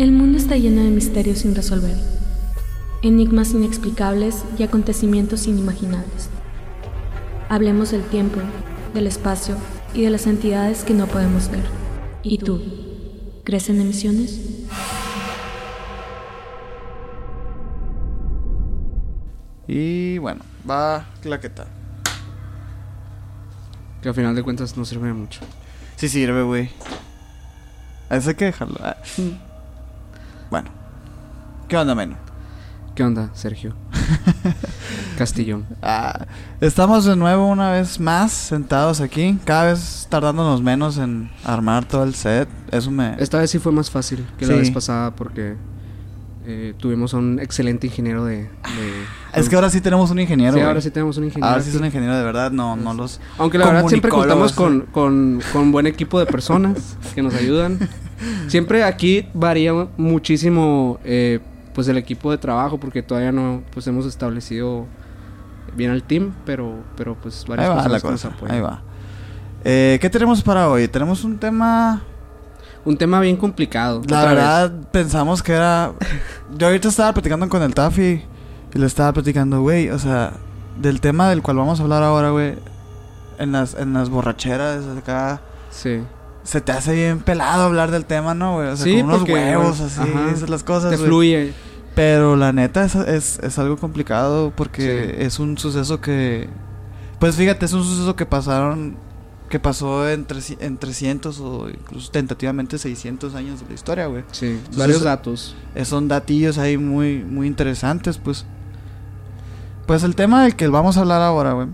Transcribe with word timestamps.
El 0.00 0.12
mundo 0.12 0.38
está 0.38 0.56
lleno 0.56 0.82
de 0.82 0.88
misterios 0.88 1.40
sin 1.40 1.54
resolver, 1.54 1.94
enigmas 3.02 3.50
inexplicables 3.50 4.46
y 4.56 4.62
acontecimientos 4.62 5.46
inimaginables. 5.46 6.30
Hablemos 7.50 7.90
del 7.90 8.02
tiempo, 8.04 8.40
del 8.94 9.06
espacio 9.06 9.56
y 9.92 10.00
de 10.00 10.08
las 10.08 10.26
entidades 10.26 10.84
que 10.84 10.94
no 10.94 11.06
podemos 11.06 11.50
ver. 11.50 11.64
¿Y 12.22 12.38
tú? 12.38 12.62
¿Crees 13.44 13.68
en 13.68 13.82
emisiones? 13.82 14.40
Y 19.68 20.16
bueno, 20.16 20.40
va 20.68 21.10
claqueta. 21.20 21.66
Que 24.00 24.08
al 24.08 24.14
final 24.14 24.34
de 24.34 24.42
cuentas 24.42 24.78
no 24.78 24.86
sirve 24.86 25.12
mucho. 25.12 25.42
Sí 25.96 26.08
sirve, 26.08 26.42
güey. 26.42 26.70
A 28.08 28.16
Eso 28.16 28.30
hay 28.30 28.36
que 28.36 28.46
dejarlo. 28.46 28.78
Ah. 28.82 28.96
Bueno. 30.50 30.68
¿Qué 31.68 31.76
onda, 31.76 31.94
Meno? 31.94 32.16
¿Qué 32.94 33.04
onda, 33.04 33.30
Sergio? 33.34 33.74
Castillón. 35.18 35.66
Ah, 35.82 36.26
estamos 36.60 37.04
de 37.04 37.14
nuevo 37.14 37.46
una 37.46 37.70
vez 37.70 38.00
más 38.00 38.32
sentados 38.32 39.00
aquí. 39.00 39.38
Cada 39.44 39.66
vez 39.72 40.06
tardándonos 40.10 40.62
menos 40.62 40.98
en 40.98 41.30
armar 41.44 41.84
todo 41.84 42.02
el 42.04 42.14
set. 42.14 42.48
Eso 42.72 42.90
me... 42.90 43.14
Esta 43.18 43.38
vez 43.38 43.50
sí 43.50 43.58
fue 43.58 43.70
más 43.72 43.90
fácil 43.90 44.26
que 44.38 44.46
la 44.46 44.54
vez 44.56 44.70
pasada 44.70 45.14
porque 45.14 45.56
eh, 46.46 46.74
tuvimos 46.78 47.14
a 47.14 47.18
un 47.18 47.38
excelente 47.38 47.86
ingeniero 47.86 48.24
de... 48.24 48.36
de- 48.44 48.48
Es 49.34 49.48
que 49.48 49.54
ahora 49.54 49.70
sí 49.70 49.80
tenemos 49.80 50.10
un 50.10 50.18
ingeniero. 50.18 50.52
Sí, 50.54 50.58
güey. 50.58 50.66
ahora 50.66 50.80
sí 50.80 50.90
tenemos 50.90 51.16
un 51.18 51.24
ingeniero. 51.24 51.48
Ahora 51.48 51.62
sí 51.62 51.70
es 51.70 51.76
un 51.76 51.84
ingeniero 51.84 52.16
de 52.16 52.24
verdad, 52.24 52.50
no, 52.50 52.74
no 52.76 52.92
los... 52.94 53.20
Aunque 53.38 53.58
la 53.58 53.66
verdad 53.66 53.86
siempre 53.86 54.10
contamos 54.10 54.52
con, 54.52 54.80
con, 54.90 55.40
con 55.52 55.70
buen 55.70 55.86
equipo 55.86 56.18
de 56.18 56.26
personas 56.26 56.96
que 57.14 57.22
nos 57.22 57.34
ayudan. 57.34 57.78
Siempre 58.48 58.84
aquí 58.84 59.26
varía 59.34 59.72
muchísimo 59.96 60.98
eh, 61.04 61.40
pues 61.74 61.88
el 61.88 61.96
equipo 61.96 62.30
de 62.30 62.38
trabajo 62.38 62.78
porque 62.78 63.02
todavía 63.02 63.32
no 63.32 63.62
pues 63.72 63.86
hemos 63.86 64.06
establecido 64.06 64.86
bien 65.76 65.90
al 65.90 66.02
team, 66.02 66.34
pero 66.44 66.82
pero 66.96 67.14
pues 67.14 67.42
Ahí 67.42 67.48
varias 67.48 67.70
va 67.70 67.74
personas 67.74 67.92
la 67.92 68.08
que 68.08 68.12
nos 68.12 68.22
cosa, 68.22 68.52
ahí 68.54 68.60
va. 68.60 68.82
Eh, 69.64 69.98
¿Qué 70.00 70.08
tenemos 70.10 70.42
para 70.42 70.68
hoy? 70.68 70.88
Tenemos 70.88 71.24
un 71.24 71.38
tema... 71.38 72.02
Un 72.82 72.96
tema 72.96 73.20
bien 73.20 73.36
complicado. 73.36 74.00
La 74.08 74.24
vez. 74.24 74.30
verdad, 74.30 74.72
pensamos 74.90 75.42
que 75.42 75.52
era... 75.52 75.92
Yo 76.56 76.66
ahorita 76.66 76.88
estaba 76.88 77.12
platicando 77.12 77.46
con 77.48 77.62
el 77.62 77.74
Taffy 77.74 78.24
y 78.72 78.78
le 78.78 78.86
estaba 78.86 79.12
platicando, 79.12 79.60
güey, 79.60 79.90
o 79.90 79.98
sea, 79.98 80.32
del 80.80 81.00
tema 81.00 81.28
del 81.28 81.42
cual 81.42 81.58
vamos 81.58 81.78
a 81.78 81.82
hablar 81.82 82.02
ahora, 82.02 82.30
güey, 82.30 82.54
en 83.38 83.52
las, 83.52 83.74
en 83.74 83.92
las 83.92 84.08
borracheras 84.08 84.84
acá... 84.96 85.42
Sí. 85.70 86.00
Se 86.50 86.60
te 86.60 86.72
hace 86.72 86.92
bien 86.94 87.20
pelado 87.20 87.62
hablar 87.62 87.92
del 87.92 88.04
tema, 88.06 88.34
¿no, 88.34 88.56
güey? 88.56 88.68
O 88.70 88.76
sea, 88.76 88.84
Sí, 88.84 88.96
con 88.96 89.04
unos 89.04 89.18
porque, 89.18 89.34
huevos, 89.34 89.80
así, 89.80 90.00
ajá, 90.00 90.30
esas 90.32 90.50
las 90.50 90.64
cosas, 90.64 90.90
Te 90.90 90.96
güey. 90.96 91.06
fluye. 91.08 91.52
Pero 91.94 92.34
la 92.34 92.52
neta 92.52 92.84
es, 92.84 92.96
es, 92.96 93.38
es 93.40 93.56
algo 93.60 93.76
complicado 93.76 94.52
porque 94.56 95.14
Sí. 95.16 95.22
es 95.24 95.38
un 95.38 95.56
suceso 95.58 96.00
que... 96.00 96.48
Pues 97.20 97.36
fíjate, 97.36 97.66
es 97.66 97.72
un 97.72 97.84
suceso 97.84 98.16
que 98.16 98.26
pasaron... 98.26 98.96
Que 99.48 99.60
pasó 99.60 100.08
en, 100.08 100.26
treci- 100.26 100.56
en 100.60 100.76
300 100.76 101.38
o 101.38 101.68
incluso 101.68 102.10
tentativamente 102.10 102.78
600 102.78 103.34
años 103.36 103.60
de 103.60 103.66
la 103.68 103.74
historia, 103.74 104.06
güey. 104.06 104.24
Sí. 104.32 104.46
Entonces, 104.46 104.76
varios 104.76 105.02
datos. 105.02 105.56
Son 105.84 106.08
datillos 106.08 106.58
ahí 106.58 106.76
muy, 106.78 107.18
muy 107.22 107.46
interesantes, 107.46 108.18
pues. 108.18 108.44
Pues 109.86 110.02
el 110.04 110.14
tema 110.16 110.42
del 110.44 110.56
que 110.56 110.66
vamos 110.68 110.96
a 110.96 111.00
hablar 111.00 111.22
ahora, 111.22 111.52
güey, 111.52 111.68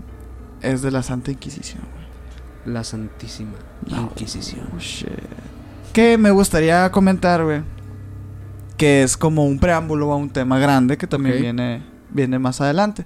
es 0.61 0.81
de 0.83 0.91
la 0.91 1.03
Santa 1.03 1.31
Inquisición. 1.31 1.81
La 2.67 2.83
Santísima. 2.83 3.53
Inquisición. 3.87 4.67
Oh, 4.75 4.79
shit. 4.79 5.09
Que 5.93 6.17
me 6.17 6.31
gustaría 6.31 6.91
comentar, 6.91 7.43
güey. 7.43 7.61
Que 8.75 9.03
es 9.03 9.17
como 9.17 9.45
un 9.45 9.57
preámbulo 9.57 10.11
a 10.11 10.17
un 10.17 10.29
tema 10.29 10.59
grande 10.59 10.97
que 10.97 11.07
también 11.07 11.41
viene, 11.41 11.81
viene 12.11 12.37
más 12.37 12.61
adelante. 12.61 13.05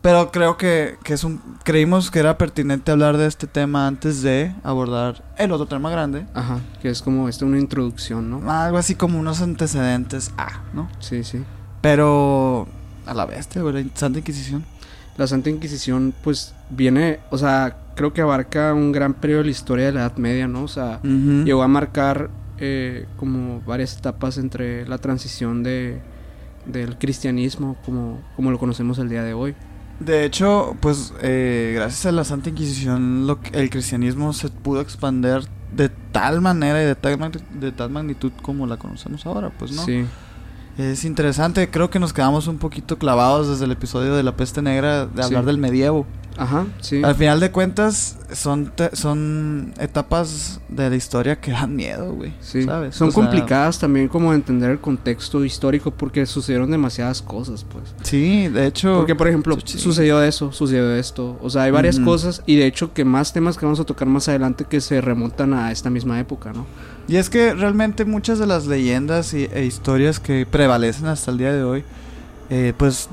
Pero 0.00 0.32
creo 0.32 0.56
que, 0.56 0.98
que 1.04 1.14
es 1.14 1.24
un. 1.24 1.40
Creímos 1.64 2.10
que 2.10 2.20
era 2.20 2.38
pertinente 2.38 2.90
hablar 2.90 3.16
de 3.16 3.26
este 3.26 3.46
tema 3.46 3.86
antes 3.86 4.22
de 4.22 4.54
abordar 4.62 5.24
el 5.36 5.52
otro 5.52 5.66
tema 5.66 5.90
grande. 5.90 6.26
Ajá. 6.34 6.60
Que 6.80 6.88
es 6.88 7.02
como 7.02 7.28
este 7.28 7.44
una 7.44 7.58
introducción, 7.58 8.30
¿no? 8.30 8.50
Algo 8.50 8.78
así 8.78 8.94
como 8.94 9.18
unos 9.18 9.42
antecedentes 9.42 10.32
A, 10.38 10.62
¿no? 10.72 10.88
Sí, 11.00 11.22
sí. 11.24 11.44
Pero. 11.80 12.66
A 13.04 13.14
la 13.14 13.26
bestia, 13.26 13.62
güey, 13.62 13.84
la 13.84 13.90
Santa 13.94 14.20
Inquisición. 14.20 14.64
La 15.16 15.26
Santa 15.26 15.50
Inquisición, 15.50 16.14
pues, 16.22 16.54
viene, 16.70 17.20
o 17.30 17.38
sea, 17.38 17.76
creo 17.94 18.12
que 18.12 18.22
abarca 18.22 18.72
un 18.74 18.92
gran 18.92 19.12
periodo 19.14 19.40
de 19.40 19.44
la 19.46 19.50
historia 19.50 19.86
de 19.86 19.92
la 19.92 20.00
Edad 20.00 20.16
Media, 20.16 20.48
¿no? 20.48 20.62
O 20.64 20.68
sea, 20.68 21.00
llegó 21.44 21.62
a 21.62 21.68
marcar 21.68 22.30
eh, 22.58 23.06
como 23.16 23.60
varias 23.66 23.96
etapas 23.96 24.38
entre 24.38 24.86
la 24.86 24.98
transición 24.98 25.62
de 25.62 26.00
del 26.64 26.96
cristianismo 26.96 27.76
como, 27.84 28.20
como 28.36 28.52
lo 28.52 28.58
conocemos 28.58 28.96
el 28.98 29.08
día 29.08 29.24
de 29.24 29.34
hoy. 29.34 29.54
De 29.98 30.24
hecho, 30.24 30.76
pues 30.80 31.12
eh, 31.20 31.72
gracias 31.74 32.06
a 32.06 32.12
la 32.12 32.22
Santa 32.24 32.50
Inquisición 32.50 33.26
lo 33.26 33.40
que- 33.40 33.58
el 33.60 33.68
cristianismo 33.68 34.32
se 34.32 34.48
pudo 34.48 34.80
expander 34.80 35.42
de 35.74 35.88
tal 35.88 36.40
manera 36.40 36.80
y 36.80 36.86
de 36.86 36.94
tal, 36.94 37.18
de 37.60 37.72
tal 37.72 37.90
magnitud 37.90 38.30
como 38.42 38.66
la 38.68 38.76
conocemos 38.76 39.26
ahora, 39.26 39.50
pues 39.50 39.72
no. 39.72 39.84
Sí, 39.84 40.04
Es 40.78 41.04
interesante, 41.04 41.68
creo 41.70 41.90
que 41.90 41.98
nos 41.98 42.12
quedamos 42.12 42.46
un 42.46 42.58
poquito 42.58 42.96
clavados 42.98 43.48
desde 43.48 43.66
el 43.66 43.72
episodio 43.72 44.14
de 44.14 44.22
la 44.22 44.36
peste 44.36 44.62
negra 44.62 45.06
de 45.06 45.22
hablar 45.22 45.42
Sí. 45.42 45.46
del 45.46 45.58
medievo. 45.58 46.06
ajá, 46.38 46.64
sí. 46.80 47.02
Al 47.04 47.14
final 47.14 47.40
de 47.40 47.50
cuentas 47.50 48.16
son 48.32 48.72
te- 48.74 48.96
son 48.96 49.74
etapas 49.78 50.62
de 50.70 50.88
la 50.88 50.96
historia 50.96 51.38
que 51.38 51.50
dan 51.50 51.76
miedo, 51.76 52.14
güey, 52.14 52.32
Sí, 52.40 52.62
¿sabes? 52.62 52.96
son 52.96 53.08
O 53.08 53.10
sea, 53.10 53.20
complicadas 53.22 53.78
también 53.78 54.08
como 54.08 54.30
de 54.30 54.36
entender 54.36 54.70
el 54.70 54.80
contexto 54.80 55.44
histórico 55.44 55.90
porque 55.90 56.24
sucedieron 56.24 56.70
demasiadas 56.70 57.20
cosas, 57.20 57.64
pues. 57.70 57.94
Sí, 58.02 58.48
de 58.48 58.66
hecho 58.66 58.96
Porque, 58.96 59.14
por 59.14 59.28
ejemplo, 59.28 59.58
Sí. 59.62 59.78
sucedió 59.78 60.22
eso, 60.22 60.52
sucedió 60.52 60.94
esto. 60.96 61.38
O 61.42 61.50
sea, 61.50 61.64
hay 61.64 61.70
varias 61.70 62.00
cosas 62.00 62.42
y 62.46 62.56
de 62.56 62.64
hecho 62.66 62.94
que 62.94 63.04
más 63.04 63.34
temas 63.34 63.58
que 63.58 63.66
vamos 63.66 63.80
a 63.80 63.84
tocar 63.84 64.08
más 64.08 64.26
adelante 64.28 64.64
que 64.64 64.80
se 64.80 65.02
remontan 65.02 65.52
a 65.52 65.70
esta 65.70 65.90
misma 65.90 66.18
época, 66.18 66.54
¿no? 66.54 66.64
Y 67.08 67.16
es 67.16 67.28
que 67.30 67.52
realmente 67.54 68.04
muchas 68.04 68.38
de 68.38 68.46
las 68.46 68.66
leyendas 68.66 69.34
y- 69.34 69.48
e 69.52 69.64
historias 69.64 70.20
que 70.20 70.46
prevalecen 70.46 71.06
hasta 71.06 71.30
el 71.30 71.38
día 71.38 71.52
de 71.52 71.62
hoy, 71.64 71.84
eh, 72.50 72.72
pues 72.76 73.08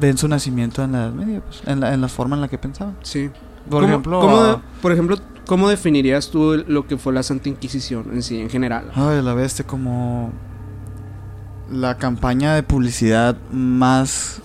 ven 0.00 0.16
su 0.18 0.26
nacimiento 0.28 0.82
en 0.82 0.92
la 0.92 0.98
Edad 1.04 1.12
Media, 1.12 1.40
pues, 1.40 1.62
en, 1.66 1.80
la, 1.80 1.94
en 1.94 2.00
la 2.00 2.08
forma 2.08 2.36
en 2.36 2.42
la 2.42 2.48
que 2.48 2.58
pensaban. 2.58 2.96
Sí. 3.02 3.30
Por 3.70 3.80
¿Cómo- 3.82 3.86
ejemplo, 3.88 4.20
cómo 4.20 4.36
ah, 4.38 4.46
de- 4.56 4.80
por 4.82 4.92
ejemplo, 4.92 5.18
¿cómo 5.46 5.68
definirías 5.68 6.30
tú 6.30 6.64
lo 6.66 6.86
que 6.86 6.96
fue 6.98 7.12
la 7.12 7.22
Santa 7.22 7.48
Inquisición 7.48 8.06
en 8.12 8.22
sí, 8.22 8.38
en 8.40 8.50
general? 8.50 8.90
ay, 8.94 9.22
la 9.22 9.34
bestia 9.34 9.66
como 9.66 10.32
la 11.70 11.96
campaña 11.96 12.54
de 12.54 12.62
publicidad 12.62 13.36
más 13.52 14.40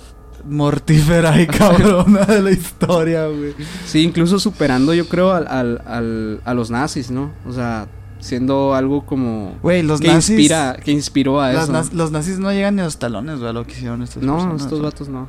mortífera 0.47 1.39
y 1.41 1.47
cabrona 1.47 2.25
de 2.25 2.41
la 2.41 2.51
historia, 2.51 3.27
güey. 3.27 3.53
Sí, 3.85 4.03
incluso 4.03 4.39
superando, 4.39 4.93
yo 4.93 5.07
creo, 5.07 5.33
al, 5.33 5.47
al- 5.47 5.81
al- 5.85 6.41
a 6.45 6.53
los 6.53 6.71
nazis, 6.71 7.11
¿no? 7.11 7.31
O 7.45 7.51
sea, 7.51 7.87
siendo 8.19 8.73
algo 8.75 9.05
como 9.05 9.55
Güey, 9.63 9.81
los 9.83 10.01
que 10.01 10.07
nazis 10.07 10.31
inspira, 10.31 10.77
que 10.83 10.91
inspiró 10.91 11.41
a 11.41 11.51
eso. 11.53 11.71
naz- 11.71 11.91
los 11.93 12.11
nazis 12.11 12.37
no 12.39 12.51
llegan 12.51 12.75
ni 12.75 12.81
a 12.81 12.85
los 12.85 12.97
talones, 12.99 13.39
güey, 13.39 13.53
lo 13.53 13.65
que 13.65 13.71
hicieron 13.73 14.01
estas 14.03 14.21
no, 14.23 14.33
personas, 14.35 14.61
estos 14.63 14.79
o 14.79 14.83
vatos 14.83 15.09
no. 15.09 15.27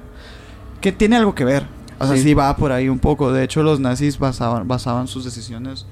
que 0.80 0.92
tiene 0.92 1.16
algo 1.16 1.34
que 1.34 1.44
ver. 1.44 1.66
O 1.98 2.06
sea, 2.06 2.16
Sí. 2.16 2.22
sí. 2.22 2.34
va 2.34 2.56
por 2.56 2.72
ahí 2.72 2.88
un 2.88 2.98
poco. 2.98 3.30
De 3.32 3.44
hecho, 3.44 3.62
los 3.62 3.78
nazis 3.78 4.18
basaban, 4.18 4.66
basaban 4.66 5.06
sus 5.06 5.24
decisiones 5.24 5.86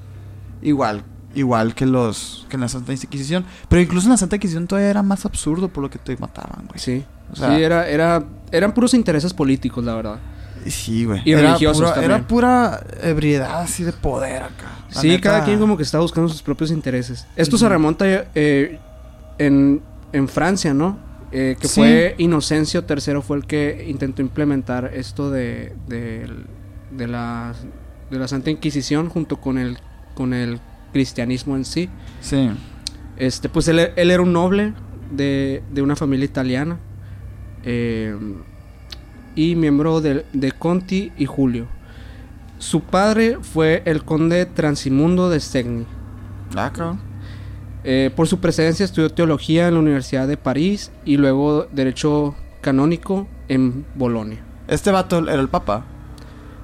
igual, 0.61 1.03
igual 1.35 1.75
que 1.75 1.85
los 1.85 2.47
que 2.49 2.55
en 2.57 2.61
la 2.61 2.67
Santa 2.67 2.91
Inquisición. 2.93 3.45
Pero 3.69 3.81
incluso 3.81 4.07
en 4.07 4.11
la 4.11 4.17
Santa 4.17 4.35
Inquisición 4.37 4.65
todavía 4.67 4.89
era 4.89 5.03
más 5.03 5.25
absurdo 5.25 5.69
por 5.69 5.83
lo 5.83 5.89
que 5.89 5.99
te 5.99 6.17
mataban, 6.17 6.65
güey. 6.67 6.79
Sí. 6.79 7.05
O 7.31 7.35
sea- 7.35 7.55
sí, 7.55 7.61
era, 7.61 7.87
era, 7.87 8.25
eran 8.51 8.73
puros 8.73 8.93
intereses 8.95 9.33
políticos, 9.33 9.83
la 9.85 9.93
verdad. 9.95 10.17
Sí, 10.67 11.05
güey. 11.05 11.21
Y 11.25 11.31
era 11.33 11.41
religiosos 11.41 11.77
pura, 11.81 11.93
también. 11.93 12.11
Era 12.11 12.27
pura 12.27 12.83
ebriedad 13.01 13.61
así 13.61 13.83
de 13.83 13.91
poder 13.93 14.43
acá. 14.43 14.79
La 14.93 15.01
Sí, 15.01 15.07
neta, 15.09 15.21
cada 15.21 15.45
quien 15.45 15.59
como 15.59 15.77
que 15.77 15.83
está 15.83 15.99
buscando 15.99 16.29
sus 16.29 16.41
propios 16.41 16.71
intereses. 16.71 17.27
Esto 17.35 17.57
se 17.57 17.69
remonta 17.69 18.05
eh, 18.35 18.79
en, 19.37 19.81
en 20.11 20.27
Francia, 20.27 20.73
¿no? 20.73 20.97
Eh, 21.31 21.55
que 21.59 21.67
Sí. 21.67 21.81
fue 21.81 22.15
Inocencio 22.17 22.83
III 22.89 23.21
fue 23.21 23.37
el 23.37 23.45
que 23.45 23.85
intentó 23.87 24.21
implementar 24.23 24.91
esto 24.95 25.29
de, 25.29 25.73
de, 25.87 26.27
de 26.91 27.07
la, 27.07 27.53
de 28.09 28.17
la 28.19 28.27
Santa 28.27 28.49
Inquisición 28.49 29.09
junto 29.09 29.37
con 29.37 29.57
el, 29.59 29.77
con 30.15 30.33
el 30.33 30.59
cristianismo 30.91 31.55
en 31.55 31.65
sí. 31.65 31.87
Sí. 32.19 32.49
Este, 33.17 33.47
pues 33.47 33.67
él, 33.67 33.91
él 33.95 34.09
era 34.11 34.23
un 34.23 34.33
noble 34.33 34.73
de, 35.11 35.61
de 35.71 35.81
una 35.83 35.95
familia 35.95 36.25
italiana 36.25 36.79
eh, 37.63 38.15
y 39.35 39.55
miembro 39.55 40.01
de, 40.01 40.25
de 40.33 40.51
Conti 40.51 41.11
y 41.17 41.25
Julio. 41.25 41.67
Su 42.57 42.81
padre 42.81 43.37
fue 43.41 43.83
el 43.85 44.03
conde 44.03 44.45
Transimundo 44.45 45.29
de 45.29 45.39
Segni. 45.39 45.85
Ah. 46.55 46.71
Eh, 47.83 48.11
por 48.15 48.27
su 48.27 48.39
precedencia 48.39 48.83
estudió 48.83 49.09
teología 49.09 49.67
en 49.67 49.75
la 49.75 49.79
Universidad 49.79 50.27
de 50.27 50.35
París 50.35 50.91
y 51.05 51.17
luego 51.17 51.67
derecho 51.71 52.35
canónico 52.61 53.27
en 53.47 53.85
Bolonia. 53.95 54.43
Este 54.67 54.91
vato 54.91 55.19
era 55.19 55.41
el 55.41 55.47
papa 55.47 55.85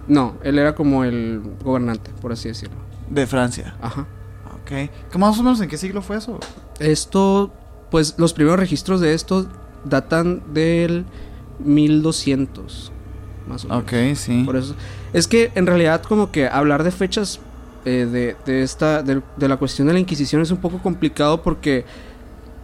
No, 0.07 0.35
él 0.43 0.59
era 0.59 0.75
como 0.75 1.03
el 1.05 1.41
gobernante, 1.63 2.11
por 2.21 2.31
así 2.33 2.49
decirlo. 2.49 2.75
de 3.09 3.25
Francia. 3.25 3.75
Ajá. 3.81 4.01
Ok. 4.61 4.89
¿Qué 5.11 5.17
más 5.17 5.39
o 5.39 5.43
menos 5.43 5.61
en 5.61 5.69
qué 5.69 5.77
siglo 5.77 6.01
fue 6.01 6.17
eso? 6.17 6.39
Esto 6.79 7.53
pues 7.89 8.15
los 8.17 8.33
primeros 8.33 8.59
registros 8.59 8.99
de 8.99 9.13
esto 9.13 9.47
datan 9.85 10.41
del 10.53 11.05
1200, 11.59 12.91
más 13.47 13.65
o 13.65 13.67
menos. 13.69 13.83
Ok, 13.83 13.93
sí. 14.15 14.43
Por 14.45 14.55
eso. 14.55 14.75
Es 15.13 15.27
que 15.27 15.51
en 15.55 15.65
realidad 15.67 16.01
como 16.03 16.31
que 16.31 16.47
hablar 16.47 16.83
de 16.83 16.91
fechas 16.91 17.39
eh, 17.85 18.07
de, 18.11 18.35
de 18.45 18.63
esta 18.63 19.03
de, 19.03 19.21
de 19.37 19.47
la 19.47 19.57
cuestión 19.57 19.87
de 19.87 19.93
la 19.93 19.99
Inquisición 19.99 20.41
es 20.41 20.51
un 20.51 20.57
poco 20.57 20.79
complicado 20.79 21.41
porque 21.43 21.85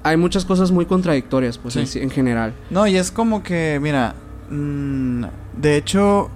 hay 0.04 0.18
muchas 0.18 0.46
cosas 0.46 0.72
muy 0.72 0.86
contradictorias, 0.88 1.58
pues 1.60 1.76
Sí. 1.76 2.00
en 2.00 2.10
general. 2.10 2.54
No, 2.72 2.88
y 2.88 2.98
es 2.98 3.12
como 3.12 3.44
que, 3.44 3.80
mira, 3.82 4.16
mm, 4.50 5.26
de 5.62 5.78
hecho, 5.78 6.32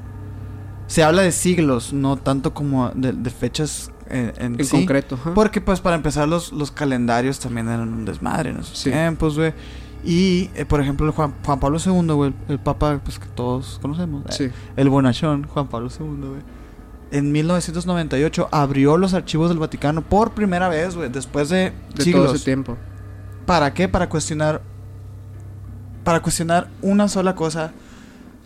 se 0.86 1.02
habla 1.04 1.24
de 1.24 1.32
siglos, 1.32 1.92
no 1.92 2.16
tanto 2.16 2.54
como 2.54 2.92
de, 2.94 3.12
de 3.12 3.30
fechas 3.32 3.90
en, 4.08 4.32
En 4.60 4.64
sí. 4.64 4.70
concreto. 4.70 5.18
Porque, 5.34 5.62
pues, 5.62 5.80
para 5.82 5.96
empezar, 5.96 6.28
los, 6.28 6.52
los 6.54 6.70
calendarios 6.70 7.40
también 7.40 7.68
eran 7.68 7.92
un 7.92 8.06
desmadre 8.06 8.52
en 8.52 8.58
esos 8.60 8.78
Sí. 8.78 8.92
tiempos, 8.92 9.36
güey. 9.36 9.52
Y, 10.06 10.52
eh, 10.56 10.66
por 10.66 10.80
ejemplo, 10.82 11.12
Juan, 11.12 11.34
Juan 11.44 11.60
Pablo 11.60 11.80
II, 11.84 12.14
güey, 12.14 12.30
el, 12.48 12.54
el 12.54 12.60
papa, 12.60 13.00
pues, 13.04 13.18
que 13.18 13.26
todos 13.28 13.80
conocemos. 13.82 14.24
eh, 14.28 14.32
Sí. 14.32 14.50
El 14.76 14.90
bonachón, 14.90 15.46
Juan 15.48 15.68
Pablo 15.68 15.90
II, 15.90 16.06
güey. 16.30 16.42
En 17.12 17.32
1998 17.32 18.50
abrió 18.52 18.98
los 18.98 19.14
archivos 19.14 19.50
del 19.50 19.58
Vaticano 19.60 20.02
por 20.02 20.32
primera 20.32 20.70
vez, 20.70 20.96
güey, 20.96 21.10
después 21.10 21.50
de, 21.50 21.72
De 21.96 22.04
siglos. 22.04 22.26
todo 22.26 22.36
ese 22.36 22.46
tiempo. 22.46 22.78
¿Para 23.46 23.74
qué? 23.74 23.88
Para 23.90 24.10
cuestionar. 24.10 24.62
Para 26.04 26.22
cuestionar 26.22 26.68
una 26.82 27.08
sola 27.08 27.34
cosa 27.36 27.72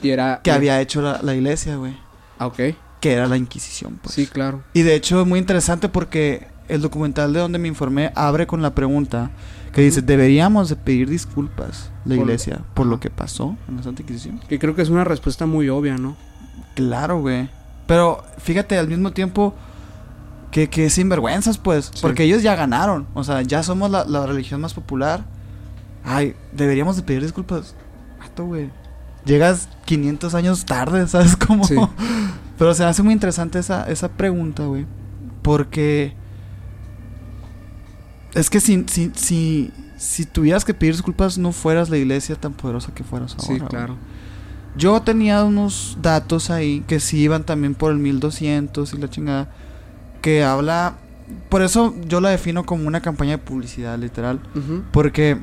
Y 0.02 0.10
era. 0.10 0.42
que 0.44 0.52
había 0.52 0.80
hecho 0.82 1.02
la, 1.02 1.20
la 1.22 1.36
iglesia, 1.36 1.76
güey. 1.76 1.98
Ah, 2.38 2.48
ok. 2.48 2.60
Que 3.02 3.14
era 3.14 3.28
la 3.28 3.38
Inquisición, 3.38 4.00
pues. 4.02 4.14
Sí, 4.16 4.28
claro. 4.28 4.62
Y 4.74 4.82
de 4.84 4.96
hecho 4.96 5.22
es 5.22 5.28
muy 5.28 5.40
interesante 5.40 5.90
porque 5.90 6.48
el 6.68 6.82
documental 6.82 7.34
de 7.34 7.40
donde 7.40 7.60
me 7.60 7.68
informé 7.68 8.12
abre 8.16 8.46
con 8.48 8.62
la 8.62 8.76
pregunta 8.76 9.32
que 9.72 9.82
dice, 9.82 10.02
¿deberíamos 10.02 10.70
de 10.70 10.76
pedir 10.76 11.10
disculpas 11.10 11.92
la 12.06 12.16
Por- 12.16 12.26
iglesia 12.26 12.62
por 12.74 12.86
lo 12.88 13.00
que 13.00 13.10
pasó 13.10 13.56
en 13.68 13.78
la 13.78 13.84
Santa 13.84 14.02
Inquisición? 14.02 14.40
Que 14.50 14.58
creo 14.60 14.76
que 14.76 14.82
es 14.82 14.90
una 14.90 15.04
respuesta 15.04 15.46
muy 15.46 15.70
obvia, 15.70 15.98
¿no? 15.98 16.16
Claro, 16.76 17.20
güey. 17.22 17.50
Pero 17.88 18.24
fíjate, 18.38 18.78
al 18.78 18.88
mismo 18.88 19.12
tiempo 19.12 19.54
que, 20.52 20.70
que 20.70 20.90
sinvergüenzas, 20.90 21.58
pues. 21.58 21.92
Sí. 21.94 22.00
Porque 22.02 22.24
ellos 22.24 22.42
ya 22.44 22.56
ganaron. 22.56 23.08
O 23.14 23.24
sea, 23.24 23.42
ya 23.42 23.62
somos 23.64 23.92
la, 23.92 24.06
la 24.06 24.26
religión 24.26 24.62
más 24.62 24.74
popular. 24.74 25.24
Ay, 26.04 26.36
deberíamos 26.54 26.96
de 26.96 27.04
pedir 27.04 27.22
disculpas. 27.22 27.76
Mato, 28.20 28.46
güey. 28.46 28.70
Llegas 29.26 29.70
500 29.86 30.34
años 30.34 30.66
tarde, 30.66 31.08
¿sabes 31.08 31.36
cómo? 31.36 31.64
Sí. 31.66 31.76
Pero 32.58 32.74
se 32.74 32.84
hace 32.84 33.04
muy 33.04 33.14
interesante 33.14 33.60
esa, 33.60 33.84
esa 33.90 34.10
pregunta, 34.10 34.64
güey. 34.66 34.86
Porque... 35.42 36.14
Es 38.34 38.50
que 38.50 38.60
si, 38.60 38.86
si, 38.88 39.12
si, 39.16 39.72
si 39.98 40.26
tuvieras 40.26 40.66
que 40.66 40.74
pedir 40.74 40.94
disculpas, 40.94 41.38
no 41.38 41.52
fueras 41.52 41.90
la 41.90 41.98
iglesia 41.98 42.36
tan 42.36 42.54
poderosa 42.54 42.94
que 42.94 43.04
fueras 43.04 43.34
ahora. 43.34 43.48
Sí, 43.48 43.58
güey. 43.58 43.70
claro. 43.70 43.98
Yo 44.78 45.02
tenía 45.02 45.44
unos 45.44 45.98
datos 46.02 46.50
ahí 46.50 46.84
que 46.88 47.00
sí 47.00 47.20
iban 47.20 47.44
también 47.44 47.76
por 47.76 47.92
el 47.92 47.98
1200 47.98 48.94
y 48.94 48.98
la 48.98 49.10
chingada. 49.10 49.52
Que 50.22 50.44
habla. 50.44 50.96
Por 51.50 51.62
eso 51.62 51.96
yo 52.08 52.22
la 52.22 52.30
defino 52.30 52.66
como 52.66 52.88
una 52.88 53.02
campaña 53.02 53.32
de 53.32 53.38
publicidad, 53.40 53.98
literal. 53.98 54.40
Porque 54.92 55.38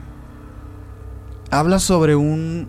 habla 1.50 1.79
sobre 1.79 2.17
un 2.17 2.67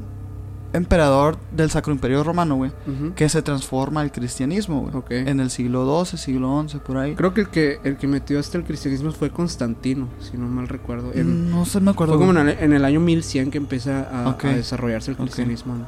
emperador 0.74 1.38
del 1.52 1.70
Sacro 1.70 1.94
Imperio 1.94 2.24
Romano, 2.24 2.56
güey. 2.56 2.72
Que 3.16 3.30
se 3.30 3.42
transforma 3.42 4.02
al 4.02 4.12
cristianismo, 4.12 4.90
güey. 4.90 5.28
En 5.28 5.40
el 5.40 5.50
siglo 5.50 6.06
XII, 6.06 6.18
siglo 6.18 6.66
XI, 6.68 6.78
por 6.80 6.98
ahí. 6.98 7.16
Creo 7.16 7.34
que 7.34 7.42
el 7.42 7.50
que 7.50 7.80
el 7.84 7.98
que 7.98 8.08
metió 8.08 8.40
hasta 8.40 8.58
el 8.58 8.64
cristianismo 8.64 9.12
fue 9.12 9.30
Constantino, 9.30 10.08
si 10.20 10.38
no 10.38 10.48
mal 10.48 10.68
recuerdo. 10.68 11.12
No 11.14 11.66
sé, 11.66 11.80
me 11.80 11.92
acuerdo. 11.92 12.18
fue 12.18 12.26
como 12.26 12.40
en 12.40 12.50
el, 12.50 12.60
en 12.60 12.74
el 12.74 12.86
año 12.86 13.00
1100 13.00 13.52
que 13.52 13.58
empieza 13.58 14.08
a, 14.28 14.34
desarrollarse 14.34 15.12
el 15.12 15.18
cristianismo 15.18 15.76
en, 15.76 15.86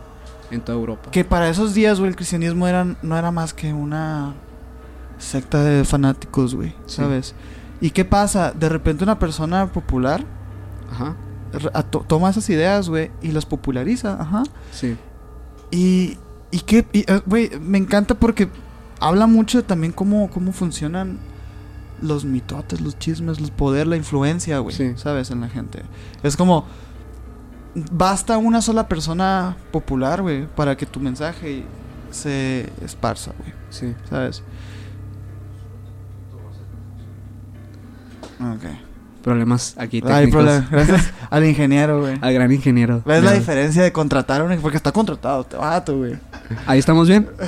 en 0.55 0.61
toda 0.61 0.77
Europa. 0.77 1.11
Que 1.11 1.23
para 1.23 1.49
esos 1.49 1.73
días, 1.73 1.99
güey, 1.99 2.09
el 2.09 2.15
cristianismo 2.15 2.67
era, 2.67 2.95
no 3.01 3.17
era 3.17 3.31
más 3.31 3.53
que 3.53 3.73
una 3.73 4.33
secta 5.17 5.63
de 5.63 5.83
fanáticos, 5.83 6.55
güey, 6.55 6.69
Sí. 6.85 6.97
¿sabes? 6.97 7.35
¿Y 7.81 7.91
qué 7.91 8.05
pasa? 8.05 8.51
De 8.51 8.67
repente 8.69 9.03
una 9.03 9.19
persona 9.19 9.67
popular 9.71 10.25
Ajá. 10.91 11.15
Toma 12.07 12.29
esas 12.29 12.49
ideas, 12.49 12.89
güey, 12.89 13.11
y 13.21 13.31
las 13.31 13.45
populariza, 13.45 14.21
ajá. 14.21 14.43
Sí. 14.71 14.95
Y, 15.71 16.17
y 16.51 16.59
qué, 16.61 16.85
y, 16.93 16.99
eh, 17.11 17.21
güey, 17.25 17.49
me 17.59 17.77
encanta 17.77 18.15
porque 18.15 18.49
habla 18.99 19.27
mucho 19.27 19.57
de 19.59 19.63
también 19.63 19.93
cómo, 19.93 20.29
cómo 20.29 20.51
funcionan 20.51 21.17
los 22.01 22.23
mitotes, 22.25 22.81
los 22.81 22.97
chismes, 22.97 23.39
el 23.39 23.51
poder, 23.51 23.85
la 23.87 23.97
influencia, 23.97 24.59
güey, 24.59 24.75
Sí. 24.75 24.93
¿sabes? 24.95 25.31
En 25.31 25.41
la 25.41 25.49
gente. 25.49 25.83
Es 26.23 26.37
como, 26.37 26.65
basta 27.91 28.37
una 28.37 28.61
sola 28.61 28.87
persona 28.87 29.57
popular, 29.71 30.21
güey, 30.21 30.47
para 30.47 30.75
que 30.77 30.85
tu 30.85 30.99
mensaje 30.99 31.63
se 32.11 32.71
esparza, 32.83 33.31
güey, 33.37 33.53
Sí. 33.69 33.93
¿sabes? 34.09 34.43
Ok. 38.39 38.88
Problemas 39.23 39.75
aquí 39.77 40.01
técnicos. 40.01 40.17
Hay 40.17 40.27
problema. 40.31 40.67
Gracias 40.71 41.11
al 41.29 41.45
ingeniero, 41.45 42.01
güey. 42.01 42.17
Al 42.21 42.33
gran 42.33 42.51
ingeniero. 42.51 43.01
¿Ves 43.05 43.23
la 43.23 43.33
diferencia 43.33 43.83
de 43.83 43.91
contratar 43.91 44.41
a 44.41 44.43
un 44.45 44.57
Porque 44.59 44.77
está 44.77 44.91
contratado, 44.91 45.43
te 45.43 45.57
vato, 45.57 45.97
güey. 45.97 46.17
Ahí 46.65 46.79
estamos 46.79 47.07
bien. 47.07 47.29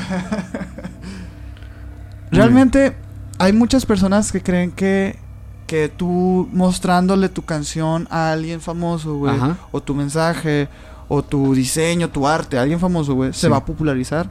Realmente 2.31 2.95
hay 3.37 3.53
muchas 3.53 3.85
personas 3.85 4.31
que 4.31 4.41
creen 4.41 4.71
que, 4.71 5.17
que 5.67 5.89
tú 5.89 6.47
mostrándole 6.53 7.27
tu 7.27 7.43
canción 7.43 8.07
a 8.09 8.31
alguien 8.31 8.61
famoso, 8.61 9.15
güey, 9.15 9.35
o 9.71 9.81
tu 9.81 9.95
mensaje, 9.95 10.69
o 11.07 11.23
tu 11.23 11.53
diseño, 11.53 12.09
tu 12.09 12.27
arte, 12.27 12.57
a 12.57 12.61
alguien 12.61 12.79
famoso, 12.79 13.15
güey, 13.15 13.33
se 13.33 13.49
va 13.49 13.57
a 13.57 13.65
popularizar. 13.65 14.29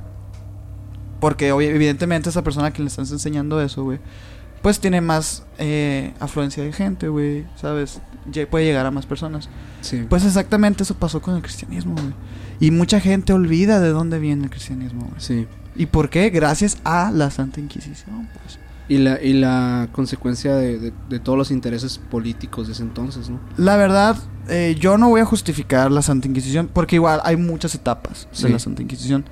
Porque 1.21 1.49
evidentemente 1.49 2.31
esa 2.31 2.43
persona 2.43 2.69
a 2.69 2.71
quien 2.71 2.85
le 2.85 2.89
estás 2.89 3.11
enseñando 3.11 3.61
eso, 3.61 3.85
güey, 3.85 3.99
pues 4.63 4.81
tiene 4.81 5.01
más 5.01 5.45
eh, 5.59 6.13
afluencia 6.21 6.63
de 6.63 6.73
gente, 6.73 7.09
güey, 7.09 7.47
¿sabes? 7.57 8.01
Lle- 8.31 8.47
puede 8.47 8.65
llegar 8.67 8.87
a 8.87 8.91
más 8.91 9.07
personas. 9.07 9.49
Sí. 9.81 10.05
Pues 10.09 10.25
exactamente 10.25 10.83
eso 10.83 10.95
pasó 10.95 11.23
con 11.23 11.37
el 11.37 11.43
cristianismo, 11.43 11.95
güey. 11.95 12.13
Y 12.61 12.71
mucha 12.71 13.01
gente 13.01 13.33
olvida 13.33 13.81
de 13.81 13.89
dónde 13.89 14.19
viene 14.19 14.45
el 14.45 14.51
cristianismo, 14.51 15.07
güey. 15.09 15.21
sí. 15.21 15.47
¿Y 15.77 15.87
por 15.87 16.11
qué? 16.11 16.29
Gracias 16.31 16.79
a 16.85 17.11
la 17.13 17.31
Santa 17.31 17.61
Inquisición, 17.61 18.29
pues. 18.43 18.59
Y 18.89 18.99
la, 18.99 19.23
y 19.23 19.33
la 19.35 19.89
consecuencia 19.93 20.55
de, 20.57 20.79
de- 20.81 20.93
de 21.09 21.21
todos 21.21 21.39
los 21.39 21.51
intereses 21.53 21.99
políticos 21.99 22.67
de 22.67 22.73
ese 22.75 22.83
entonces, 22.83 23.31
¿no? 23.31 23.39
La 23.57 23.77
verdad, 23.77 24.17
eh, 24.49 24.77
yo 24.79 24.99
no 24.99 25.09
voy 25.09 25.21
a 25.21 25.25
justificar 25.25 25.91
la 25.93 26.03
Santa 26.03 26.27
Inquisición 26.27 26.69
porque 26.73 26.97
igual 26.97 27.21
hay 27.25 27.37
muchas 27.37 27.75
etapas 27.77 28.27
Sí. 28.33 28.43
de 28.43 28.49
la 28.51 28.59
Santa 28.59 28.83
Inquisición. 28.83 29.25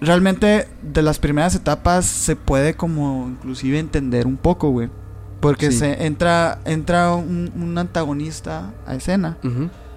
Realmente 0.00 0.68
de 0.82 1.02
las 1.02 1.18
primeras 1.18 1.54
etapas 1.54 2.04
se 2.04 2.36
puede 2.36 2.74
como 2.74 3.28
inclusive 3.28 3.78
entender 3.78 4.26
un 4.26 4.36
poco, 4.36 4.70
güey. 4.70 4.90
Porque 5.40 5.70
Sí. 5.70 5.78
se 5.78 6.06
entra 6.06 6.58
entra 6.64 7.14
un, 7.14 7.50
un 7.54 7.78
antagonista 7.78 8.72
a 8.86 8.94
escena, 8.94 9.36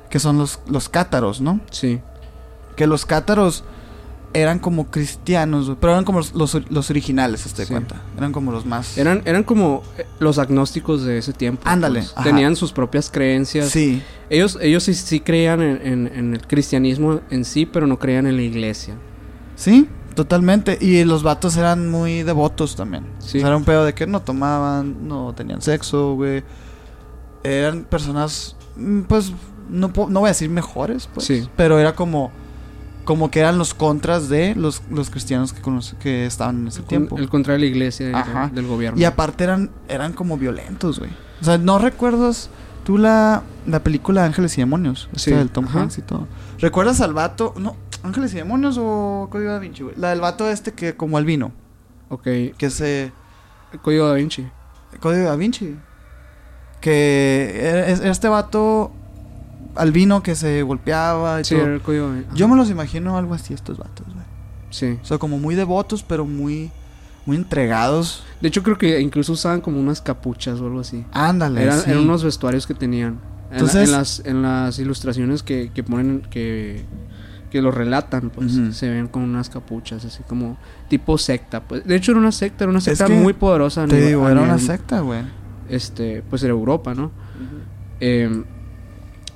que 0.10 0.20
son 0.20 0.38
los, 0.38 0.60
los 0.68 0.90
cátaros, 0.90 1.42
¿no? 1.42 1.60
Sí. 1.72 2.00
Que 2.76 2.88
los 2.88 3.06
cátaros 3.06 3.64
eran 4.34 4.60
como 4.60 4.92
cristianos, 4.92 5.66
güey, 5.66 5.78
pero 5.82 5.94
eran 5.94 6.06
como 6.06 6.20
los, 6.20 6.34
los, 6.36 6.70
los 6.70 6.90
originales, 6.92 7.42
¿te 7.44 7.50
das 7.50 7.68
Sí. 7.68 7.74
cuenta? 7.74 7.96
Eran 8.16 8.32
como 8.32 8.52
los 8.52 8.66
más... 8.66 8.96
Eran, 8.98 9.24
eran 9.26 9.44
como 9.44 9.82
eh, 9.98 10.06
los 10.20 10.38
agnósticos 10.38 11.04
de 11.04 11.18
ese 11.18 11.34
tiempo. 11.34 11.64
Ándale, 11.66 12.02
pues. 12.02 12.24
Tenían 12.24 12.56
sus 12.56 12.72
propias 12.72 13.10
creencias. 13.10 13.70
Sí, 13.70 14.04
Ellos, 14.30 14.58
ellos 14.62 14.84
sí, 14.84 14.94
sí 14.94 15.20
creían 15.20 15.62
en, 15.62 15.86
en- 15.88 16.08
en 16.16 16.34
el 16.36 16.46
cristianismo 16.46 17.22
en 17.32 17.44
sí, 17.44 17.66
pero 17.66 17.88
no 17.88 17.98
creían 17.98 18.28
en 18.28 18.36
la 18.36 18.44
iglesia. 18.44 18.94
Sí, 19.60 19.90
totalmente. 20.16 20.78
Y 20.80 21.04
los 21.04 21.22
vatos 21.22 21.58
eran 21.58 21.90
muy 21.92 22.24
devotos 22.24 22.78
también. 22.78 23.04
Sí. 23.20 23.40
O 23.40 23.42
sea, 23.42 23.50
era 23.50 23.58
un 23.58 23.66
pedo 23.66 23.84
de 23.84 23.94
que 23.94 24.08
no 24.08 24.22
tomaban, 24.22 25.06
no 25.08 25.34
tenían 25.36 25.62
sexo, 25.62 26.14
güey. 26.16 26.44
Eran 27.44 27.84
personas, 27.84 28.56
mm, 28.78 29.02
pues, 29.02 29.34
no, 29.70 29.90
no 29.90 30.20
voy 30.22 30.28
a 30.28 30.32
decir 30.32 30.50
mejores, 30.50 31.10
pues. 31.14 31.26
Sí. 31.26 31.48
Pero 31.58 31.78
era 31.78 31.94
como, 31.94 32.32
como 33.04 33.30
que 33.32 33.40
eran 33.42 33.58
los 33.58 33.74
contras 33.74 34.30
de 34.30 34.56
los, 34.56 34.82
los 34.90 35.10
cristianos 35.10 35.52
que, 35.52 35.62
conoce- 35.62 35.98
que 35.98 36.26
estaban 36.26 36.62
en 36.62 36.68
ese 36.70 36.82
tiempo. 36.82 37.18
El 37.18 37.28
contra 37.28 37.54
de 37.54 37.60
la 37.60 37.66
iglesia 37.66 38.18
Ajá. 38.18 38.50
del, 38.54 38.66
gobierno. 38.66 38.98
Y 39.00 39.04
aparte 39.04 39.44
eran, 39.44 39.72
eran 39.90 40.14
como 40.14 40.38
violentos, 40.38 41.00
güey. 41.00 41.12
O 41.42 41.44
sea, 41.44 41.58
¿no 41.58 41.80
recuerdas 41.80 42.50
tú 42.86 42.98
la, 42.98 43.44
la 43.68 43.84
película 43.84 44.24
Ángeles 44.24 44.58
y 44.58 44.62
Demonios? 44.62 45.10
Sí, 45.16 45.32
del 45.32 45.50
Tom. 45.50 45.68
Hanks 45.68 45.98
y 45.98 46.02
todo. 46.02 46.28
¿Recuerdas 46.60 47.02
al 47.02 47.14
vato? 47.14 47.54
No, 47.58 47.76
Ángeles 48.04 48.34
y 48.34 48.38
Demonios 48.38 48.78
o 48.80 49.28
Código 49.32 49.52
Da 49.52 49.60
Vinci, 49.60 49.84
güey. 49.84 49.96
La 49.98 50.10
del 50.10 50.22
vato 50.22 50.50
este 50.50 50.74
que 50.74 50.96
como 50.96 51.18
albino. 51.18 51.52
Ok. 52.10 52.24
Que 52.58 52.70
se... 52.70 53.12
El 53.74 53.80
Código 53.80 54.08
da 54.08 54.14
Vinci. 54.16 54.48
Código 55.00 55.26
Da 55.26 55.36
Vinci. 55.36 55.76
Que 56.82 57.60
era- 57.62 57.88
es- 57.88 58.00
este 58.00 58.28
vato 58.30 58.92
albino 59.76 60.24
que 60.24 60.36
se 60.36 60.62
golpeaba 60.64 61.42
y 61.42 61.44
Sí, 61.46 61.56
todo. 61.56 61.66
era 61.66 61.76
el 61.76 61.82
Código 61.82 62.08
da 62.10 62.14
Vinci. 62.16 62.30
Yo 62.36 62.48
me 62.48 62.56
los 62.56 62.70
imagino 62.70 63.18
algo 63.18 63.34
así 63.34 63.54
estos 63.54 63.78
vatos, 63.78 64.06
güey. 64.08 64.26
Sí. 64.70 64.98
O 65.02 65.06
sea, 65.06 65.18
como 65.18 65.38
muy 65.40 65.56
devotos, 65.56 66.04
pero 66.04 66.26
muy... 66.26 66.72
Muy 67.26 67.36
entregados. 67.38 68.24
De 68.42 68.48
hecho, 68.48 68.64
creo 68.64 68.78
que 68.78 69.00
incluso 69.02 69.34
usaban 69.34 69.62
como 69.62 69.80
unas 69.80 70.02
capuchas 70.02 70.60
o 70.62 70.66
algo 70.66 70.80
así. 70.80 71.06
Ándale, 71.12 71.62
Eran, 71.62 71.80
sí. 71.82 71.92
eran 71.92 72.04
unos 72.04 72.24
vestuarios 72.24 72.66
que 72.66 72.74
tenían. 72.74 73.20
En, 73.20 73.52
la- 73.52 73.56
Entonces- 73.58 73.84
en 73.88 73.92
las, 73.92 74.22
en 74.26 74.42
las 74.42 74.80
ilustraciones 74.80 75.44
que, 75.44 75.70
que 75.74 75.84
ponen, 75.84 76.22
que, 76.32 76.86
que 77.50 77.62
lo 77.62 77.72
relatan, 77.72 78.30
pues 78.30 78.58
se 78.72 78.90
ven 78.90 79.08
con 79.08 79.24
unas 79.24 79.50
capuchas, 79.50 80.06
así 80.06 80.24
como 80.24 80.58
tipo 80.88 81.18
secta. 81.18 81.62
Pues. 81.62 81.86
De 81.86 81.96
hecho, 81.96 82.12
era 82.12 82.20
una 82.20 82.32
secta, 82.32 82.64
era 82.66 82.72
una 82.72 82.82
secta 82.82 83.06
que 83.06 83.14
muy 83.14 83.34
poderosa. 83.34 83.88
Te 83.88 84.08
digo, 84.08 84.30
era 84.30 84.42
una 84.42 84.60
secta, 84.60 85.02
güey. 85.02 85.22
Este, 85.70 86.24
pues 86.30 86.44
en 86.44 86.50
Europa, 86.50 86.94
¿no? 86.94 87.12
Eh, 88.00 88.44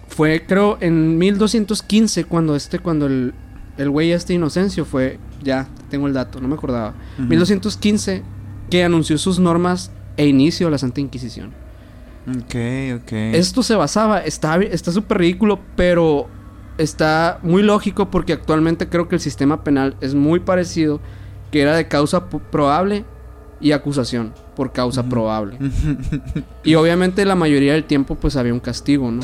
fue, 0.07 0.45
creo, 0.45 0.77
en 0.79 1.17
1215 1.17 2.25
cuando 2.25 2.55
este, 2.55 2.79
cuando 2.79 3.07
el, 3.07 3.33
el 3.77 3.89
güey 3.89 4.11
este 4.11 4.33
Inocencio 4.33 4.85
fue, 4.85 5.19
ya 5.41 5.67
tengo 5.89 6.07
el 6.07 6.13
dato, 6.13 6.39
no 6.39 6.47
me 6.47 6.55
acordaba. 6.55 6.93
Ujú. 7.17 7.27
1215 7.27 8.23
que 8.69 8.83
anunció 8.83 9.17
sus 9.17 9.39
normas 9.39 9.91
e 10.17 10.27
inicio 10.27 10.69
la 10.69 10.77
Santa 10.77 11.01
Inquisición. 11.01 11.51
Ok, 12.27 12.55
ok. 13.01 13.11
Esto 13.33 13.63
se 13.63 13.75
basaba, 13.75 14.19
está 14.19 14.57
está 14.57 14.91
súper 14.91 15.17
ridículo, 15.19 15.59
pero 15.75 16.27
está 16.77 17.39
muy 17.41 17.63
lógico 17.63 18.09
porque 18.09 18.33
actualmente 18.33 18.89
creo 18.89 19.07
que 19.07 19.15
el 19.15 19.21
sistema 19.21 19.63
penal 19.63 19.95
es 20.01 20.15
muy 20.15 20.39
parecido, 20.39 20.99
que 21.51 21.61
era 21.61 21.75
de 21.75 21.87
causa 21.87 22.29
probable 22.29 23.05
y 23.59 23.71
acusación 23.71 24.33
por 24.55 24.71
causa 24.71 25.03
probable. 25.03 25.57
Y 26.63 26.75
obviamente 26.75 27.25
la 27.25 27.35
mayoría 27.35 27.73
del 27.73 27.83
tiempo 27.83 28.15
pues 28.15 28.35
había 28.35 28.53
un 28.53 28.59
castigo, 28.59 29.11
¿no? 29.11 29.21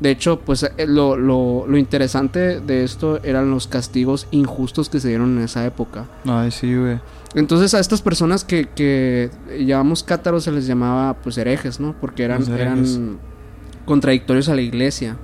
De 0.00 0.10
hecho, 0.10 0.40
pues 0.40 0.62
eh, 0.62 0.86
lo, 0.86 1.16
lo, 1.16 1.66
lo 1.66 1.76
interesante 1.76 2.60
de 2.60 2.84
esto 2.84 3.20
eran 3.24 3.50
los 3.50 3.66
castigos 3.66 4.28
injustos 4.30 4.88
que 4.88 5.00
se 5.00 5.08
dieron 5.08 5.36
en 5.36 5.44
esa 5.44 5.66
época. 5.66 6.06
Ay, 6.24 6.50
sí, 6.52 6.74
güey. 6.74 7.00
Entonces 7.34 7.74
a 7.74 7.80
estas 7.80 8.00
personas 8.00 8.44
que, 8.44 8.68
que 8.74 9.30
llamamos 9.60 10.02
cátaros 10.02 10.44
se 10.44 10.52
les 10.52 10.66
llamaba 10.66 11.14
pues 11.14 11.36
herejes, 11.36 11.78
¿no? 11.78 11.94
Porque 12.00 12.24
eran, 12.24 12.42
eran 12.52 13.18
contradictorios 13.84 14.48
a 14.48 14.54
la 14.54 14.62
iglesia. 14.62 15.16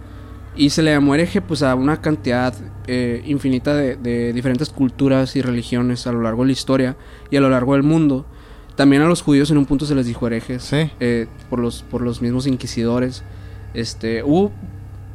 Y 0.57 0.71
se 0.71 0.83
le 0.83 0.93
llamó 0.93 1.15
hereje 1.15 1.41
pues 1.41 1.63
a 1.63 1.75
una 1.75 2.01
cantidad 2.01 2.55
eh, 2.87 3.23
infinita 3.27 3.75
de, 3.75 3.97
de 3.97 4.33
diferentes 4.33 4.71
culturas 4.71 5.35
y 5.37 5.43
religiones 5.43 6.07
a 6.07 6.13
lo 6.13 6.21
largo 6.23 6.43
de 6.43 6.47
la 6.49 6.53
historia 6.53 6.97
y 7.31 7.37
a 7.37 7.41
lo 7.41 7.51
largo 7.51 7.73
del 7.75 7.83
mundo. 7.83 8.25
También 8.77 9.03
a 9.03 9.07
los 9.07 9.23
judíos 9.23 9.51
en 9.51 9.59
un 9.59 9.67
punto 9.67 9.85
se 9.87 9.95
les 9.95 10.07
dijo 10.07 10.27
herejes 10.27 10.63
Sí. 10.65 10.91
eh, 11.01 11.27
por, 11.51 11.59
los, 11.59 11.83
por 11.83 12.03
los 12.03 12.23
mismos 12.23 12.47
inquisidores. 12.47 13.23
Este, 13.73 14.23
hubo 14.23 14.53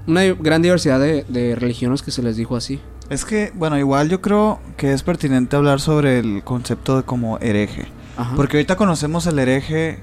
una 0.07 0.23
gran 0.25 0.61
diversidad 0.61 0.99
de, 0.99 1.23
de 1.29 1.55
religiones 1.55 2.01
que 2.01 2.11
se 2.11 2.21
les 2.21 2.35
dijo 2.35 2.55
así. 2.55 2.79
Es 3.09 3.25
que, 3.25 3.51
bueno, 3.55 3.77
igual 3.77 4.09
yo 4.09 4.21
creo 4.21 4.59
que 4.77 4.93
es 4.93 5.03
pertinente 5.03 5.55
hablar 5.55 5.79
sobre 5.79 6.19
el 6.19 6.43
concepto 6.43 6.97
de 6.97 7.03
como 7.03 7.37
hereje. 7.39 7.87
Ajá. 8.17 8.35
Porque 8.35 8.57
ahorita 8.57 8.75
conocemos 8.75 9.25
el 9.27 9.39
hereje, 9.39 9.99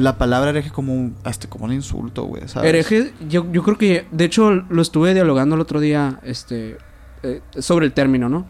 la 0.00 0.16
palabra 0.16 0.50
hereje 0.50 0.70
como 0.70 0.94
un, 0.94 1.14
hasta 1.24 1.48
como 1.48 1.64
un 1.66 1.72
insulto, 1.72 2.24
güey, 2.24 2.46
¿sabes? 2.46 2.68
Hereje, 2.68 3.12
yo, 3.28 3.50
yo 3.52 3.62
creo 3.62 3.76
que, 3.76 4.06
de 4.10 4.24
hecho, 4.24 4.50
lo 4.52 4.80
estuve 4.80 5.12
dialogando 5.14 5.54
el 5.56 5.60
otro 5.60 5.80
día, 5.80 6.20
este, 6.22 6.78
eh, 7.22 7.40
sobre 7.58 7.86
el 7.86 7.92
término, 7.92 8.28
¿no? 8.28 8.46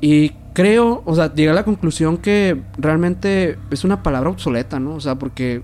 Y 0.00 0.30
creo, 0.52 1.02
o 1.06 1.14
sea, 1.14 1.32
llegué 1.32 1.50
a 1.50 1.54
la 1.54 1.64
conclusión 1.64 2.18
que 2.18 2.60
realmente 2.78 3.58
es 3.70 3.84
una 3.84 4.02
palabra 4.02 4.30
obsoleta, 4.30 4.78
¿no? 4.78 4.94
O 4.94 5.00
sea, 5.00 5.14
porque 5.16 5.62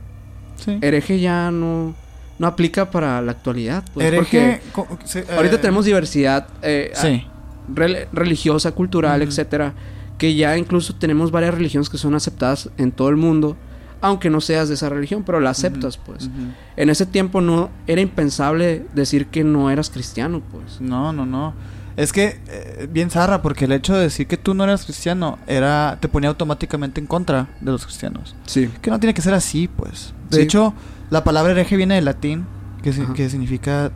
Sí. 0.56 0.78
hereje 0.80 1.18
ya 1.20 1.50
no, 1.50 1.94
no 2.38 2.46
aplica 2.46 2.90
para 2.90 3.20
la 3.20 3.32
actualidad. 3.32 3.84
Pues, 3.92 4.06
hereje... 4.06 4.60
sí, 5.04 5.18
porque 5.20 5.34
ahorita 5.34 5.56
eh, 5.56 5.58
tenemos 5.58 5.84
diversidad 5.84 6.46
eh, 6.62 6.92
Sí. 6.94 7.26
rel- 7.74 8.06
religiosa, 8.12 8.72
cultural, 8.72 9.22
etcétera, 9.22 9.74
que 10.18 10.34
ya 10.34 10.56
incluso 10.56 10.94
tenemos 10.94 11.30
varias 11.30 11.54
religiones 11.54 11.88
que 11.90 11.98
son 11.98 12.14
aceptadas 12.14 12.70
en 12.78 12.92
todo 12.92 13.08
el 13.08 13.16
mundo, 13.16 13.56
aunque 14.02 14.28
no 14.28 14.40
seas 14.40 14.68
de 14.68 14.74
esa 14.74 14.88
religión, 14.90 15.22
pero 15.24 15.40
la 15.40 15.50
aceptas, 15.50 15.96
pues. 15.96 16.28
En 16.76 16.90
ese 16.90 17.06
tiempo 17.06 17.40
no 17.40 17.70
era 17.86 18.00
impensable 18.00 18.84
decir 18.94 19.26
que 19.28 19.44
no 19.44 19.70
eras 19.70 19.88
cristiano, 19.90 20.42
pues. 20.50 20.80
No, 20.80 21.12
no, 21.12 21.24
no. 21.24 21.54
Es 21.96 22.12
que, 22.12 22.40
eh, 22.48 22.88
bien 22.90 23.10
zarra, 23.10 23.42
porque 23.42 23.66
el 23.66 23.72
hecho 23.72 23.94
de 23.94 24.02
decir 24.02 24.26
que 24.26 24.36
tú 24.38 24.54
no 24.54 24.64
eras 24.64 24.84
cristiano 24.84 25.38
era 25.46 25.98
te 26.00 26.08
ponía 26.08 26.30
automáticamente 26.30 27.00
en 27.00 27.06
contra 27.06 27.48
de 27.60 27.70
los 27.70 27.84
cristianos. 27.84 28.34
Sí. 28.46 28.70
Que 28.80 28.90
no 28.90 28.98
tiene 28.98 29.12
que 29.14 29.20
ser 29.22 29.34
así, 29.34 29.68
pues. 29.68 30.14
De 30.30 30.38
Sí. 30.38 30.42
hecho, 30.44 30.72
la 31.10 31.22
palabra 31.22 31.52
hereje 31.52 31.76
viene 31.76 31.94
del 31.96 32.06
latín, 32.06 32.46
que, 32.82 32.92
si- 32.94 33.02
Ajá. 33.02 33.12
que 33.12 33.28
significa 33.28 33.92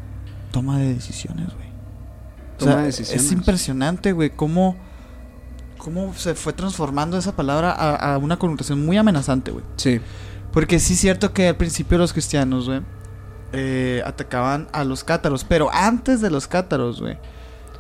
toma 0.53 0.79
de 0.79 0.93
decisiones, 0.95 1.47
güey. 1.55 1.67
O 2.57 2.59
Toma 2.59 2.73
sea, 2.73 2.81
de 2.83 2.87
decisiones. 2.87 3.25
Es 3.25 3.33
impresionante, 3.33 4.13
güey, 4.13 4.31
cómo, 4.31 4.77
cómo 5.87 6.13
se 6.15 6.35
fue 6.35 6.53
transformando 6.53 7.17
esa 7.17 7.37
palabra 7.37 7.71
a, 7.71 8.15
a 8.15 8.19
una 8.19 8.41
connotación 8.41 8.85
muy 8.85 8.97
amenazante, 8.97 9.53
güey. 9.53 9.65
Sí. 9.77 10.01
Porque 10.51 10.81
sí 10.81 10.95
es 10.95 10.99
cierto 10.99 11.33
que 11.33 11.47
al 11.47 11.57
principio 11.57 11.97
los 11.97 12.13
cristianos, 12.13 12.67
güey, 12.67 12.81
eh, 13.53 14.03
atacaban 14.05 14.67
a 14.73 14.83
los 14.83 15.05
cátaros. 15.05 15.45
Pero 15.45 15.71
antes 15.73 16.21
de 16.21 16.29
los 16.29 16.49
cátaros, 16.49 17.01
güey, 17.01 17.19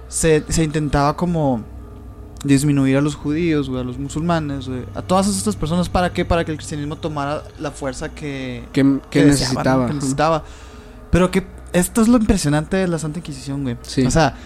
se, 0.07 0.45
se 0.49 0.63
intentaba 0.63 1.17
como 1.17 1.65
disminuir 2.45 2.97
a 2.97 3.01
los 3.01 3.17
judíos, 3.17 3.69
güey, 3.69 3.81
a 3.81 3.85
los 3.85 3.99
musulmanes, 3.99 4.69
güey, 4.69 4.85
a 4.95 5.03
todas 5.03 5.27
estas 5.27 5.57
personas. 5.57 5.89
¿Para 5.89 6.13
qué? 6.13 6.25
Para 6.25 6.45
que 6.45 6.53
el 6.53 6.59
cristianismo 6.59 6.95
tomara 6.95 7.43
la 7.59 7.73
fuerza 7.73 8.11
que, 8.11 8.69
Que, 8.73 8.85
necesitaba. 8.85 9.89
que 9.89 9.95
necesitaba. 9.95 10.45
Pero 11.11 11.33
que 11.33 11.45
esto 11.73 12.03
es 12.03 12.07
lo 12.07 12.19
impresionante 12.19 12.77
de 12.77 12.87
la 12.87 13.01
Santa 13.01 13.19
Inquisición, 13.19 13.65
güey. 13.65 13.77
Sí. 13.83 14.07
O 14.07 14.13
sea, 14.13 14.37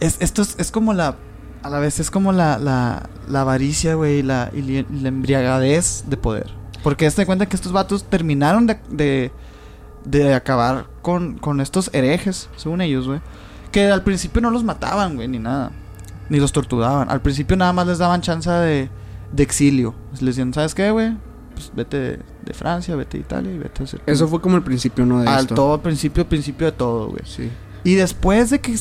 es, 0.00 0.16
esto 0.18 0.42
es, 0.42 0.56
es 0.58 0.72
como 0.72 0.92
la... 0.92 1.14
A 1.62 1.70
la 1.70 1.78
vez 1.78 1.98
es 2.00 2.10
como 2.10 2.32
la, 2.32 2.58
la, 2.58 3.08
la 3.28 3.40
avaricia, 3.40 3.94
güey, 3.94 4.18
y 4.18 4.22
la, 4.22 4.50
y 4.54 4.62
la 4.62 5.08
embriagadez 5.08 6.04
de 6.06 6.16
poder. 6.16 6.50
Porque 6.82 7.10
te 7.10 7.26
cuenta 7.26 7.46
que 7.46 7.56
estos 7.56 7.72
vatos 7.72 8.04
terminaron 8.04 8.66
de, 8.66 8.78
de, 8.90 9.32
de 10.04 10.34
acabar 10.34 10.86
con, 11.02 11.38
con 11.38 11.60
estos 11.60 11.90
herejes, 11.92 12.48
según 12.56 12.80
ellos, 12.80 13.08
güey. 13.08 13.20
Que 13.72 13.90
al 13.90 14.02
principio 14.02 14.40
no 14.40 14.50
los 14.50 14.62
mataban, 14.62 15.16
güey, 15.16 15.26
ni 15.26 15.38
nada. 15.40 15.72
Ni 16.28 16.38
los 16.38 16.52
torturaban. 16.52 17.10
Al 17.10 17.20
principio 17.20 17.56
nada 17.56 17.72
más 17.72 17.86
les 17.88 17.98
daban 17.98 18.20
chance 18.20 18.48
de, 18.48 18.88
de 19.32 19.42
exilio. 19.42 19.94
Les 20.12 20.20
decían, 20.20 20.54
¿sabes 20.54 20.74
qué, 20.74 20.90
güey? 20.92 21.16
Pues 21.54 21.72
vete 21.74 21.98
de, 21.98 22.18
de 22.44 22.54
Francia, 22.54 22.94
vete 22.94 23.16
de 23.16 23.22
Italia 23.22 23.52
y 23.52 23.58
vete 23.58 23.82
a 23.82 23.84
hacer... 23.84 24.00
Eso 24.06 24.28
fue 24.28 24.40
como 24.40 24.56
el 24.56 24.62
principio, 24.62 25.04
¿no? 25.04 25.20
De 25.22 25.28
al 25.28 25.40
esto. 25.40 25.54
todo 25.54 25.82
principio, 25.82 26.28
principio 26.28 26.66
de 26.66 26.72
todo, 26.72 27.08
güey. 27.08 27.22
Sí. 27.24 27.50
Y 27.82 27.94
después 27.94 28.50
de 28.50 28.60
que 28.60 28.76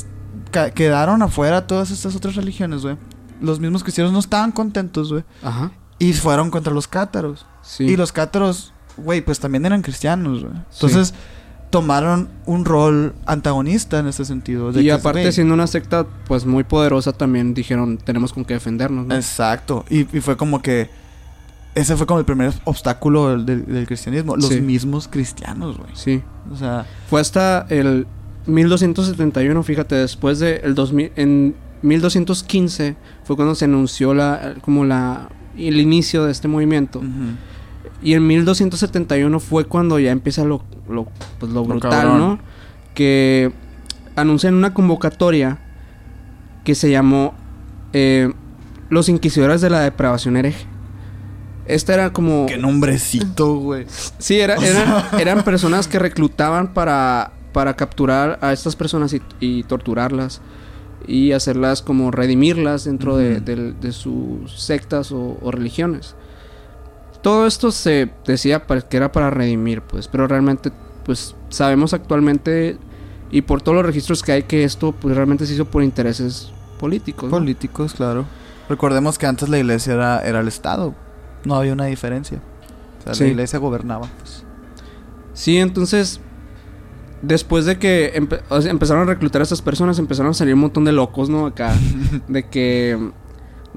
quedaron 0.74 1.21
afuera 1.21 1.67
todas 1.67 1.91
estas 1.91 2.15
otras 2.15 2.35
religiones, 2.35 2.81
güey. 2.81 2.97
Los 3.41 3.59
mismos 3.59 3.83
cristianos 3.83 4.13
no 4.13 4.19
estaban 4.19 4.51
contentos, 4.51 5.12
güey. 5.12 5.24
Ajá. 5.43 5.71
Y 6.00 6.13
fueron 6.13 6.50
contra 6.51 6.74
los 6.74 6.88
cátaros. 6.88 7.45
Sí. 7.62 7.83
Y 7.85 7.95
los 7.97 8.12
cátaros, 8.12 8.74
güey, 8.97 9.21
pues 9.21 9.39
también 9.39 9.65
eran 9.65 9.81
cristianos, 9.81 10.41
güey. 10.43 10.53
Entonces 10.74 11.13
tomaron 11.69 12.29
un 12.45 12.63
rol 12.63 13.13
antagonista 13.25 14.00
en 14.00 14.07
este 14.07 14.24
sentido. 14.24 14.71
de 14.71 14.81
y 14.81 14.85
que, 14.85 14.91
aparte, 14.93 15.31
siendo 15.31 15.53
una 15.53 15.67
secta, 15.67 16.05
pues 16.27 16.45
muy 16.45 16.63
poderosa, 16.63 17.12
también 17.12 17.53
dijeron, 17.53 17.97
tenemos 17.97 18.31
con 18.33 18.45
qué 18.45 18.53
defendernos, 18.53 19.05
¿no? 19.07 19.15
Exacto. 19.15 19.83
Y, 19.89 20.01
y 20.17 20.21
fue 20.21 20.38
como 20.38 20.62
que... 20.62 20.89
Ese 21.74 21.97
fue 21.97 22.05
como 22.07 22.19
el 22.19 22.25
primer 22.25 22.53
obstáculo 22.63 23.29
del, 23.31 23.45
del- 23.45 23.65
del 23.65 23.85
cristianismo. 23.85 24.38
Los 24.38 24.47
Sí. 24.47 24.62
mismos 24.62 25.09
cristianos, 25.09 25.77
güey. 25.77 25.89
Sí. 25.93 26.24
O 26.50 26.55
sea... 26.55 26.85
Fue 27.09 27.19
hasta 27.19 27.65
el 27.69 28.07
1271, 28.47 29.63
fíjate, 29.63 29.95
después 29.95 30.39
de 30.39 30.57
el 30.57 30.75
2000, 30.75 31.11
en 31.15 31.55
1215 31.81 32.95
fue 33.23 33.35
cuando 33.35 33.55
se 33.55 33.65
anunció 33.65 34.13
la 34.13 34.55
como 34.61 34.85
la 34.85 35.29
el 35.57 35.79
inicio 35.79 36.25
de 36.25 36.31
este 36.31 36.47
movimiento. 36.47 36.99
ujú. 36.99 37.35
Y 38.01 38.13
en 38.13 38.27
1271 38.27 39.39
fue 39.39 39.65
cuando 39.65 39.97
ya 39.99 40.11
empieza 40.11 40.43
lo, 40.43 40.63
lo, 40.87 41.07
pues, 41.39 41.51
lo 41.51 41.63
brutal. 41.63 42.19
¿no? 42.19 42.39
Que 42.93 43.51
anuncian 44.15 44.53
una 44.53 44.73
convocatoria 44.73 45.57
que 46.63 46.75
se 46.75 46.91
llamó 46.91 47.33
eh, 47.93 48.31
Los 48.89 49.09
Inquisidores 49.09 49.61
de 49.61 49.69
la 49.69 49.79
Depravación 49.79 50.37
Hereje. 50.37 50.65
Esta 51.65 51.95
era 51.95 52.13
como... 52.13 52.45
Qué 52.45 52.57
nombrecito, 52.57 53.55
güey. 53.55 53.85
Sí, 54.19 54.39
era, 54.39 54.55
eran 55.19 55.43
personas 55.43 55.87
que 55.87 55.97
reclutaban 55.97 56.75
para, 56.75 57.31
para 57.55 57.74
capturar 57.77 58.38
a 58.41 58.51
estas 58.51 58.75
personas 58.75 59.13
y, 59.13 59.21
y 59.39 59.63
torturarlas 59.63 60.41
y 61.07 61.31
hacerlas 61.31 61.81
como 61.81 62.12
redimirlas 62.12 62.83
dentro 62.83 63.15
de, 63.15 63.39
de 63.39 63.91
sus 63.93 64.51
sectas 64.59 65.13
o, 65.13 65.38
o 65.41 65.51
religiones. 65.51 66.15
Todo 67.21 67.47
esto 67.47 67.71
se 67.71 68.12
decía 68.25 68.67
pa- 68.67 68.81
que 68.81 68.97
era 68.97 69.13
para 69.13 69.29
redimir, 69.29 69.81
pues, 69.81 70.09
pero 70.09 70.27
realmente, 70.27 70.71
pues, 71.05 71.33
sabemos 71.47 71.93
actualmente 71.93 72.77
y 73.31 73.41
por 73.43 73.62
todos 73.62 73.77
los 73.77 73.85
registros 73.85 74.21
que 74.21 74.33
hay 74.33 74.43
que 74.43 74.65
esto, 74.65 74.91
pues, 74.91 75.15
realmente 75.15 75.45
se 75.45 75.53
hizo 75.53 75.63
por 75.65 75.81
intereses 75.81 76.51
políticos. 76.77 77.24
¿no? 77.31 77.38
Políticos, 77.38 77.93
claro. 77.93 78.25
Recordemos 78.67 79.17
que 79.17 79.27
antes 79.27 79.47
la 79.47 79.59
iglesia 79.59 79.93
era, 79.93 80.19
era 80.27 80.41
el 80.41 80.47
Estado. 80.50 80.93
No 81.45 81.55
había 81.55 81.71
una 81.71 81.85
diferencia. 81.85 82.41
O 83.00 83.03
sea, 83.05 83.13
Sí. 83.13 83.24
la 83.24 83.29
iglesia 83.29 83.59
gobernaba. 83.59 84.07
pues. 84.19 84.43
Sí, 85.33 85.57
entonces, 85.59 86.19
después 87.22 87.65
de 87.65 87.77
que 87.79 88.13
empe- 88.15 88.41
empezaron 88.69 89.03
a 89.03 89.05
reclutar 89.05 89.41
a 89.41 89.43
estas 89.43 89.62
personas, 89.62 90.00
empezaron 90.00 90.31
a 90.31 90.34
salir 90.34 90.53
un 90.53 90.62
montón 90.62 90.86
de 90.86 90.91
locos, 90.91 91.29
¿no? 91.29 91.45
Acá, 91.48 91.74
de 92.27 92.43
que 92.48 93.12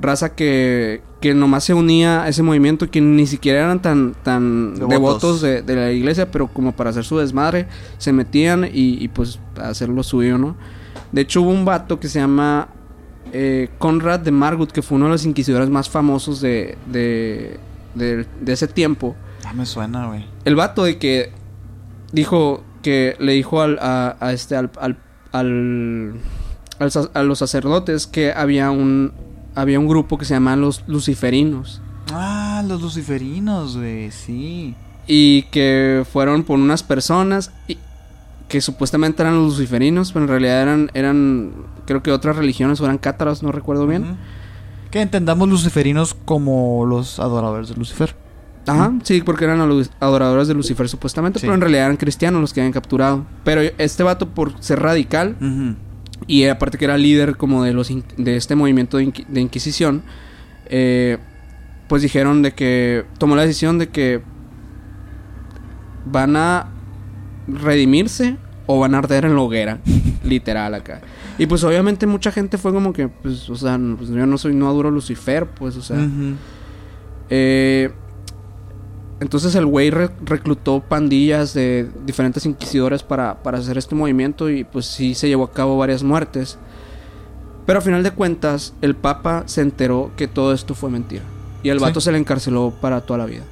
raza 0.01 0.35
que, 0.37 1.03
que 1.21 1.35
nomás 1.35 1.65
se 1.65 1.75
unía 1.75 2.23
a 2.23 2.29
ese 2.29 2.43
movimiento, 2.45 2.89
que 2.91 3.01
ni 3.01 3.27
siquiera 3.27 3.61
eran 3.65 3.83
tan, 3.83 4.15
tan 4.23 4.75
Devotos. 4.75 4.91
devotos, 4.91 5.41
de, 5.41 5.63
de 5.63 5.75
la 5.77 5.91
iglesia, 5.93 6.31
pero 6.31 6.47
como 6.49 6.73
para 6.73 6.91
hacer 6.91 7.05
su 7.05 7.19
desmadre, 7.19 7.67
se 7.99 8.13
metían 8.13 8.65
y, 8.65 9.03
y, 9.03 9.09
pues 9.09 9.41
hacer 9.61 9.89
lo 9.89 10.03
suyo, 10.05 10.39
¿no? 10.39 10.57
De 11.11 11.23
hecho 11.23 11.43
hubo 11.43 11.51
un 11.51 11.65
vato 11.65 11.99
que 11.99 12.07
se 12.09 12.21
llama 12.21 12.69
eh, 13.33 13.71
Conrad 13.79 14.21
de 14.21 14.31
Margut, 14.31 14.71
que 14.71 14.83
fue 14.83 14.97
uno 14.97 15.07
de 15.07 15.13
los 15.13 15.25
inquisidores 15.27 15.69
más 15.69 15.89
famosos 15.91 16.41
de, 16.41 16.79
de, 16.87 17.59
de, 17.95 18.25
de 18.41 18.53
ese 18.53 18.69
tiempo. 18.69 19.17
Ya 19.43 19.53
me 19.53 19.67
suena, 19.67 20.07
güey. 20.07 20.27
El 20.45 20.55
vato 20.55 20.85
de 20.85 20.99
que 20.99 21.33
dijo 22.13 22.63
que 22.89 23.17
le 23.21 23.33
dijo 23.33 23.61
al, 23.61 23.79
a, 23.83 24.17
a 24.19 24.33
este 24.33 24.57
al, 24.57 24.71
al, 24.81 24.97
al- 25.33 26.15
a 27.15 27.23
los 27.23 27.39
sacerdotes 27.39 28.07
que 28.07 28.33
había 28.33 28.71
un 28.71 29.13
había 29.55 29.79
un 29.79 29.89
grupo 29.89 30.17
que 30.17 30.25
se 30.25 30.33
llamaban 30.33 30.63
los 30.63 30.85
luciferinos 30.87 31.83
Ah, 32.13 32.63
los 32.67 32.81
luciferinos, 32.81 33.77
güey, 33.77 34.11
sí. 34.11 34.75
y 35.07 35.43
que 35.51 36.05
fueron 36.11 36.45
por 36.45 36.59
unas 36.59 36.83
personas 36.83 37.53
y- 37.67 37.77
que 38.49 38.63
supuestamente 38.63 39.21
eran 39.23 39.35
los 39.37 39.53
luciferinos, 39.53 40.13
pero 40.13 40.25
en 40.25 40.29
realidad 40.31 40.63
eran 40.63 40.91
eran 40.95 41.53
creo 41.85 42.03
que 42.03 42.11
otras 42.13 42.37
religiones 42.37 42.81
o 42.81 42.87
eran 42.87 42.97
cátaros, 42.97 43.43
no 43.43 43.53
recuerdo 43.53 43.87
bien. 43.87 44.17
Que 44.91 45.03
entendamos 45.03 45.47
luciferinos 45.51 46.15
como 46.15 46.87
los 46.87 47.19
adoradores 47.21 47.69
de 47.69 47.75
Lucifer. 47.75 48.17
Ajá, 48.69 48.93
sí, 49.03 49.23
porque 49.23 49.45
eran 49.45 49.61
adoradores 50.01 50.47
de 50.49 50.55
Lucifer 50.55 50.89
supuestamente, 50.89 51.39
Sí. 51.39 51.47
pero 51.47 51.55
en 51.55 51.61
realidad 51.61 51.85
eran 51.87 51.97
cristianos 51.97 52.41
los 52.41 52.53
que 52.53 52.61
habían 52.61 52.73
capturado. 52.73 53.25
Pero 53.45 53.63
este 53.79 54.03
vato 54.03 54.29
por 54.29 54.53
ser 54.63 54.81
radical. 54.81 55.37
Y 56.27 56.45
aparte 56.47 56.79
que 56.79 56.85
era 56.85 56.99
líder 56.99 57.37
como 57.37 57.63
de 57.65 57.73
los 57.73 57.91
de 58.17 58.37
este 58.37 58.55
movimiento 58.57 58.97
de, 58.99 59.05
inqui- 59.07 59.27
de 59.27 59.41
Inquisición, 59.41 60.03
eh, 60.67 61.17
pues 61.89 62.03
dijeron 62.03 62.43
de 62.43 62.53
que 62.53 63.05
tomó 63.19 63.37
la 63.37 63.43
decisión 63.43 63.79
de 63.79 63.89
que 63.89 64.21
van 66.05 66.37
a 66.37 66.67
redimirse 67.47 68.37
o 68.67 68.81
van 68.81 68.95
a 68.95 68.99
arder 68.99 69.25
en 69.25 69.35
la 69.35 69.41
hoguera, 69.43 69.79
literal 70.25 70.75
acá. 70.75 71.01
Y 71.39 71.47
pues 71.47 71.63
obviamente 71.65 72.07
mucha 72.07 72.33
gente 72.33 72.59
fue 72.59 72.73
como 72.73 72.93
que, 72.93 73.09
pues, 73.09 73.49
o 73.49 73.55
sea, 73.57 73.79
pues, 73.97 74.11
yo 74.11 74.27
no 74.27 74.37
soy, 74.39 74.55
no 74.55 74.69
adoro 74.69 74.91
Lucifer, 74.91 75.47
pues, 75.47 75.77
o 75.77 75.83
sea. 75.83 75.97
Eh, 77.31 77.91
entonces 79.21 79.55
el 79.55 79.67
güey 79.67 79.91
re- 79.91 80.11
reclutó 80.25 80.81
pandillas 80.81 81.53
de 81.55 81.89
diferentes 82.07 82.47
inquisidores 82.47 83.03
para, 83.03 83.43
para 83.43 83.59
hacer 83.59 83.77
este 83.79 83.95
movimiento 83.95 84.49
y 84.51 84.65
pues 84.65 84.87
sí 84.87 85.15
se 85.15 85.29
llevó 85.29 85.45
a 85.45 85.53
cabo 85.53 85.77
varias 85.77 86.03
muertes. 86.03 86.59
Pero 87.67 87.81
a 87.81 87.83
final 87.83 88.03
de 88.03 88.13
cuentas 88.13 88.73
el 88.81 88.95
Papa 88.95 89.43
se 89.47 89.61
enteró 89.61 90.11
que 90.17 90.29
todo 90.29 90.53
esto 90.55 90.75
fue 90.75 90.89
mentira. 90.91 91.23
Y 91.63 91.69
el 91.71 91.79
Sí. 91.79 91.85
vato 91.85 92.01
se 92.01 92.13
le 92.13 92.19
encarceló 92.19 92.73
para 92.81 93.01
toda 93.03 93.19
la 93.19 93.27
vida. 93.27 93.43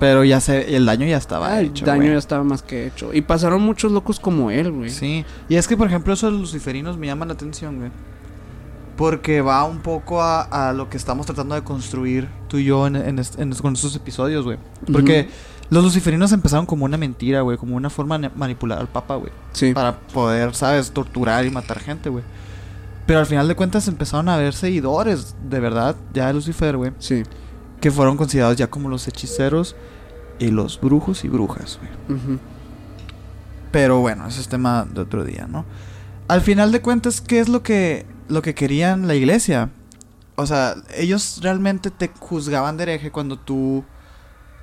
Pero 0.00 0.24
ya 0.24 0.40
se, 0.40 0.74
el 0.76 0.84
daño 0.84 1.06
ya 1.06 1.16
estaba 1.16 1.46
Ah, 1.52 1.60
el 1.60 1.68
hecho. 1.68 1.86
daño 1.86 2.00
güey. 2.02 2.12
ya 2.14 2.18
estaba 2.18 2.42
más 2.42 2.62
que 2.62 2.88
hecho. 2.88 3.14
Y 3.14 3.20
pasaron 3.22 3.62
muchos 3.62 3.92
locos 3.92 4.18
como 4.18 4.50
él, 4.50 4.72
güey. 4.72 4.90
Sí. 4.90 5.24
Y 5.48 5.54
es 5.54 5.68
que, 5.68 5.76
por 5.76 5.86
ejemplo, 5.86 6.12
eso 6.12 6.26
de 6.26 6.32
los 6.32 6.40
luciferinos 6.40 6.98
me 6.98 7.06
llama 7.06 7.24
la 7.24 7.34
atención, 7.34 7.78
güey. 7.78 7.90
Porque 8.96 9.40
va 9.40 9.64
un 9.64 9.78
poco 9.78 10.20
a, 10.22 10.42
a 10.42 10.72
lo 10.72 10.90
que 10.90 10.96
estamos 10.96 11.24
tratando 11.26 11.54
de 11.54 11.62
construir 11.62 12.28
tú 12.52 12.58
y 12.58 12.64
yo 12.64 12.86
en, 12.86 12.96
en 12.96 13.18
est- 13.18 13.38
en- 13.40 13.50
con 13.54 13.72
estos 13.72 13.96
episodios, 13.96 14.44
güey. 14.44 14.58
Porque 14.92 15.28
los 15.70 15.82
luciferinos 15.82 16.32
empezaron 16.32 16.66
como 16.66 16.84
una 16.84 16.98
mentira, 16.98 17.40
güey. 17.40 17.56
Como 17.56 17.76
una 17.76 17.88
forma 17.88 18.18
de 18.18 18.28
manipular 18.36 18.78
al 18.78 18.88
papa, 18.88 19.16
güey. 19.16 19.32
Sí. 19.52 19.72
Para 19.72 19.98
poder, 19.98 20.54
¿sabes? 20.54 20.90
Torturar 20.92 21.46
y 21.46 21.50
matar 21.50 21.80
gente, 21.80 22.10
güey. 22.10 22.22
Pero 23.06 23.20
al 23.20 23.26
final 23.26 23.48
de 23.48 23.56
cuentas 23.56 23.88
empezaron 23.88 24.28
a 24.28 24.34
haber 24.34 24.52
seguidores, 24.52 25.34
de 25.48 25.60
verdad, 25.60 25.96
ya 26.12 26.26
de 26.26 26.34
Lucifer, 26.34 26.76
güey. 26.76 26.92
Sí. 26.98 27.22
Que 27.80 27.90
fueron 27.90 28.18
considerados 28.18 28.56
ya 28.58 28.68
como 28.68 28.90
los 28.90 29.08
hechiceros 29.08 29.74
y 30.38 30.48
los 30.50 30.78
brujos 30.78 31.24
y 31.24 31.28
brujas, 31.28 31.78
güey. 31.80 32.18
Pero 33.70 34.00
bueno, 34.00 34.28
ese 34.28 34.42
es 34.42 34.48
tema 34.48 34.86
de 34.92 35.00
otro 35.00 35.24
día, 35.24 35.46
¿no? 35.50 35.64
Al 36.28 36.42
final 36.42 36.70
de 36.70 36.80
cuentas, 36.82 37.20
¿qué 37.22 37.40
es 37.40 37.48
lo 37.48 37.62
que, 37.62 38.04
lo 38.28 38.42
que 38.42 38.54
querían 38.54 39.08
la 39.08 39.14
iglesia? 39.14 39.70
O 40.42 40.46
sea, 40.46 40.74
ellos 40.96 41.40
realmente 41.42 41.90
te 41.90 42.10
juzgaban 42.18 42.76
de 42.76 42.82
hereje 42.84 43.10
cuando 43.10 43.38
tú 43.38 43.84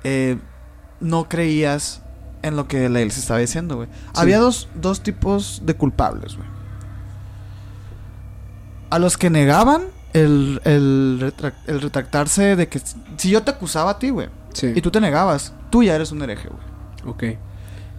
eh, 0.04 0.38
no 1.00 1.28
creías 1.28 2.02
en 2.42 2.56
lo 2.56 2.68
que 2.68 2.88
la 2.88 3.00
iglesia 3.00 3.20
estaba 3.20 3.40
diciendo, 3.40 3.76
güey. 3.76 3.88
Había 4.14 4.38
dos, 4.38 4.68
dos 4.74 5.02
tipos 5.02 5.62
de 5.64 5.74
culpables, 5.74 6.36
güey. 6.36 6.48
A 8.90 8.98
los 8.98 9.16
que 9.16 9.30
negaban 9.30 9.82
el, 10.12 10.60
el, 10.64 11.18
retrac- 11.20 11.54
el 11.66 11.80
retractarse 11.80 12.56
de 12.56 12.68
que 12.68 12.80
si 13.16 13.30
yo 13.30 13.42
te 13.42 13.50
acusaba 13.52 13.92
a 13.92 13.98
ti, 13.98 14.10
güey, 14.10 14.28
Sí. 14.52 14.72
y 14.74 14.80
tú 14.80 14.90
te 14.90 15.00
negabas, 15.00 15.52
tú 15.70 15.82
ya 15.84 15.94
eres 15.94 16.10
un 16.10 16.22
hereje, 16.22 16.48
güey. 16.48 17.12
Ok. 17.34 17.38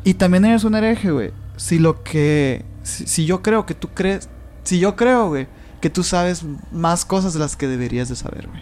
Y 0.04 0.16
también 0.16 0.44
eres 0.46 0.64
un 0.66 0.76
hereje, 0.76 1.12
güey. 1.12 1.32
Si 1.56 1.80
lo 1.80 2.04
que. 2.04 2.66
Si, 2.84 3.06
si 3.08 3.26
yo 3.26 3.42
creo 3.42 3.66
que 3.66 3.74
tú 3.74 3.88
crees. 3.94 4.28
Si 4.64 4.80
yo 4.80 4.96
creo, 4.96 5.30
güey, 5.30 5.48
que 5.82 5.90
tú 5.90 6.04
sabes 6.04 6.44
más 6.72 7.04
cosas 7.06 7.34
de 7.34 7.40
las 7.40 7.56
que 7.56 7.68
deberías 7.68 8.08
de 8.10 8.16
saber, 8.16 8.48
güey. 8.48 8.62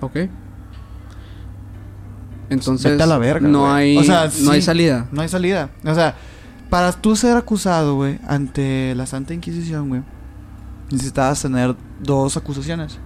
Ok. 0.00 0.30
Entonces, 2.50 2.92
Vete 2.92 3.02
a 3.02 3.06
la 3.06 3.18
verga, 3.18 3.48
no, 3.48 3.60
güey. 3.60 3.72
hay, 3.72 3.98
O 3.98 4.04
sea, 4.04 4.30
no 4.42 4.50
hay 4.52 4.60
sí. 4.60 4.66
salida. 4.66 5.06
No 5.12 5.22
hay 5.22 5.28
salida. 5.28 5.70
O 5.84 5.94
sea, 5.94 6.14
para 6.70 6.92
tú 6.92 7.16
ser 7.16 7.36
acusado, 7.36 7.94
güey, 7.96 8.18
ante 8.26 8.94
la 8.94 9.06
Santa 9.06 9.34
Inquisición, 9.34 9.88
güey, 9.88 10.02
necesitabas 10.90 11.40
tener 11.42 11.74
dos 12.00 12.36
acusaciones. 12.36 12.98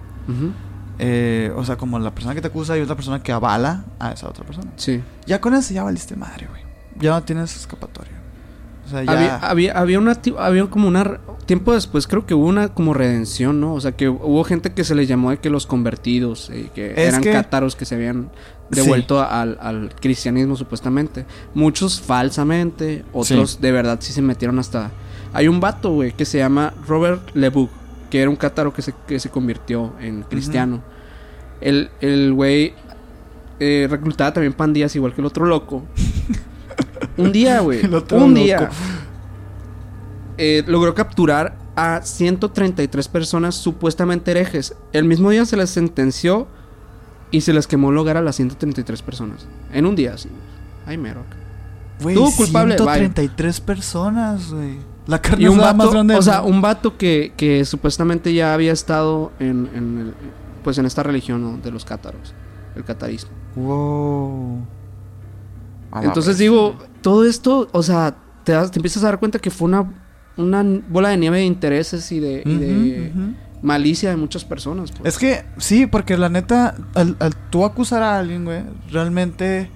Eh, 0.99 1.51
o 1.55 1.63
sea, 1.63 1.77
como 1.77 1.97
la 1.97 2.13
persona 2.13 2.35
que 2.35 2.41
te 2.41 2.47
acusa 2.47 2.77
y 2.77 2.81
otra 2.81 2.95
persona 2.95 3.23
que 3.23 3.31
avala 3.31 3.85
a 3.99 4.11
esa 4.11 4.27
otra 4.27 4.43
persona. 4.45 4.71
Sí. 4.75 5.01
Ya 5.25 5.39
con 5.39 5.53
eso 5.55 5.73
ya 5.73 5.83
valiste 5.83 6.15
madre, 6.15 6.47
güey. 6.47 6.61
Ya 6.99 7.11
no 7.11 7.23
tienes 7.23 7.55
escapatoria. 7.55 8.18
O 8.89 8.91
sea, 8.91 9.03
ya. 9.03 9.11
Había, 9.11 9.35
había, 9.37 9.73
había 9.77 9.99
una 9.99 10.19
había 10.39 10.65
como 10.67 10.87
una 10.87 11.19
tiempo 11.45 11.73
después 11.73 12.07
creo 12.07 12.25
que 12.25 12.33
hubo 12.33 12.47
una 12.47 12.69
como 12.69 12.93
redención, 12.95 13.59
¿no? 13.61 13.73
O 13.75 13.81
sea 13.81 13.91
que 13.91 14.09
hubo 14.09 14.43
gente 14.43 14.71
que 14.73 14.83
se 14.83 14.95
les 14.95 15.07
llamó 15.07 15.29
de 15.29 15.37
que 15.37 15.49
los 15.51 15.65
convertidos, 15.67 16.49
eh, 16.51 16.69
que 16.73 16.91
Es 16.91 17.09
eran 17.09 17.21
que- 17.21 17.31
cátaros 17.31 17.75
que 17.75 17.85
se 17.85 17.95
habían 17.95 18.29
Sí. 18.71 18.81
devuelto 18.81 19.21
al, 19.21 19.57
al 19.61 19.93
cristianismo 19.99 20.55
supuestamente. 20.55 21.25
Muchos 21.55 22.01
falsamente, 22.01 23.03
otros 23.13 23.61
de 23.61 23.71
verdad 23.71 23.97
sí 24.01 24.11
se 24.13 24.21
metieron 24.21 24.59
hasta. 24.59 24.91
Hay 25.33 25.47
un 25.47 25.59
vato, 25.59 25.91
güey, 25.91 26.11
que 26.11 26.25
se 26.25 26.37
llama 26.39 26.73
Robert 26.87 27.35
Lebuc, 27.35 27.69
que 28.11 28.21
era 28.21 28.29
un 28.29 28.35
cátaro 28.35 28.73
que 28.73 28.81
se, 28.83 28.93
que 29.07 29.19
se 29.19 29.29
convirtió 29.29 29.93
en 29.99 30.21
cristiano. 30.23 30.81
El, 31.61 31.89
el 32.01 32.33
güey 32.33 32.73
eh, 33.59 33.87
reclutaba 33.89 34.31
también 34.33 34.53
pandillas 34.53 34.95
igual 34.95 35.13
que 35.13 35.21
el 35.21 35.25
otro 35.27 35.45
loco. 35.45 35.83
Un 37.17 37.31
día, 37.31 37.59
güey. 37.61 37.81
Un 38.11 38.33
día. 38.33 38.69
eh, 40.37 40.63
logró 40.67 40.93
capturar 40.95 41.57
a 41.75 42.01
133 42.01 43.07
personas 43.07 43.55
supuestamente 43.55 44.31
herejes. 44.31 44.75
El 44.93 45.05
mismo 45.05 45.29
día 45.29 45.45
se 45.45 45.57
les 45.57 45.69
sentenció 45.69 46.47
y 47.31 47.41
se 47.41 47.53
les 47.53 47.67
quemó 47.67 47.91
el 47.91 47.97
hogar 47.97 48.17
a 48.17 48.21
las 48.21 48.35
133 48.37 49.01
personas. 49.01 49.45
En 49.71 49.85
un 49.85 49.95
día, 49.95 50.13
así. 50.15 50.29
Ay, 50.85 50.97
mero. 50.97 51.23
Güey, 52.01 52.15
Tú 52.15 52.29
culpable, 52.35 52.75
bye. 52.77 52.85
133 52.99 53.61
personas, 53.61 54.51
güey. 54.51 54.77
La 55.07 55.21
carne 55.21 55.43
Y 55.43 55.47
un 55.47 55.57
asada 55.59 55.73
más 55.73 55.87
vato, 55.87 55.91
grande 55.91 56.15
o 56.15 56.21
sea, 56.21 56.41
un 56.43 56.61
vato 56.61 56.97
que, 56.97 57.33
que 57.35 57.65
supuestamente 57.65 58.33
ya 58.33 58.53
había 58.53 58.71
estado 58.71 59.31
en, 59.39 59.69
en 59.73 59.97
el- 59.99 60.13
pues 60.63 60.77
en 60.77 60.85
esta 60.85 61.01
religión 61.03 61.41
¿no? 61.41 61.57
de 61.57 61.71
los 61.71 61.83
cátaros, 61.85 62.33
el 62.75 62.83
catarismo. 62.83 63.31
Wow. 63.55 64.61
Entonces 65.95 66.33
vez. 66.33 66.39
digo, 66.39 66.75
todo 67.01 67.25
esto, 67.25 67.67
o 67.71 67.83
sea, 67.83 68.15
te, 68.43 68.51
das- 68.53 68.71
te 68.71 68.79
empiezas 68.79 69.03
a 69.03 69.07
dar 69.07 69.19
cuenta 69.19 69.39
que 69.39 69.49
fue 69.51 69.67
una, 69.67 69.91
una 70.37 70.63
bola 70.89 71.09
de 71.09 71.17
nieve 71.17 71.37
de 71.39 71.45
intereses 71.45 72.11
y 72.11 72.19
de, 72.19 72.43
y 72.45 73.35
malicia 73.61 74.09
de 74.09 74.15
muchas 74.15 74.45
personas. 74.45 74.91
pues. 74.91 75.13
Es 75.13 75.19
que, 75.19 75.43
sí, 75.57 75.85
porque 75.87 76.17
la 76.17 76.29
neta, 76.29 76.75
al, 76.95 77.15
al 77.19 77.35
tú 77.49 77.65
acusar 77.65 78.03
a 78.03 78.17
alguien, 78.19 78.45
güey, 78.45 78.61
realmente, 78.91 79.69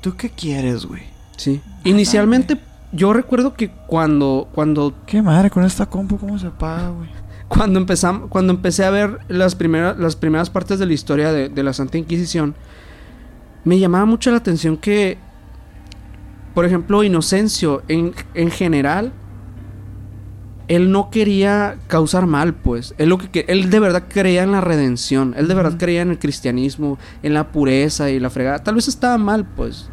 ¿tú 0.00 0.16
qué 0.16 0.30
quieres, 0.30 0.86
güey? 0.86 1.02
Sí. 1.36 1.60
Inicialmente, 1.84 2.58
yo 2.92 3.12
recuerdo 3.12 3.54
que 3.54 3.70
cuando, 3.86 4.48
cuando, 4.54 4.94
Qué 5.06 5.20
madre, 5.22 5.50
con 5.50 5.64
esta 5.64 5.86
compu, 5.86 6.18
¿cómo 6.18 6.38
se 6.38 6.50
paga, 6.50 6.88
güey? 6.88 7.08
cuando 7.48 7.78
empezamos, 7.78 8.28
cuando 8.28 8.52
empecé 8.52 8.84
a 8.84 8.90
ver 8.90 9.20
las 9.28 9.54
primeras, 9.54 9.96
las 9.98 10.16
primeras 10.16 10.50
partes 10.50 10.80
de 10.80 10.86
la 10.86 10.94
historia 10.94 11.30
de, 11.32 11.48
de 11.48 11.62
la 11.62 11.72
Santa 11.72 11.96
Inquisición, 11.96 12.56
me 13.64 13.78
llamaba 13.78 14.04
mucho 14.04 14.32
la 14.32 14.38
atención 14.38 14.76
que, 14.76 15.18
por 16.56 16.64
ejemplo, 16.64 17.04
Inocencio, 17.04 17.82
en, 17.86 18.14
en 18.32 18.50
general, 18.50 19.12
él 20.68 20.90
no 20.90 21.10
quería 21.10 21.76
causar 21.86 22.26
mal, 22.26 22.54
pues. 22.54 22.94
Él, 22.96 23.10
lo 23.10 23.18
que, 23.18 23.44
él 23.46 23.68
de 23.68 23.78
verdad 23.78 24.04
creía 24.08 24.42
en 24.42 24.52
la 24.52 24.62
redención. 24.62 25.34
Él 25.36 25.48
de 25.48 25.54
verdad 25.54 25.76
creía 25.78 26.00
en 26.00 26.08
el 26.10 26.18
cristianismo, 26.18 26.96
en 27.22 27.34
la 27.34 27.52
pureza 27.52 28.08
y 28.08 28.18
la 28.18 28.30
fregada. 28.30 28.60
Tal 28.64 28.74
vez 28.74 28.88
estaba 28.88 29.18
mal, 29.18 29.44
pues. 29.44 29.90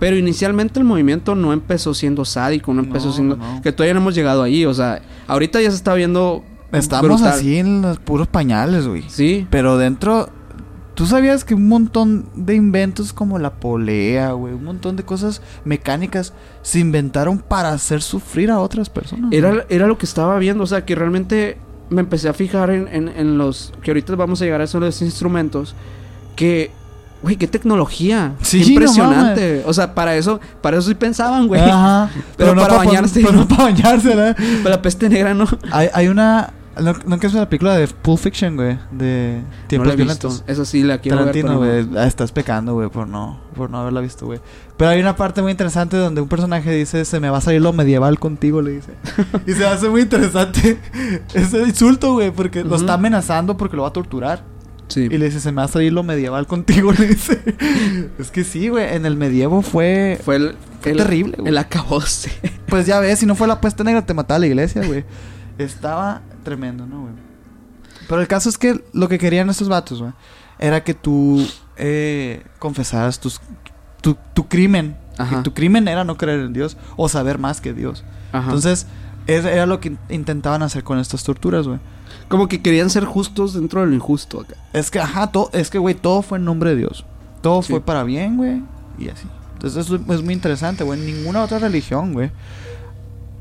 Pero 0.00 0.16
inicialmente 0.16 0.80
el 0.80 0.86
movimiento 0.86 1.34
no 1.34 1.52
empezó 1.52 1.92
siendo 1.92 2.24
sádico, 2.24 2.72
no 2.72 2.80
empezó 2.80 3.08
No, 3.08 3.12
siendo... 3.12 3.36
no. 3.36 3.60
Que 3.60 3.70
todavía 3.70 3.92
no 3.92 4.00
hemos 4.00 4.14
llegado 4.14 4.42
ahí, 4.42 4.64
o 4.64 4.72
sea, 4.72 5.02
ahorita 5.28 5.60
ya 5.60 5.68
se 5.70 5.76
está 5.76 5.92
viendo 5.92 6.42
Estamos 6.72 7.20
brutal. 7.20 7.34
así 7.38 7.58
en 7.58 7.82
los 7.82 7.98
puros 7.98 8.28
pañales, 8.28 8.88
güey. 8.88 9.04
Sí. 9.08 9.46
Pero 9.50 9.76
dentro, 9.76 10.30
tú 10.94 11.06
sabías 11.06 11.44
que 11.44 11.54
un 11.54 11.68
montón 11.68 12.26
de 12.34 12.54
inventos 12.54 13.12
como 13.12 13.38
la 13.38 13.50
polea, 13.54 14.32
güey, 14.32 14.54
un 14.54 14.64
montón 14.64 14.96
de 14.96 15.04
cosas 15.04 15.40
mecánicas 15.64 16.32
se 16.62 16.78
inventaron 16.80 17.38
para 17.38 17.70
hacer 17.70 18.02
sufrir 18.02 18.50
a 18.50 18.60
otras 18.60 18.88
personas. 18.90 19.26
güey. 19.30 19.38
Era, 19.38 19.64
era 19.68 19.86
lo 19.86 19.96
que 19.98 20.06
estaba 20.06 20.38
viendo, 20.38 20.64
o 20.64 20.66
sea, 20.66 20.84
que 20.84 20.94
realmente 20.94 21.58
me 21.90 22.00
empecé 22.00 22.28
a 22.28 22.32
fijar 22.32 22.70
en, 22.70 22.88
en- 22.88 23.08
en 23.08 23.38
los... 23.38 23.72
Que 23.82 23.90
ahorita 23.90 24.14
vamos 24.16 24.40
a 24.40 24.44
llegar 24.44 24.60
a 24.60 24.64
esos 24.64 24.80
los 24.80 25.00
instrumentos. 25.02 25.74
Que... 26.36 26.70
Güey, 27.22 27.36
qué 27.36 27.46
tecnología. 27.46 28.32
Sí, 28.42 28.62
Qué 28.64 28.70
impresionante. 28.72 29.62
o 29.64 29.72
sea, 29.72 29.94
para 29.94 30.16
eso, 30.16 30.40
para 30.60 30.78
eso 30.78 30.88
sí 30.88 30.94
pensaban, 30.96 31.46
güey. 31.46 31.60
Ajá. 31.60 32.10
Pero 32.36 32.56
para 32.56 32.78
pon- 32.78 32.86
bañarse, 32.86 33.20
Pero 33.20 33.32
¿no? 33.32 33.38
no 33.42 33.48
para 33.48 33.62
bañarse, 33.64 34.08
¿verdad? 34.08 34.36
Pero 34.62 34.68
la 34.70 34.82
peste 34.82 35.08
negra, 35.08 35.32
¿no? 35.32 35.46
Hay, 35.70 35.88
hay 35.94 36.08
una. 36.08 36.50
¿No, 36.80 36.94
¿no 37.06 37.18
que 37.18 37.26
es 37.26 37.34
una 37.34 37.48
película 37.48 37.76
de 37.76 37.86
Pulp 37.88 38.18
Fiction, 38.18 38.56
güey? 38.56 38.78
De 38.90 39.40
no 39.42 39.66
tiempos 39.68 39.88
visto. 39.96 39.96
violentos. 39.96 40.44
Esa 40.46 40.64
sí 40.64 40.82
la 40.82 40.98
quiero 40.98 41.18
Tarantino, 41.18 41.60
ver. 41.60 41.84
güey. 41.86 41.98
Ah, 42.02 42.06
Estás 42.06 42.32
pecando, 42.32 42.74
güey, 42.74 42.88
por 42.88 43.06
no, 43.06 43.40
por 43.54 43.68
no 43.70 43.78
haberla 43.78 44.00
visto, 44.00 44.26
güey. 44.26 44.40
Pero 44.76 44.90
hay 44.90 45.00
una 45.00 45.14
parte 45.16 45.42
muy 45.42 45.50
interesante 45.50 45.96
donde 45.96 46.20
un 46.20 46.28
personaje 46.28 46.70
dice: 46.72 47.04
Se 47.04 47.20
me 47.20 47.28
va 47.30 47.38
a 47.38 47.40
salir 47.42 47.60
lo 47.60 47.72
medieval 47.72 48.18
contigo, 48.18 48.62
le 48.62 48.72
dice. 48.72 48.92
y 49.46 49.52
se 49.52 49.66
hace 49.66 49.88
muy 49.88 50.02
interesante 50.02 50.78
ese 51.34 51.62
insulto, 51.62 52.14
güey, 52.14 52.30
porque 52.30 52.60
lo 52.62 52.68
Ujú. 52.70 52.76
está 52.76 52.94
amenazando 52.94 53.56
porque 53.56 53.76
lo 53.76 53.82
va 53.82 53.88
a 53.88 53.92
torturar. 53.92 54.42
Sí. 54.88 55.08
Y 55.10 55.18
le 55.18 55.26
dice: 55.26 55.40
Se 55.40 55.52
me 55.52 55.56
va 55.56 55.64
a 55.64 55.68
salir 55.68 55.92
lo 55.92 56.02
medieval 56.02 56.46
contigo, 56.46 56.92
le 56.98 57.06
dice. 57.08 57.40
es 58.18 58.30
que 58.30 58.44
sí, 58.44 58.68
güey. 58.68 58.94
En 58.94 59.04
el 59.06 59.16
medievo 59.16 59.62
fue. 59.62 60.18
Fue 60.24 60.36
el... 60.36 60.54
Fue 60.80 60.92
el- 60.92 60.98
terrible, 60.98 61.36
güey. 61.38 61.48
El 61.48 61.58
acabose. 61.58 62.32
Pues 62.66 62.86
ya 62.86 62.98
ves, 62.98 63.18
si 63.18 63.26
no 63.26 63.34
fue 63.34 63.46
la 63.46 63.60
puesta 63.60 63.84
negra, 63.84 64.04
te 64.04 64.14
mataba 64.14 64.38
la 64.40 64.46
iglesia, 64.46 64.82
güey. 64.86 65.04
Estaba 65.58 66.22
tremendo, 66.44 66.86
¿no, 66.86 67.02
güey? 67.02 67.12
Pero 68.08 68.20
el 68.20 68.28
caso 68.28 68.48
es 68.48 68.58
que 68.58 68.82
lo 68.92 69.08
que 69.08 69.18
querían 69.18 69.48
estos 69.50 69.68
vatos, 69.68 70.00
güey, 70.00 70.12
era 70.58 70.82
que 70.84 70.94
tú 70.94 71.46
eh, 71.76 72.42
confesaras 72.58 73.20
tus, 73.20 73.40
tu, 74.00 74.16
tu 74.34 74.48
crimen. 74.48 74.96
Ajá. 75.18 75.38
Y 75.40 75.42
tu 75.42 75.52
crimen 75.54 75.88
era 75.88 76.04
no 76.04 76.16
creer 76.16 76.40
en 76.40 76.52
Dios 76.52 76.76
o 76.96 77.08
saber 77.08 77.38
más 77.38 77.60
que 77.60 77.72
Dios. 77.74 78.02
Ajá. 78.32 78.44
Entonces, 78.46 78.86
es- 79.26 79.44
era 79.44 79.66
lo 79.66 79.78
que 79.80 79.88
in- 79.88 79.98
intentaban 80.08 80.62
hacer 80.62 80.82
con 80.84 80.98
estas 80.98 81.22
torturas, 81.22 81.66
güey. 81.68 81.78
Como 82.28 82.48
que 82.48 82.62
querían 82.62 82.88
ser 82.90 83.04
justos 83.04 83.54
dentro 83.54 83.80
de 83.82 83.86
lo 83.88 83.94
injusto 83.94 84.40
acá. 84.40 84.54
Es 84.72 84.90
que, 84.90 84.98
ajá, 85.00 85.26
todo, 85.30 85.50
es 85.52 85.70
que, 85.70 85.78
güey, 85.78 85.94
todo 85.94 86.22
fue 86.22 86.38
en 86.38 86.44
nombre 86.44 86.70
de 86.70 86.76
Dios. 86.76 87.04
Todo 87.42 87.62
Sí. 87.62 87.72
fue 87.72 87.80
para 87.80 88.04
bien, 88.04 88.36
güey. 88.36 88.62
Y 88.98 89.08
así. 89.10 89.26
Entonces, 89.54 89.84
eso 89.86 89.96
es 89.96 90.22
muy 90.22 90.34
interesante, 90.34 90.82
güey. 90.82 90.98
Ninguna 90.98 91.42
otra 91.42 91.58
religión, 91.58 92.12
güey, 92.14 92.30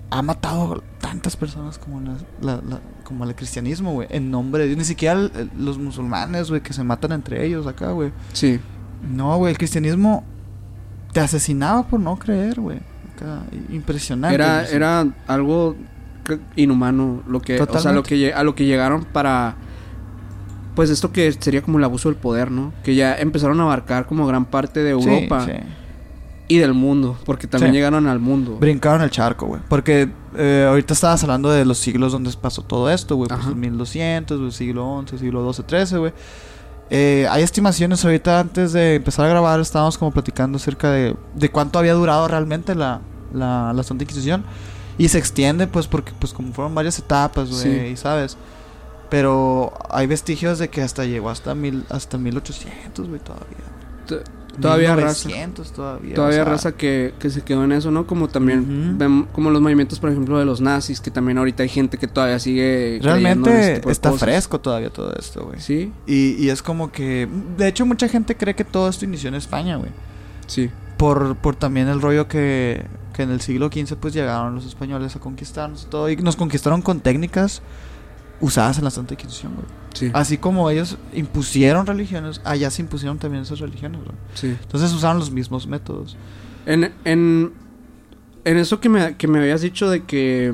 ha 0.09 0.21
matado 0.21 0.83
tantas 1.11 1.35
personas 1.35 1.77
como, 1.77 1.99
la, 1.99 2.13
la- 2.41 2.61
la- 2.67 2.79
como 3.03 3.25
el 3.25 3.35
cristianismo, 3.35 3.91
güey. 3.93 4.07
En 4.11 4.31
nombre 4.31 4.61
de 4.63 4.67
Dios. 4.69 4.77
Ni 4.77 4.85
siquiera 4.85 5.19
el- 5.19 5.51
los 5.57 5.77
musulmanes, 5.77 6.49
güey, 6.49 6.61
que 6.61 6.71
se 6.73 6.83
matan 6.83 7.11
entre 7.11 7.45
ellos 7.45 7.67
acá, 7.67 7.91
güey. 7.91 8.11
Sí. 8.33 8.59
No, 9.13 9.35
güey, 9.37 9.51
el 9.51 9.57
cristianismo 9.57 10.23
te 11.11 11.19
asesinaba 11.19 11.83
por 11.87 11.99
no 11.99 12.15
creer, 12.17 12.59
güey. 12.61 12.79
Impresionante. 13.69 14.33
Era, 14.35 14.65
era 14.67 15.05
algo 15.27 15.75
inhumano 16.55 17.21
lo 17.27 17.41
que, 17.41 17.59
o 17.61 17.79
sea, 17.79 17.91
lo 17.91 18.03
que 18.03 18.33
a 18.33 18.43
lo 18.43 18.55
que 18.55 18.65
llegaron 18.65 19.03
para 19.05 19.55
pues 20.75 20.89
esto 20.89 21.11
que 21.11 21.31
sería 21.33 21.61
como 21.61 21.77
el 21.77 21.83
abuso 21.83 22.09
del 22.09 22.17
poder, 22.17 22.49
¿no? 22.49 22.71
Que 22.83 22.95
ya 22.95 23.13
empezaron 23.15 23.59
a 23.59 23.63
abarcar 23.63 24.05
como 24.07 24.25
gran 24.25 24.45
parte 24.45 24.79
de 24.81 24.93
Sí, 24.99 25.09
Europa 25.09 25.45
sí. 25.45 25.51
Y 26.55 26.57
del 26.59 26.73
mundo, 26.73 27.17
porque 27.25 27.47
también 27.47 27.71
Sí. 27.71 27.77
llegaron 27.77 28.07
al 28.07 28.19
mundo. 28.19 28.57
Brincaron 28.59 29.01
el 29.01 29.09
charco, 29.09 29.45
güey. 29.47 29.61
Porque 29.69 30.09
eh, 30.35 30.65
ahorita 30.67 30.93
estabas 30.93 31.21
hablando 31.23 31.49
de 31.49 31.65
los 31.65 31.77
siglos 31.77 32.11
donde 32.11 32.31
pasó 32.39 32.61
todo 32.61 32.89
esto, 32.89 33.15
güey. 33.15 33.27
Pues 33.29 33.39
Ajá. 33.39 33.49
el 33.49 33.55
1200, 33.55 34.39
güey, 34.39 34.51
siglo 34.51 35.03
XI, 35.07 35.17
siglo 35.17 35.53
XII, 35.53 35.65
XIII, 35.85 35.99
güey. 35.99 36.13
Eh, 36.89 37.25
hay 37.29 37.41
estimaciones 37.43 38.03
ahorita 38.03 38.39
antes 38.39 38.73
de 38.73 38.95
empezar 38.95 39.25
a 39.25 39.29
grabar, 39.29 39.59
estábamos 39.61 39.97
como 39.97 40.11
platicando 40.11 40.57
acerca 40.57 40.91
de, 40.91 41.15
de 41.35 41.49
cuánto 41.49 41.79
había 41.79 41.93
durado 41.93 42.27
realmente 42.27 42.75
la, 42.75 42.99
la, 43.33 43.71
la 43.73 43.83
Santa 43.83 44.03
Inquisición. 44.03 44.43
Y 44.97 45.07
se 45.07 45.17
extiende, 45.17 45.67
pues, 45.67 45.87
porque, 45.87 46.11
pues, 46.19 46.33
como 46.33 46.51
fueron 46.53 46.75
varias 46.75 46.99
etapas, 46.99 47.49
güey, 47.49 47.61
Sí. 47.61 47.69
y 47.93 47.95
sabes. 47.95 48.37
Pero 49.09 49.73
hay 49.89 50.07
vestigios 50.07 50.59
de 50.59 50.69
que 50.69 50.81
hasta 50.81 51.05
llegó 51.05 51.29
hasta 51.29 51.55
mil, 51.55 51.83
hasta 51.89 52.17
1800, 52.17 53.07
güey, 53.09 53.19
todavía. 53.19 53.57
T- 54.07 54.21
Todavía 54.59 54.95
raza. 54.95 55.27
1900 55.29 55.71
todavía. 55.71 56.15
Todavía 56.15 56.41
o 56.41 56.43
sea, 56.45 56.51
raza 56.53 56.71
que, 56.73 57.13
que 57.19 57.29
se 57.29 57.41
quedó 57.43 57.63
en 57.63 57.71
eso, 57.71 57.91
¿no? 57.91 58.05
Como 58.07 58.27
también 58.27 58.97
como 59.31 59.49
los 59.49 59.61
movimientos, 59.61 59.99
por 59.99 60.09
ejemplo, 60.09 60.37
de 60.39 60.45
los 60.45 60.59
nazis, 60.61 60.99
que 60.99 61.11
también 61.11 61.37
ahorita 61.37 61.63
hay 61.63 61.69
gente 61.69 61.97
que 61.97 62.07
todavía 62.07 62.37
sigue 62.39 62.89
en 62.89 62.95
este 62.95 63.07
Realmente 63.07 63.75
tipo 63.75 63.89
de 63.89 63.93
está 63.93 64.09
cosas. 64.09 64.23
fresco 64.29 64.59
todavía 64.59 64.89
todo 64.89 65.13
esto, 65.17 65.45
güey. 65.45 65.59
Sí, 65.59 65.93
Y, 66.05 66.33
y 66.43 66.49
es 66.49 66.61
como 66.61 66.91
que... 66.91 67.27
De 67.57 67.67
hecho, 67.67 67.85
mucha 67.85 68.07
gente 68.07 68.35
cree 68.35 68.55
que 68.55 68.65
todo 68.65 68.89
esto 68.89 69.05
inició 69.05 69.29
en 69.29 69.35
España, 69.35 69.77
güey. 69.77 69.91
sí. 70.47 70.69
Por, 70.97 71.35
por 71.37 71.55
también 71.55 71.87
el 71.87 71.99
rollo 71.99 72.27
que, 72.27 72.85
que 73.13 73.23
en 73.23 73.31
el 73.31 73.41
siglo 73.41 73.69
XV 73.73 73.95
pues 73.95 74.13
llegaron 74.13 74.53
los 74.53 74.65
españoles 74.67 75.15
a 75.15 75.19
conquistarnos 75.19 75.83
y 75.83 75.85
todo. 75.87 76.07
Y 76.11 76.15
nos 76.17 76.35
conquistaron 76.35 76.83
con 76.83 76.99
técnicas 76.99 77.63
usadas 78.39 78.77
en 78.77 78.83
la 78.83 78.91
Santa 78.91 79.15
Inquisición, 79.15 79.53
güey. 79.55 79.65
Sí. 79.93 80.09
Así 80.13 80.37
como 80.37 80.69
ellos 80.69 80.97
impusieron 81.13 81.85
religiones, 81.85 82.41
allá 82.43 82.69
se 82.71 82.81
impusieron 82.81 83.17
también 83.19 83.43
esas 83.43 83.59
religiones, 83.59 83.99
sí. 84.33 84.55
Entonces 84.61 84.93
usaron 84.93 85.19
los 85.19 85.31
mismos 85.31 85.67
métodos. 85.67 86.15
En, 86.65 86.91
en, 87.05 87.51
en 88.45 88.57
eso 88.57 88.79
que 88.79 88.87
me, 88.89 89.15
que 89.17 89.27
me 89.27 89.39
habías 89.39 89.61
dicho 89.61 89.89
de 89.89 90.03
que 90.03 90.53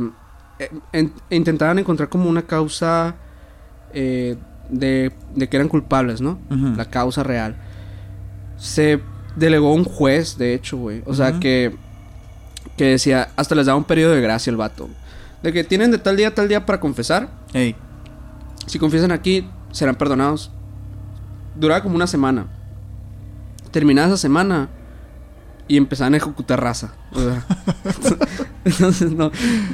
eh, 0.59 0.71
en- 0.93 1.13
intentaban 1.29 1.77
encontrar 1.79 2.09
como 2.09 2.29
una 2.29 2.41
causa 2.43 3.15
eh, 3.93 4.37
de, 4.69 5.11
de 5.35 5.47
que 5.49 5.57
eran 5.57 5.69
culpables, 5.69 6.19
¿no? 6.21 6.39
La 6.75 6.85
causa 6.85 7.23
real. 7.23 7.55
Se 8.57 8.99
delegó 9.35 9.73
un 9.73 9.83
juez, 9.83 10.37
de 10.37 10.53
hecho, 10.55 10.77
güey. 10.77 11.03
O 11.05 11.13
sea, 11.13 11.39
que, 11.39 11.75
que 12.75 12.85
decía, 12.85 13.29
hasta 13.35 13.53
les 13.55 13.67
daba 13.67 13.77
un 13.77 13.83
periodo 13.83 14.13
de 14.13 14.21
gracia 14.21 14.49
el 14.49 14.57
vato. 14.57 14.89
De 15.43 15.53
que 15.53 15.63
tienen 15.63 15.91
de 15.91 15.99
tal 15.99 16.17
día 16.17 16.29
a 16.29 16.31
tal 16.33 16.47
día 16.47 16.65
para 16.65 16.79
confesar. 16.79 17.29
Ey. 17.53 17.75
Si 18.67 18.77
confiesan 18.79 19.11
aquí, 19.11 19.49
serán 19.71 19.95
perdonados. 19.95 20.51
Duraba 21.55 21.81
como 21.81 21.95
una 21.95 22.05
semana. 22.07 22.45
Terminada 23.71 24.07
esa 24.09 24.17
semana 24.17 24.69
y 25.67 25.75
empezaban 25.75 26.13
a 26.13 26.17
ejecutar 26.17 26.61
raza. 26.61 26.93
O 27.11 27.19
sea, 27.19 27.45
entonces, 28.65 29.11
no, 29.11 29.31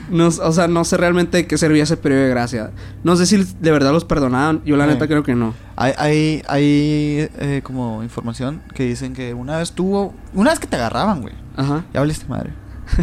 no, 0.10 0.28
o 0.28 0.52
sea, 0.52 0.68
no 0.68 0.84
sé 0.86 0.98
realmente 0.98 1.38
de 1.38 1.48
qué 1.48 1.58
servía 1.58 1.84
ese 1.84 1.98
periodo 1.98 2.24
de 2.24 2.30
gracia. 2.30 2.72
No 3.04 3.16
sé 3.16 3.26
si 3.28 3.38
de 3.38 3.72
verdad 3.72 3.92
los 3.92 4.04
perdonaban. 4.06 4.62
Yo 4.66 4.76
la 4.78 4.86
Sí. 4.86 4.92
neta 4.94 5.08
creo 5.08 5.24
que 5.24 5.36
no. 5.36 5.54
Hay, 5.76 5.94
hay, 5.98 6.42
hay 6.48 7.30
eh, 7.40 7.62
como 7.64 8.02
información 8.04 8.62
que 8.74 8.84
dicen 8.86 9.14
que 9.14 9.34
una 9.34 9.58
vez 9.58 9.74
tuvo... 9.74 10.14
Una 10.34 10.50
vez 10.52 10.60
que 10.60 10.68
te 10.68 10.76
agarraban, 10.78 11.22
güey. 11.22 11.34
Ajá. 11.56 11.84
Ya 11.94 12.00
valiste 12.00 12.26
madre. 12.28 12.52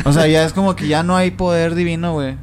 O 0.05 0.13
sea, 0.13 0.27
ya 0.27 0.45
es 0.45 0.53
como 0.53 0.75
que 0.75 0.89
ya 0.89 1.03
no 1.03 1.17
hay 1.17 1.31
poder 1.31 1.75
divino, 1.75 2.13
güey. 2.15 2.37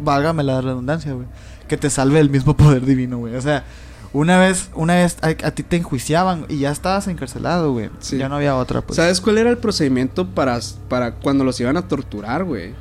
Válgame 0.00 0.42
la 0.44 0.60
redundancia, 0.60 1.12
güey. 1.12 1.26
Que 1.68 1.76
te 1.76 1.90
salve 1.90 2.18
el 2.20 2.30
mismo 2.30 2.56
poder 2.56 2.84
divino, 2.84 3.18
güey. 3.18 3.34
O 3.36 3.40
sea, 3.42 3.64
una 4.12 4.38
vez, 4.38 4.70
una 4.74 4.94
vez 4.94 5.18
a, 5.22 5.28
a 5.46 5.50
ti 5.52 5.62
te 5.62 5.76
enjuiciaban 5.76 6.46
y 6.48 6.58
ya 6.60 6.70
estabas 6.70 7.06
encarcelado, 7.08 7.72
güey. 7.72 7.90
Sí. 8.00 8.16
Ya 8.18 8.28
no 8.28 8.36
había 8.36 8.56
otra, 8.56 8.80
pues. 8.80 8.96
¿Sabes 8.96 9.20
cuál 9.20 9.38
era 9.38 9.50
el 9.50 9.58
procedimiento 9.58 10.26
para, 10.26 10.58
para 10.88 11.12
cuando 11.12 11.44
los 11.44 11.60
iban 11.60 11.76
a 11.76 11.82
torturar, 11.82 12.44
güey? 12.44 12.74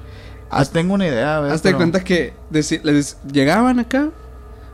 Ah, 0.50 0.63
tengo 0.65 0.93
una 0.93 1.06
idea, 1.06 1.39
güey. 1.39 1.52
Hazte 1.52 1.69
pero- 1.69 1.78
cuenta 1.80 2.04
que 2.04 2.34
les 2.50 3.17
llegaban 3.32 3.80
acá, 3.80 4.10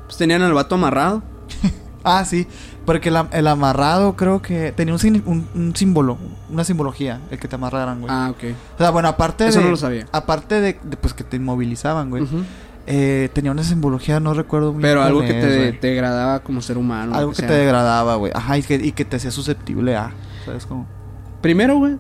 pues 0.06 0.17
tenían 0.17 0.41
al 0.43 0.54
vato 0.54 0.76
amarrado. 0.76 1.23
Ah, 2.06 2.26
sí. 2.26 2.45
Porque 2.86 3.08
el, 3.08 3.15
am- 3.15 3.30
el 3.32 3.47
amarrado 3.47 4.17
creo 4.17 4.41
que 4.41 4.73
tenía 4.73 4.93
un, 4.93 5.23
un, 5.26 5.47
un 5.56 5.73
símbolo, 5.73 6.17
una 6.49 6.65
simbología, 6.65 7.21
el 7.32 7.39
que 7.39 7.47
te 7.47 7.56
amarraran, 7.56 8.02
güey. 8.02 8.13
Ah, 8.13 8.28
ok. 8.30 8.43
O 8.76 8.78
sea, 8.78 8.89
bueno, 8.89 9.08
aparte 9.08 9.47
Eso 9.47 9.60
de... 9.60 9.63
no 9.63 9.71
lo 9.71 9.78
sabía. 9.78 10.06
Aparte 10.12 10.60
de, 10.60 10.78
de, 10.84 10.97
pues, 10.97 11.13
que 11.13 11.23
te 11.23 11.38
inmovilizaban, 11.38 12.10
güey. 12.10 12.23
Ujú. 12.23 12.43
Eh, 12.85 13.29
tenía 13.33 13.51
una 13.51 13.63
simbología, 13.63 14.19
no 14.19 14.33
recuerdo 14.33 14.73
muy 14.73 14.81
bien 14.81 14.91
Pero 14.91 15.03
algo 15.03 15.21
que 15.21 15.69
es, 15.69 15.79
te, 15.79 15.87
degradaba 15.87 16.41
como 16.41 16.61
ser 16.61 16.77
humano. 16.77 17.15
Algo 17.15 17.31
que 17.31 17.37
sea. 17.37 17.47
te 17.47 17.53
degradaba, 17.53 18.15
güey. 18.15 18.31
Ajá, 18.35 18.57
y 18.57 18.63
que, 18.63 18.75
y 18.75 18.91
que 18.91 19.05
te 19.05 19.15
hacía 19.15 19.31
susceptible 19.31 19.95
a. 19.95 20.11
¿Sabes 20.45 20.65
cómo? 20.65 20.85
Primero, 21.41 21.77
güey, 21.77 21.97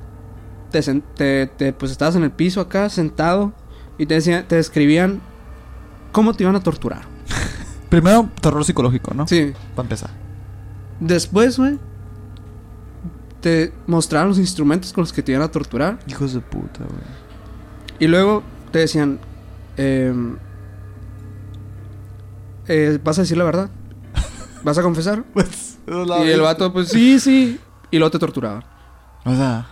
te, 0.71 0.81
te, 1.15 1.47
te- 1.47 1.73
pues 1.73 1.91
estabas 1.91 2.15
en 2.15 2.23
el 2.23 2.31
piso 2.31 2.59
acá, 2.59 2.89
sentado, 2.89 3.53
y 3.97 4.05
te 4.05 4.15
decían, 4.15 4.45
te 4.47 4.55
describían 4.55 5.21
cómo 6.11 6.33
te 6.33 6.43
iban 6.43 6.55
a 6.55 6.59
torturar. 6.61 7.03
Primero, 7.89 8.29
terror 8.41 8.65
psicológico, 8.65 9.13
¿no? 9.13 9.27
Sí. 9.27 9.53
Para 9.75 9.85
empezar. 9.85 10.09
Después, 10.99 11.57
güey, 11.57 11.79
te 13.39 13.73
mostraron 13.87 14.29
los 14.29 14.39
instrumentos 14.39 14.93
con 14.93 15.03
los 15.03 15.13
que 15.13 15.21
te 15.21 15.31
iban 15.33 15.43
a 15.43 15.49
torturar. 15.51 15.99
Hijos 16.07 16.33
de 16.33 16.39
puta, 16.39 16.79
güey. 16.79 17.01
Y 17.99 18.07
luego 18.07 18.43
te 18.71 18.79
decían, 18.79 19.19
em, 19.77 20.37
eh, 22.67 22.99
¿vas 23.03 23.17
a 23.17 23.21
decir 23.21 23.37
la 23.37 23.43
verdad? 23.43 23.69
¿Vas 24.63 24.77
a 24.77 24.81
confesar? 24.81 25.23
Pues, 25.33 25.77
Y 26.25 26.29
el 26.29 26.39
vato, 26.41 26.71
pues 26.71 26.87
sí, 26.89 27.19
sí. 27.19 27.59
Y 27.91 27.97
luego 27.97 28.11
te 28.11 28.19
torturaban. 28.19 28.63
O 29.25 29.35
sea, 29.35 29.67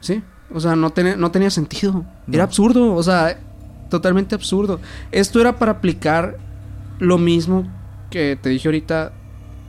Sí. 0.00 0.22
O 0.52 0.60
sea, 0.60 0.76
no, 0.76 0.90
tenía 0.90 1.16
no 1.16 1.30
tenía 1.30 1.50
sentido. 1.50 2.04
No. 2.26 2.34
Era 2.34 2.44
absurdo. 2.44 2.94
O 2.94 3.02
sea, 3.02 3.38
totalmente 3.90 4.34
absurdo. 4.34 4.78
Esto 5.12 5.40
era 5.40 5.58
para 5.58 5.72
aplicar 5.72 6.36
lo 6.98 7.16
mismo 7.18 7.66
que 8.10 8.38
te 8.40 8.50
dije 8.50 8.68
ahorita 8.68 9.12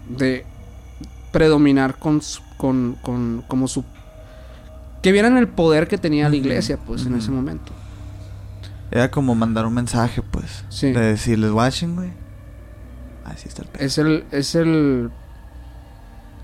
de 0.10 0.46
predominar 1.32 1.98
con, 1.98 2.22
su- 2.22 2.42
con, 2.58 2.98
con 3.02 3.44
como 3.48 3.68
su... 3.68 3.84
Que 5.02 5.12
vieran 5.14 5.38
el 5.38 5.48
poder 5.48 5.88
que 5.88 5.98
tenía 5.98 6.28
la 6.30 6.36
iglesia, 6.36 6.78
pues, 6.86 7.06
en 7.06 7.16
ese 7.16 7.32
momento. 7.32 7.72
Era 8.92 9.10
como 9.10 9.36
mandar 9.36 9.66
un 9.66 9.74
mensaje, 9.74 10.22
pues. 10.22 10.64
Sí. 10.70 10.92
De 10.92 11.00
decirles, 11.02 11.52
watching, 11.52 11.96
güey. 11.96 12.10
Así 13.28 13.48
está 13.48 13.62
el 13.64 13.68
pedo. 13.70 13.84
Es 13.86 13.98
el, 13.98 14.26
es 14.32 14.56
el, 14.56 15.10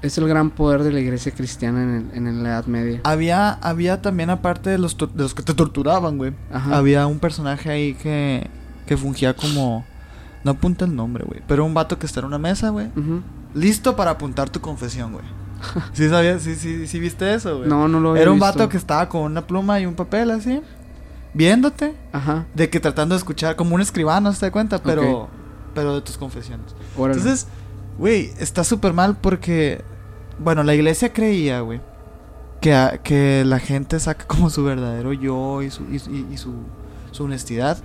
es 0.01 0.17
el 0.17 0.27
gran 0.27 0.49
poder 0.51 0.83
de 0.83 0.91
la 0.91 0.99
iglesia 0.99 1.31
cristiana 1.33 1.81
en, 1.83 2.09
el- 2.13 2.27
en 2.27 2.43
la 2.43 2.49
Edad 2.49 2.65
Media. 2.65 2.99
Había, 3.03 3.51
había 3.53 4.01
también, 4.01 4.29
aparte 4.29 4.69
de 4.69 4.77
los, 4.77 4.97
tor- 4.97 5.11
de 5.13 5.23
los 5.23 5.33
que 5.33 5.43
te 5.43 5.53
torturaban, 5.53 6.17
güey. 6.17 6.33
Ajá. 6.51 6.77
Había 6.77 7.07
un 7.07 7.19
personaje 7.19 7.69
ahí 7.71 7.93
que, 7.95 8.47
que 8.85 8.97
fungía 8.97 9.33
como. 9.35 9.85
No 10.43 10.51
apunta 10.51 10.83
el 10.83 10.93
nombre, 10.95 11.23
güey. 11.25 11.41
Pero 11.47 11.63
un 11.63 11.73
vato 11.73 11.97
que 11.97 12.05
está 12.05 12.19
en 12.19 12.25
una 12.25 12.37
mesa, 12.37 12.69
güey. 12.69 12.87
Listo 13.53 13.95
para 13.95 14.11
apuntar 14.11 14.49
tu 14.49 14.59
confesión, 14.59 15.13
güey. 15.13 15.23
¿Sí 15.93 16.09
sabías? 16.09 16.41
¿Sí, 16.41 16.55
sí, 16.55 16.85
sí 16.85 16.99
viste 16.99 17.33
eso, 17.33 17.59
güey? 17.59 17.69
No, 17.69 17.87
no 17.87 18.01
lo 18.01 18.09
había 18.09 18.23
Era 18.23 18.31
un 18.31 18.39
visto. 18.39 18.45
vato 18.59 18.67
que 18.69 18.75
estaba 18.75 19.07
con 19.07 19.21
una 19.21 19.47
pluma 19.47 19.79
y 19.79 19.85
un 19.85 19.93
papel 19.95 20.31
así. 20.31 20.61
Viéndote. 21.33 21.95
Ajá. 22.11 22.45
De 22.53 22.69
que 22.69 22.81
tratando 22.81 23.15
de 23.15 23.19
escuchar 23.19 23.55
como 23.55 23.73
un 23.73 23.79
escribano, 23.79 24.33
¿se 24.33 24.45
da 24.47 24.51
cuenta? 24.51 24.83
Pero. 24.83 25.29
Pero 25.73 25.95
de 25.95 26.01
tus 26.01 26.17
confesiones. 26.17 26.67
Órale. 26.97 27.19
Entonces, 27.19 27.47
güey, 27.97 28.31
está 28.39 28.63
súper 28.63 28.93
mal 28.93 29.17
porque, 29.19 29.83
bueno, 30.39 30.63
la 30.63 30.73
iglesia 30.75 31.13
creía, 31.13 31.61
güey, 31.61 31.81
que, 32.61 32.73
a- 32.73 32.97
que 32.99 33.43
la 33.45 33.59
gente 33.59 33.99
saca 33.99 34.25
como 34.25 34.49
su 34.49 34.63
verdadero 34.63 35.13
yo 35.13 35.61
y 35.61 35.69
su, 35.69 35.83
y, 35.83 35.97
y- 35.97 36.27
y 36.33 36.37
su, 36.37 36.53
su 37.11 37.23
honestidad 37.25 37.77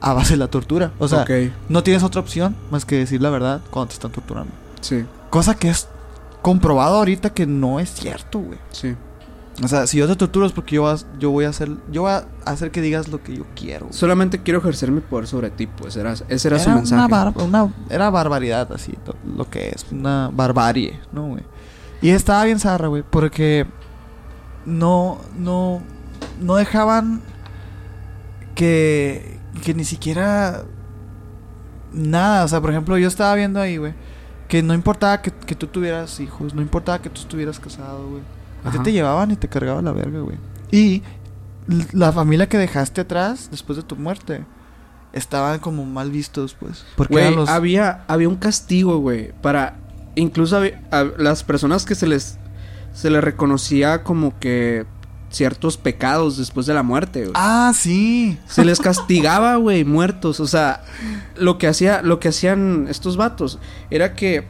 a 0.00 0.12
base 0.14 0.34
de 0.34 0.36
la 0.38 0.48
tortura. 0.48 0.92
O 0.98 1.08
sea, 1.08 1.24
no 1.68 1.82
tienes 1.82 2.02
otra 2.02 2.20
opción 2.20 2.56
más 2.70 2.84
que 2.84 2.96
decir 2.96 3.20
la 3.20 3.30
verdad 3.30 3.60
cuando 3.70 3.88
te 3.88 3.94
están 3.94 4.12
torturando. 4.12 4.52
sí, 4.80 5.04
Cosa 5.30 5.54
que 5.54 5.68
es 5.68 5.88
comprobado 6.42 6.96
ahorita 6.96 7.30
que 7.34 7.46
no 7.46 7.80
es 7.80 7.90
cierto, 7.92 8.38
güey. 8.40 8.58
sí. 8.70 8.94
O 9.62 9.68
sea, 9.68 9.86
si 9.86 9.98
yo 9.98 10.06
te 10.06 10.16
torturo 10.16 10.46
es 10.46 10.52
porque 10.52 10.76
yo, 10.76 10.84
vas- 10.84 11.06
yo 11.18 11.30
voy 11.30 11.44
a 11.44 11.50
hacer 11.50 11.68
yo 11.92 12.02
voy 12.02 12.12
a 12.12 12.24
hacer 12.46 12.70
que 12.70 12.80
digas 12.80 13.08
lo 13.08 13.22
que 13.22 13.36
yo 13.36 13.44
quiero. 13.54 13.86
güey. 13.86 13.98
Solamente 13.98 14.42
quiero 14.42 14.60
ejercer 14.60 14.90
mi 14.90 15.00
poder 15.00 15.26
sobre 15.26 15.50
ti, 15.50 15.66
pues 15.66 15.96
era, 15.96 16.14
ese 16.28 16.48
era, 16.48 16.58
su 16.58 16.70
mensaje. 16.70 16.94
Una, 17.04 17.08
bar- 17.08 17.34
una- 17.36 17.74
era 17.90 18.08
barbaridad, 18.10 18.72
así, 18.72 18.94
lo 19.36 19.50
que 19.50 19.68
es, 19.68 19.84
una 19.92 20.30
barbarie, 20.32 20.98
¿no, 21.12 21.26
güey? 21.28 21.42
Y 22.00 22.08
estaba 22.10 22.44
bien 22.44 22.58
zarra, 22.58 22.88
güey, 22.88 23.02
porque 23.08 23.66
no, 24.64 25.18
no, 25.36 25.82
no 26.40 26.56
dejaban 26.56 27.20
que, 28.54 29.38
que 29.62 29.74
ni 29.74 29.84
siquiera 29.84 30.62
nada, 31.92 32.44
o 32.44 32.48
sea, 32.48 32.60
por 32.60 32.70
ejemplo, 32.70 32.96
yo 32.98 33.08
estaba 33.08 33.34
viendo 33.34 33.60
ahí, 33.60 33.76
güey, 33.76 33.94
que 34.48 34.62
no 34.62 34.74
importaba 34.74 35.20
que, 35.22 35.30
que 35.32 35.54
tú 35.54 35.66
tuvieras 35.66 36.18
hijos, 36.20 36.54
no 36.54 36.62
importaba 36.62 37.00
que 37.00 37.10
tú 37.10 37.20
estuvieras 37.20 37.60
casado, 37.60 38.08
güey. 38.08 38.22
A 38.64 38.70
ti 38.70 38.78
te 38.80 38.92
llevaban 38.92 39.30
y 39.30 39.36
te 39.36 39.48
cargaban 39.48 39.84
la 39.84 39.92
verga, 39.92 40.20
güey. 40.20 40.36
Y 40.70 41.02
la 41.92 42.12
familia 42.12 42.48
que 42.48 42.58
dejaste 42.58 43.00
atrás 43.02 43.48
después 43.50 43.76
de 43.76 43.82
tu 43.82 43.96
muerte 43.96 44.44
estaban 45.12 45.58
como 45.60 45.84
mal 45.86 46.10
vistos, 46.10 46.54
pues. 46.58 46.84
Porque 46.96 47.14
Güey, 47.14 47.24
eran 47.26 47.36
los. 47.36 47.48
había, 47.48 48.04
había 48.08 48.28
un 48.28 48.36
castigo, 48.36 48.98
güey, 48.98 49.32
para... 49.42 49.76
Incluso 50.16 50.56
había- 50.56 50.80
a 50.90 51.04
las 51.18 51.44
personas 51.44 51.84
que 51.84 51.94
se 51.94 52.06
les... 52.06 52.38
Se 52.92 53.08
les 53.10 53.22
reconocía 53.22 54.02
como 54.02 54.36
que 54.40 54.84
ciertos 55.30 55.76
pecados 55.76 56.36
después 56.38 56.66
de 56.66 56.74
la 56.74 56.82
muerte, 56.82 57.20
güey. 57.20 57.32
Ah, 57.36 57.70
sí. 57.72 58.36
Se 58.48 58.64
les 58.64 58.80
castigaba, 58.80 59.54
güey, 59.56 59.84
muertos. 59.84 60.40
O 60.40 60.46
sea, 60.48 60.82
lo 61.36 61.56
que 61.56 61.68
hacía, 61.68 62.02
lo 62.02 62.18
que 62.18 62.28
hacían 62.30 62.86
estos 62.88 63.16
vatos 63.16 63.60
era 63.90 64.14
que 64.14 64.44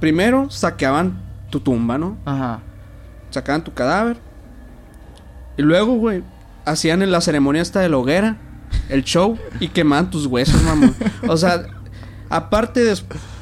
primero 0.00 0.50
saqueaban 0.50 1.22
tu 1.50 1.60
tumba, 1.60 1.98
¿no? 1.98 2.16
Ajá. 2.24 2.60
Sacaban 3.30 3.64
tu 3.64 3.72
cadáver. 3.72 4.18
Y 5.56 5.62
luego, 5.62 5.94
güey, 5.96 6.22
hacían 6.64 7.02
en 7.02 7.10
la 7.10 7.20
ceremonia 7.20 7.62
esta 7.62 7.80
de 7.80 7.88
la 7.88 7.98
hoguera, 7.98 8.36
el 8.88 9.04
show, 9.04 9.38
y 9.58 9.68
quemaban 9.68 10.10
tus 10.10 10.26
huesos, 10.26 10.62
mamón. 10.62 10.94
O 11.28 11.36
sea, 11.36 11.66
aparte 12.28 12.84
de 12.84 12.96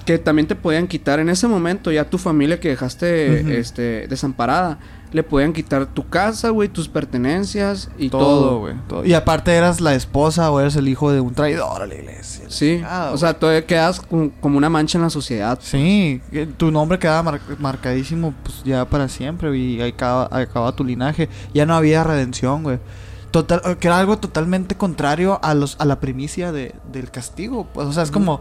que 0.05 0.19
también 0.19 0.49
te 0.49 0.55
podían 0.55 0.87
quitar 0.87 1.21
en 1.21 1.29
ese 1.29 1.47
momento 1.47 1.93
ya 1.93 2.09
tu 2.09 2.19
familia 2.19 2.61
que 2.61 2.71
dejaste 2.71 3.59
este 3.59 4.07
desamparada, 4.09 4.79
le 5.13 5.23
podían 5.23 5.53
quitar 5.53 5.87
tu 5.87 6.07
casa, 6.09 6.51
güey, 6.51 6.69
tus 6.69 6.89
pertenencias 6.89 7.91
y 7.99 8.11
todo. 8.11 8.61
Güey. 8.61 8.75
todo. 8.89 9.05
Y 9.05 9.15
aparte 9.15 9.53
eras 9.55 9.81
la 9.81 9.95
esposa 9.95 10.51
o 10.51 10.61
eras 10.61 10.77
el 10.77 10.89
hijo 10.89 11.11
de 11.13 11.21
un 11.21 11.35
traidor 11.35 11.83
a 11.83 11.87
la 11.87 11.95
iglesia. 11.95 12.45
Sí, 12.49 12.83
Ah, 12.85 13.11
o 13.13 13.19
sea, 13.19 13.35
todavía 13.35 13.65
quedas 13.67 14.01
como, 14.01 14.31
una 14.43 14.69
mancha 14.71 14.99
en 14.99 15.03
la 15.05 15.11
sociedad. 15.11 15.59
Sí, 15.63 16.21
tu 16.57 16.71
nombre 16.71 16.99
quedaba 16.99 17.23
mar- 17.23 17.41
marcadísimo 17.59 18.35
pues 18.43 18.63
ya 18.65 18.85
para 18.85 19.09
siempre 19.09 19.57
y 19.57 19.81
acaba, 19.81 20.29
acababa 20.31 20.73
tu 20.73 20.85
linaje. 20.85 21.29
Ya 21.55 21.67
no 21.67 21.75
había 21.75 22.05
redención, 22.05 22.63
güey. 22.63 22.79
Total, 23.31 23.77
que 23.79 23.87
era 23.89 23.99
algo 23.99 24.19
totalmente 24.19 24.75
contrario 24.77 25.39
a 25.43 25.53
los 25.55 25.77
a 25.79 25.85
la 25.85 26.01
primicia 26.01 26.51
de, 26.51 26.75
del 26.91 27.11
castigo. 27.11 27.67
Pues, 27.75 27.87
o 27.87 27.93
sea, 27.93 28.03
es 28.03 28.11
como, 28.11 28.41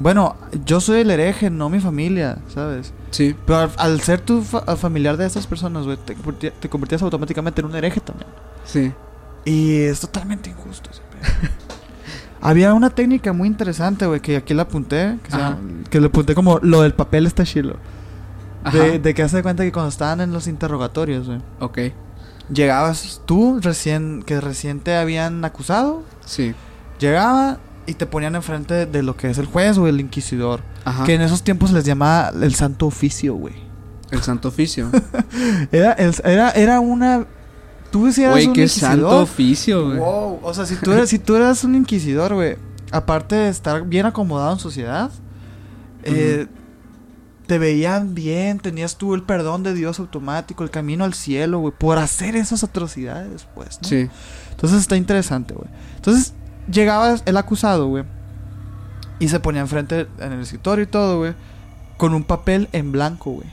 bueno, 0.00 0.36
yo 0.64 0.80
soy 0.80 1.00
el 1.00 1.10
hereje, 1.10 1.50
no 1.50 1.68
mi 1.68 1.80
familia, 1.80 2.38
¿sabes? 2.52 2.92
Sí, 3.10 3.34
Pero 3.46 3.58
al, 3.60 3.70
al 3.78 4.00
ser 4.00 4.20
tu 4.20 4.42
fa- 4.42 4.76
familiar 4.76 5.16
de 5.16 5.26
esas 5.26 5.46
personas, 5.46 5.84
güey, 5.84 5.96
te, 5.96 6.16
convertí- 6.16 6.52
te 6.58 6.68
convertías 6.68 7.02
automáticamente 7.02 7.60
en 7.60 7.66
un 7.66 7.74
hereje 7.76 8.00
también. 8.00 8.28
sí. 8.64 8.92
Y 9.44 9.76
es 9.82 10.00
totalmente 10.00 10.50
injusto 10.50 10.90
ese 10.90 11.00
pedo. 11.10 11.50
Había 12.40 12.74
una 12.74 12.90
técnica 12.90 13.32
muy 13.32 13.48
interesante, 13.48 14.04
güey, 14.06 14.20
que 14.20 14.36
aquí 14.36 14.52
la 14.54 14.62
apunté, 14.62 15.18
que, 15.24 15.30
se 15.30 15.36
Ajá. 15.36 15.50
llama- 15.56 15.84
que 15.88 16.00
le 16.00 16.06
apunté 16.08 16.34
como 16.34 16.58
lo 16.62 16.82
del 16.82 16.92
papel 16.94 17.26
está 17.26 17.44
chilo. 17.44 17.76
De 19.02 19.14
que 19.14 19.22
hace 19.22 19.42
cuenta 19.42 19.62
que 19.64 19.72
cuando 19.72 19.88
estaban 19.88 20.20
en 20.20 20.32
los 20.32 20.46
interrogatorios, 20.46 21.26
güey, 21.26 21.40
Ok, 21.60 21.78
llegabas 22.52 23.22
tú 23.24 23.58
recién, 23.62 24.22
que 24.22 24.40
recién 24.40 24.80
te 24.80 24.94
habían 24.96 25.42
acusado, 25.44 26.02
sí. 26.26 26.54
llegaba 26.98 27.58
y 27.88 27.94
te 27.94 28.06
ponían 28.06 28.34
enfrente 28.36 28.74
de, 28.74 28.86
de 28.86 29.02
lo 29.02 29.16
que 29.16 29.30
es 29.30 29.38
el 29.38 29.46
juez 29.46 29.78
o 29.78 29.86
el 29.88 30.00
inquisidor, 30.00 30.60
Ajá. 30.84 31.04
que 31.04 31.14
en 31.14 31.22
esos 31.22 31.42
tiempos 31.42 31.72
les 31.72 31.84
llamaba 31.84 32.30
el 32.40 32.54
santo 32.54 32.86
oficio, 32.86 33.34
güey. 33.34 33.54
El 34.10 34.22
santo 34.22 34.48
oficio. 34.48 34.90
Era, 35.72 35.92
el- 35.92 36.14
era, 36.24 36.50
era 36.52 36.80
una... 36.80 37.26
Tú 37.90 38.06
eras 38.06 38.16
Güey, 38.32 38.44
qué 38.52 38.60
inquisidor, 38.62 38.90
santo 38.90 39.18
oficio, 39.20 39.86
güey. 39.86 39.98
Wow, 39.98 40.40
o 40.42 40.52
sea, 40.54 40.66
si 40.66 40.76
tú 40.76 40.92
eres, 40.92 41.08
si 41.08 41.18
tú 41.18 41.36
eras 41.36 41.64
un 41.64 41.74
inquisidor, 41.74 42.34
güey, 42.34 42.56
aparte 42.90 43.34
de 43.34 43.48
estar 43.48 43.82
bien 43.86 44.04
acomodado 44.06 44.52
en 44.52 44.58
sociedad, 44.58 45.10
eh, 46.04 46.46
te 47.46 47.58
veían 47.58 48.14
bien, 48.14 48.58
tenías 48.60 48.96
tú 48.96 49.14
el 49.14 49.22
perdón 49.22 49.62
de 49.62 49.72
Dios 49.72 49.98
automático, 50.00 50.64
el 50.64 50.70
camino 50.70 51.04
al 51.04 51.14
cielo, 51.14 51.60
güey, 51.60 51.72
por 51.76 51.96
hacer 51.96 52.36
esas 52.36 52.62
atrocidades, 52.62 53.46
pues, 53.54 53.78
¿no? 53.82 53.88
Sí. 53.88 54.08
Entonces 54.50 54.80
está 54.80 54.96
interesante, 54.96 55.54
güey. 55.54 55.68
Entonces 55.96 56.34
llegaba 56.70 57.16
el 57.24 57.36
acusado, 57.36 57.86
güey, 57.88 58.04
y 59.18 59.28
se 59.28 59.40
ponía 59.40 59.60
enfrente 59.60 60.06
en 60.18 60.32
el 60.32 60.40
escritorio 60.40 60.84
y 60.84 60.86
todo, 60.86 61.18
güey, 61.18 61.34
con 61.96 62.14
un 62.14 62.24
papel 62.24 62.68
en 62.72 62.92
blanco, 62.92 63.30
güey. 63.32 63.48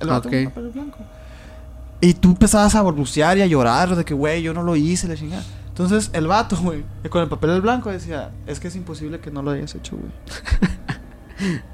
El 0.00 0.08
vato 0.08 0.28
con 0.28 0.38
Ok. 0.38 0.44
un 0.46 0.50
papel 0.50 0.66
en 0.66 0.72
blanco. 0.72 0.98
Y 2.00 2.14
tú 2.14 2.30
empezabas 2.30 2.74
a 2.74 2.82
balbucear 2.82 3.38
y 3.38 3.42
a 3.42 3.46
llorar 3.46 3.94
de 3.96 4.04
que, 4.04 4.14
güey, 4.14 4.42
yo 4.42 4.52
no 4.52 4.62
lo 4.62 4.76
hice, 4.76 5.08
la 5.08 5.16
chingada. 5.16 5.42
Entonces 5.68 6.10
el 6.12 6.26
vato, 6.26 6.56
güey, 6.56 6.84
con 7.10 7.22
el 7.22 7.28
papel 7.28 7.50
en 7.50 7.62
blanco 7.62 7.90
decía, 7.90 8.30
es 8.46 8.60
que 8.60 8.68
es 8.68 8.76
imposible 8.76 9.20
que 9.20 9.30
no 9.30 9.42
lo 9.42 9.50
hayas 9.52 9.74
hecho, 9.74 9.96
güey. 9.96 10.10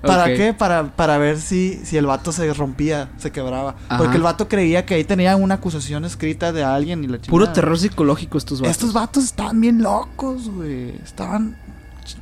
¿Para 0.03 0.27
qué? 0.27 0.55
Para, 0.55 0.85
para 0.97 1.19
ver 1.19 1.41
si, 1.41 1.81
si 1.85 1.97
el 1.97 2.07
vato 2.07 2.33
se 2.33 2.53
rompía, 2.55 3.11
se 3.19 3.31
quebraba. 3.31 3.77
Ajá. 3.89 3.99
Porque 3.99 4.17
el 4.17 4.23
vato 4.23 4.49
creía 4.49 4.87
que 4.87 4.95
ahí 4.95 5.05
tenía 5.05 5.37
una 5.37 5.57
acusación 5.57 6.05
escrita 6.05 6.53
de 6.53 6.65
alguien 6.65 7.05
y 7.05 7.07
la 7.07 7.19
chingada. 7.19 7.31
Puro 7.31 7.53
terror 7.53 7.79
psicológico 7.79 8.39
estos 8.39 8.61
vatos. 8.61 8.77
Estos 8.77 8.93
vatos 8.93 9.25
estaban 9.25 9.61
bien 9.61 9.83
locos, 9.83 10.49
güey. 10.49 10.97
Estaban 11.03 11.57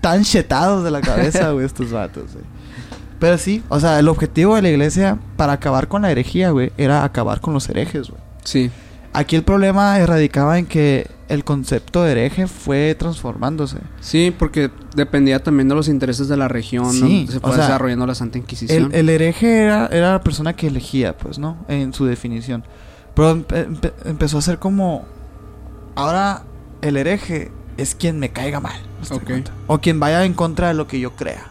tan 0.01 0.25
chetados 0.25 0.85
de 0.85 0.91
la 0.91 1.01
cabeza, 1.01 1.51
güey, 1.53 1.67
estos 1.67 1.91
vatos, 1.91 2.33
güey. 2.33 2.45
Pero 3.19 3.37
sí, 3.39 3.63
o 3.69 3.81
sea, 3.81 3.99
el 3.99 4.09
objetivo 4.09 4.55
de 4.55 4.63
la 4.63 4.69
iglesia 4.69 5.19
para 5.37 5.55
acabar 5.55 5.89
con 5.89 6.03
la 6.03 6.11
herejía, 6.11 6.51
güey, 6.51 6.73
era 6.77 7.05
acabar 7.05 7.41
con 7.41 7.53
los 7.55 7.69
herejes, 7.69 8.11
güey. 8.11 8.21
Sí. 8.45 8.71
Aquí 9.13 9.35
el 9.35 9.43
problema 9.43 9.99
radicaba 10.07 10.59
en 10.59 10.67
que 10.67 11.11
el 11.29 11.45
concepto 11.45 12.03
de 12.03 12.13
hereje 12.13 12.47
fue 12.47 12.95
transformándose. 12.99 13.79
Sí, 14.01 14.35
porque 14.37 14.71
dependía 14.97 15.43
también 15.43 15.69
de 15.69 15.75
los 15.75 15.89
intereses 15.89 16.29
de 16.29 16.37
la 16.37 16.49
región, 16.49 16.93
Sí, 16.93 17.25
¿no? 17.27 17.33
Se 17.33 17.39
o 17.39 17.41
fue 17.43 17.53
sea, 17.55 17.65
desarrollando 17.65 18.07
la 18.07 18.15
Santa 18.15 18.39
Inquisición. 18.39 18.87
El, 18.87 18.95
el 18.95 19.09
hereje 19.11 19.59
era, 19.65 19.87
era 19.89 20.13
la 20.13 20.21
persona 20.23 20.55
que 20.57 20.67
elegía, 20.69 21.17
pues, 21.17 21.39
¿no? 21.39 21.59
En 21.69 21.93
su 21.93 22.07
definición. 22.07 22.65
Pero 23.15 23.37
empe- 23.37 23.67
empe- 23.69 23.93
empezó 24.05 24.39
a 24.39 24.43
ser 24.43 24.59
como... 24.59 25.05
Ahora 25.95 26.45
el 26.83 26.97
hereje 26.97 27.51
es 27.77 27.95
quien 27.95 28.19
me 28.19 28.31
caiga 28.31 28.61
mal. 28.61 28.81
¿me 28.95 29.01
das 29.09 29.13
Ok. 29.13 29.25
cuenta? 29.25 29.51
O 29.67 29.79
quien 29.79 29.99
vaya 30.01 30.25
en 30.25 30.35
contra 30.35 30.69
de 30.69 30.75
lo 30.75 30.87
que 30.87 31.01
yo 31.01 31.15
crea. 31.17 31.47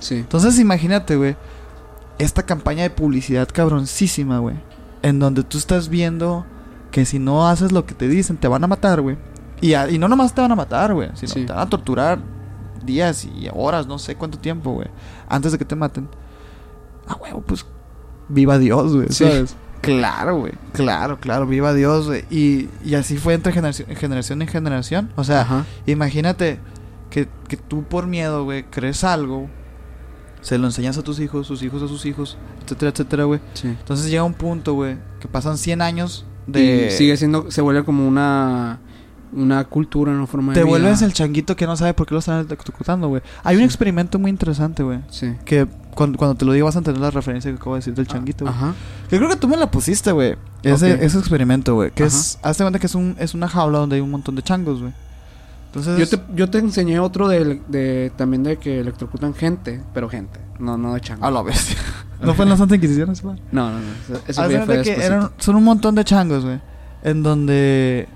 Sí. 0.00 0.16
Entonces 0.16 0.58
imagínate, 0.58 1.16
güey. 1.16 1.36
Esta 2.18 2.44
campaña 2.44 2.82
de 2.82 2.90
publicidad 2.90 3.48
cabroncísima, 3.52 4.38
güey. 4.38 4.56
En 5.02 5.18
donde 5.20 5.42
tú 5.44 5.58
estás 5.58 5.88
viendo 5.88 6.44
que 6.96 7.04
si 7.04 7.18
no 7.18 7.46
haces 7.46 7.72
lo 7.72 7.84
que 7.84 7.92
te 7.94 8.08
dicen, 8.08 8.38
te 8.38 8.48
van 8.48 8.64
a 8.64 8.66
matar, 8.66 9.02
güey. 9.02 9.18
Y, 9.60 9.74
a- 9.74 9.90
y 9.90 9.98
no 9.98 10.08
nomás 10.08 10.34
te 10.34 10.40
van 10.40 10.50
a 10.50 10.56
matar, 10.56 10.94
güey. 10.94 11.10
Sino 11.12 11.30
Sí. 11.34 11.44
te 11.44 11.52
van 11.52 11.60
a 11.60 11.68
torturar 11.68 12.18
días 12.86 13.26
y 13.26 13.50
horas, 13.52 13.86
no 13.86 13.98
sé 13.98 14.14
cuánto 14.14 14.38
tiempo, 14.38 14.72
güey, 14.72 14.88
antes 15.28 15.52
de 15.52 15.58
que 15.58 15.66
te 15.66 15.76
maten. 15.76 16.08
Ah, 17.06 17.18
huevo, 17.20 17.42
pues 17.42 17.66
viva 18.30 18.56
Dios, 18.58 18.94
güey, 18.94 19.08
Sí. 19.10 19.24
¿sabes? 19.24 19.56
Claro, 19.82 20.38
güey, 20.38 20.54
claro, 20.72 21.18
claro, 21.20 21.46
viva 21.46 21.74
Dios, 21.74 22.06
güey. 22.06 22.24
Y, 22.30 22.70
y 22.82 22.94
así 22.94 23.18
fue 23.18 23.34
entre 23.34 23.52
generación, 23.52 23.88
generación 23.94 24.40
en 24.40 24.48
generación. 24.48 25.12
O 25.16 25.22
sea, 25.24 25.42
Ajá. 25.42 25.66
imagínate 25.84 26.60
que, 27.10 27.28
que 27.46 27.58
tú 27.58 27.82
por 27.82 28.06
miedo, 28.06 28.42
güey, 28.44 28.64
crees 28.64 29.04
algo, 29.04 29.50
se 30.40 30.56
lo 30.56 30.66
enseñas 30.66 30.96
a 30.96 31.02
tus 31.02 31.20
hijos, 31.20 31.46
sus 31.46 31.62
hijos 31.62 31.82
a 31.82 31.88
sus 31.88 32.06
hijos, 32.06 32.38
etcétera, 32.64 32.90
etcétera, 32.90 33.24
güey. 33.24 33.40
Sí. 33.52 33.68
Entonces 33.68 34.08
llega 34.08 34.24
un 34.24 34.32
punto, 34.34 34.72
güey, 34.72 34.96
que 35.20 35.28
pasan 35.28 35.58
100 35.58 35.82
años 35.82 36.24
de... 36.46 36.88
Y 36.88 36.90
sigue 36.90 37.16
siendo, 37.16 37.50
se 37.50 37.60
vuelve 37.60 37.84
como 37.84 38.06
una, 38.06 38.78
una 39.32 39.64
cultura, 39.64 40.12
una 40.12 40.26
forma 40.26 40.52
de 40.52 40.60
Te 40.60 40.64
vida. 40.64 40.70
vuelves 40.70 41.02
el 41.02 41.12
changuito 41.12 41.56
que 41.56 41.66
no 41.66 41.76
sabe 41.76 41.94
por 41.94 42.06
qué 42.06 42.14
lo 42.14 42.20
están 42.20 42.44
electrocutando, 42.46 43.08
güey. 43.08 43.22
Hay 43.44 43.56
un 43.56 43.62
experimento 43.62 44.18
muy 44.18 44.30
interesante, 44.30 44.82
güey. 44.82 45.00
Sí. 45.10 45.34
Que 45.44 45.66
cuando, 45.94 46.18
cuando 46.18 46.34
te 46.36 46.44
lo 46.44 46.52
digo 46.52 46.66
vas 46.66 46.76
a 46.76 46.78
entender 46.78 47.00
la 47.00 47.10
referencia 47.10 47.50
que 47.50 47.56
acabo 47.56 47.74
de 47.74 47.78
decir 47.80 47.94
del 47.94 48.06
changuito, 48.06 48.44
güey. 48.44 48.54
Ajá. 48.54 48.74
Que 49.08 49.16
creo 49.16 49.28
que 49.28 49.36
tú 49.36 49.48
me 49.48 49.56
la 49.56 49.70
pusiste, 49.70 50.12
güey. 50.12 50.36
Ese, 50.62 51.04
ese 51.04 51.18
experimento, 51.18 51.74
güey. 51.74 51.90
Que 51.90 52.04
Ajá. 52.04 52.08
es... 52.08 52.38
Hazte 52.42 52.64
cuenta 52.64 52.78
que 52.78 52.86
es, 52.86 52.94
un, 52.94 53.16
es 53.18 53.34
una 53.34 53.48
jaula 53.48 53.78
donde 53.78 53.96
hay 53.96 54.02
un 54.02 54.10
montón 54.10 54.34
de 54.34 54.42
changos, 54.42 54.80
güey. 54.80 54.92
Entonces... 55.66 55.98
Yo 55.98 56.08
te, 56.18 56.24
yo 56.34 56.48
te 56.50 56.58
enseñé 56.58 56.98
otro 57.00 57.28
de, 57.28 57.60
de 57.68 58.12
también 58.16 58.42
de 58.42 58.56
que 58.56 58.80
electrocutan 58.80 59.34
gente, 59.34 59.82
pero 59.92 60.08
gente, 60.08 60.40
no, 60.58 60.78
no 60.78 60.94
de 60.94 61.00
chango. 61.00 61.24
A 61.26 61.30
la 61.30 61.42
bestia. 61.42 61.76
¿No 62.20 62.34
fue 62.34 62.44
en 62.44 62.50
la 62.50 62.56
Santa 62.56 62.76
Inquisición 62.76 63.12
güey? 63.22 63.36
No, 63.52 63.70
no, 63.70 63.78
no. 63.78 64.18
Eso, 64.26 64.42
de 64.48 64.54
ya 64.54 64.64
fue 64.64 64.74
cuenta 64.76 64.82
que 64.82 65.04
eran- 65.04 65.30
son 65.38 65.56
un 65.56 65.64
montón 65.64 65.94
de 65.94 66.04
changos, 66.04 66.44
güey. 66.44 66.60
En 67.02 67.22
donde. 67.22 68.08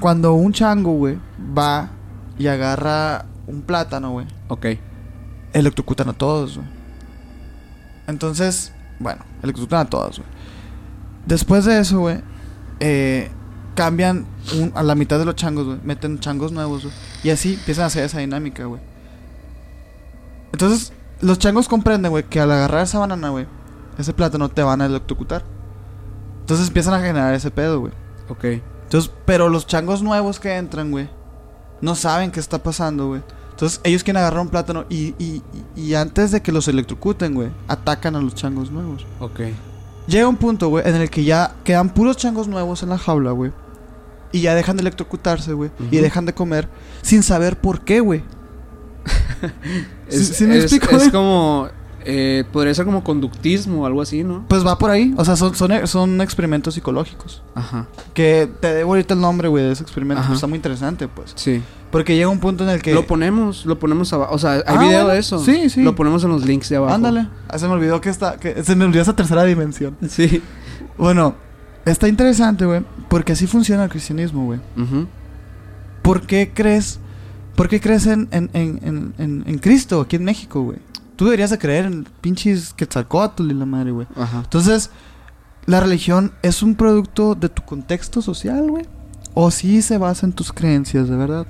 Cuando 0.00 0.34
un 0.34 0.52
chango, 0.52 0.92
güey, 0.92 1.18
va 1.56 1.90
y 2.38 2.48
agarra 2.48 3.26
un 3.46 3.62
plátano, 3.62 4.10
güey, 4.10 4.26
Ok. 4.48 4.66
electrocutan 5.52 6.08
a 6.08 6.12
todos, 6.12 6.56
güey. 6.56 6.68
Entonces, 8.08 8.72
bueno, 8.98 9.22
electrocutan 9.42 9.80
a 9.80 9.84
todos, 9.88 10.18
güey. 10.18 10.28
Después 11.26 11.64
de 11.64 11.78
eso, 11.78 12.00
güey, 12.00 12.20
eh, 12.80 13.30
cambian 13.76 14.26
un- 14.58 14.72
a 14.74 14.82
la 14.82 14.96
mitad 14.96 15.20
de 15.20 15.24
los 15.24 15.36
changos, 15.36 15.66
güey. 15.66 15.78
Meten 15.84 16.18
changos 16.18 16.50
nuevos, 16.50 16.82
güey. 16.82 16.94
Y 17.22 17.30
así 17.30 17.54
empiezan 17.54 17.84
a 17.84 17.86
hacer 17.86 18.02
esa 18.04 18.18
dinámica, 18.18 18.64
güey. 18.64 18.80
Entonces, 20.52 20.92
los 21.20 21.38
changos 21.38 21.68
comprenden, 21.68 22.10
güey, 22.10 22.24
que 22.24 22.40
al 22.40 22.50
agarrar 22.50 22.82
esa 22.84 22.98
banana, 22.98 23.28
güey, 23.30 23.46
ese 23.98 24.12
plátano 24.12 24.48
te 24.48 24.62
van 24.62 24.80
a 24.80 24.86
electrocutar. 24.86 25.44
Entonces 26.40 26.68
empiezan 26.68 26.94
a 26.94 27.00
generar 27.00 27.34
ese 27.34 27.50
pedo, 27.50 27.80
güey. 27.80 27.92
Ok. 28.28 28.44
Entonces, 28.84 29.10
pero 29.24 29.48
los 29.48 29.66
changos 29.66 30.02
nuevos 30.02 30.38
que 30.40 30.56
entran, 30.56 30.90
güey, 30.90 31.08
no 31.80 31.94
saben 31.94 32.30
qué 32.30 32.40
está 32.40 32.62
pasando, 32.62 33.08
güey. 33.08 33.22
Entonces, 33.50 33.80
ellos 33.84 34.04
quieren 34.04 34.20
agarrar 34.20 34.40
un 34.40 34.48
plátano 34.48 34.84
y, 34.88 35.14
y, 35.18 35.42
y- 35.76 35.80
y 35.80 35.94
antes 35.94 36.30
de 36.30 36.42
que 36.42 36.52
los 36.52 36.68
electrocuten, 36.68 37.34
güey, 37.34 37.48
atacan 37.68 38.14
a 38.14 38.20
los 38.20 38.34
changos 38.34 38.70
nuevos. 38.70 39.06
Ok. 39.18 39.40
Llega 40.06 40.28
un 40.28 40.36
punto, 40.36 40.68
güey, 40.68 40.86
en 40.88 40.94
el 40.94 41.10
que 41.10 41.24
ya 41.24 41.56
quedan 41.64 41.88
puros 41.90 42.16
changos 42.16 42.46
nuevos 42.48 42.82
en 42.82 42.90
la 42.90 42.98
jaula, 42.98 43.32
güey. 43.32 43.52
Y 44.32 44.40
ya 44.40 44.54
dejan 44.54 44.76
de 44.76 44.82
electrocutarse, 44.82 45.52
güey. 45.52 45.70
Y 45.90 45.96
dejan 45.98 46.26
de 46.26 46.34
comer 46.34 46.68
sin 47.02 47.22
saber 47.22 47.58
por 47.58 47.80
qué, 47.82 48.00
güey. 48.00 48.22
¿Sí- 50.08 50.16
Es, 50.16 50.28
sí 50.36 50.44
me 50.46 50.56
es- 50.58 50.64
explico, 50.72 50.96
es 50.96 51.10
como. 51.10 51.68
eh, 52.04 52.44
podría 52.52 52.72
ser 52.74 52.84
como 52.84 53.02
conductismo 53.02 53.82
o 53.82 53.86
algo 53.86 54.00
así, 54.02 54.22
¿no? 54.24 54.44
Pues 54.48 54.64
va 54.66 54.78
por 54.78 54.90
ahí. 54.90 55.14
O 55.16 55.24
sea, 55.24 55.36
son, 55.36 55.54
son, 55.54 55.86
son 55.86 56.20
experimentos 56.20 56.74
psicológicos. 56.74 57.42
Ajá. 57.54 57.86
Que 58.14 58.48
te 58.60 58.72
debo 58.74 58.92
ahorita 58.92 59.14
el 59.14 59.20
nombre, 59.20 59.48
güey, 59.48 59.64
de 59.64 59.72
ese 59.72 59.82
experimento. 59.82 60.22
Pues 60.24 60.36
está 60.36 60.46
muy 60.46 60.56
interesante, 60.56 61.08
pues. 61.08 61.32
Sí. 61.34 61.62
Porque 61.90 62.14
llega 62.16 62.28
un 62.28 62.40
punto 62.40 62.64
en 62.64 62.70
el 62.70 62.82
que... 62.82 62.92
Lo 62.92 63.06
ponemos, 63.06 63.64
lo 63.64 63.78
ponemos 63.78 64.12
abajo. 64.12 64.34
O 64.34 64.38
sea, 64.38 64.52
hay 64.54 64.62
Ah, 64.66 64.72
video 64.78 64.90
bueno. 65.02 65.08
de 65.08 65.18
eso. 65.18 65.38
Sí, 65.38 65.70
sí. 65.70 65.82
Lo 65.82 65.94
ponemos 65.94 66.22
en 66.24 66.30
los 66.30 66.44
links 66.44 66.68
de 66.68 66.76
abajo. 66.76 66.92
Ándale. 66.94 67.28
Ah, 67.48 67.58
se 67.58 67.66
me 67.68 67.74
olvidó 67.74 68.00
que 68.00 68.08
está... 68.10 68.36
Que 68.38 68.62
se 68.62 68.74
me 68.76 68.84
olvidó 68.84 69.02
esa 69.02 69.14
tercera 69.16 69.44
dimensión. 69.44 69.96
Sí. 70.08 70.42
Bueno, 70.98 71.34
está 71.86 72.08
interesante, 72.08 72.66
güey. 72.66 72.82
Porque 73.08 73.32
así 73.32 73.46
funciona 73.46 73.84
el 73.84 73.90
cristianismo, 73.90 74.44
güey. 74.44 74.60
¿Por 76.02 76.26
qué 76.26 76.52
crees... 76.54 77.00
¿Por 77.54 77.70
qué 77.70 77.80
crees 77.80 78.06
en, 78.06 78.28
en, 78.32 78.50
en, 78.52 79.44
en, 79.46 79.58
Cristo 79.58 80.02
aquí 80.02 80.16
en 80.16 80.24
México, 80.24 80.60
güey? 80.60 80.78
Tú 81.16 81.24
deberías 81.24 81.48
de 81.48 81.56
creer 81.56 81.86
en 81.86 82.06
pinches 82.20 82.74
Quetzalcóatl 82.74 83.50
y 83.50 83.54
la 83.54 83.64
madre, 83.64 83.92
güey. 83.92 84.06
Ajá. 84.14 84.40
Entonces, 84.44 84.90
¿la 85.64 85.80
religión 85.80 86.32
es 86.42 86.62
un 86.62 86.74
producto 86.74 87.34
de 87.34 87.48
tu 87.48 87.62
contexto 87.62 88.20
social, 88.20 88.70
güey? 88.70 88.84
¿O 89.32 89.50
sí 89.50 89.80
se 89.80 89.96
basa 89.96 90.26
en 90.26 90.32
tus 90.32 90.52
creencias, 90.52 91.08
de 91.08 91.16
verdad? 91.16 91.46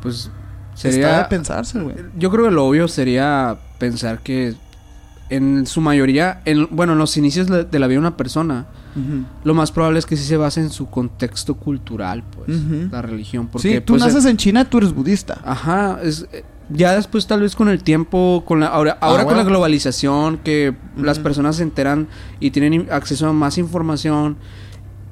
Pues 0.00 0.30
Está 0.74 0.90
sería. 0.90 1.18
de 1.18 1.24
pensarse, 1.26 1.78
güey. 1.78 1.96
Yo 2.16 2.30
creo 2.30 2.46
que 2.46 2.52
lo 2.52 2.64
obvio 2.64 2.88
sería 2.88 3.58
pensar 3.78 4.20
que 4.20 4.54
en 5.28 5.66
su 5.66 5.82
mayoría, 5.82 6.40
en, 6.46 6.68
bueno, 6.70 6.94
en 6.94 6.98
los 6.98 7.18
inicios 7.18 7.48
de 7.48 7.64
de 7.64 7.78
la 7.78 7.86
vida 7.86 7.96
de 7.96 8.06
una 8.06 8.16
persona, 8.16 8.66
Lo 9.44 9.54
más 9.54 9.70
probable 9.72 9.98
es 9.98 10.06
que 10.06 10.16
sí 10.16 10.24
se 10.24 10.36
base 10.36 10.60
en 10.60 10.70
su 10.70 10.86
contexto 10.90 11.54
cultural, 11.54 12.22
pues, 12.34 12.58
la 12.90 13.02
religión. 13.02 13.46
Porque, 13.48 13.68
Sí, 13.76 13.80
tú 13.80 13.94
pues, 13.94 14.02
naces 14.02 14.24
eh, 14.24 14.30
en 14.30 14.36
China, 14.36 14.64
tú 14.68 14.78
eres 14.78 14.92
budista. 14.92 15.40
Ajá, 15.44 15.98
es, 16.02 16.26
eh, 16.32 16.44
ya 16.70 16.94
después 16.94 17.26
tal 17.26 17.40
vez 17.42 17.56
con 17.56 17.68
el 17.68 17.82
tiempo, 17.82 18.44
con 18.46 18.60
la, 18.60 18.66
ahora, 18.66 18.98
ahora 19.00 19.24
con 19.24 19.32
bueno. 19.34 19.42
la 19.42 19.48
globalización, 19.48 20.38
que 20.38 20.74
las 20.96 21.18
personas 21.18 21.56
se 21.56 21.62
enteran 21.64 22.08
y 22.38 22.50
tienen 22.50 22.86
acceso 22.90 23.28
a 23.28 23.32
más 23.32 23.58
información 23.58 24.36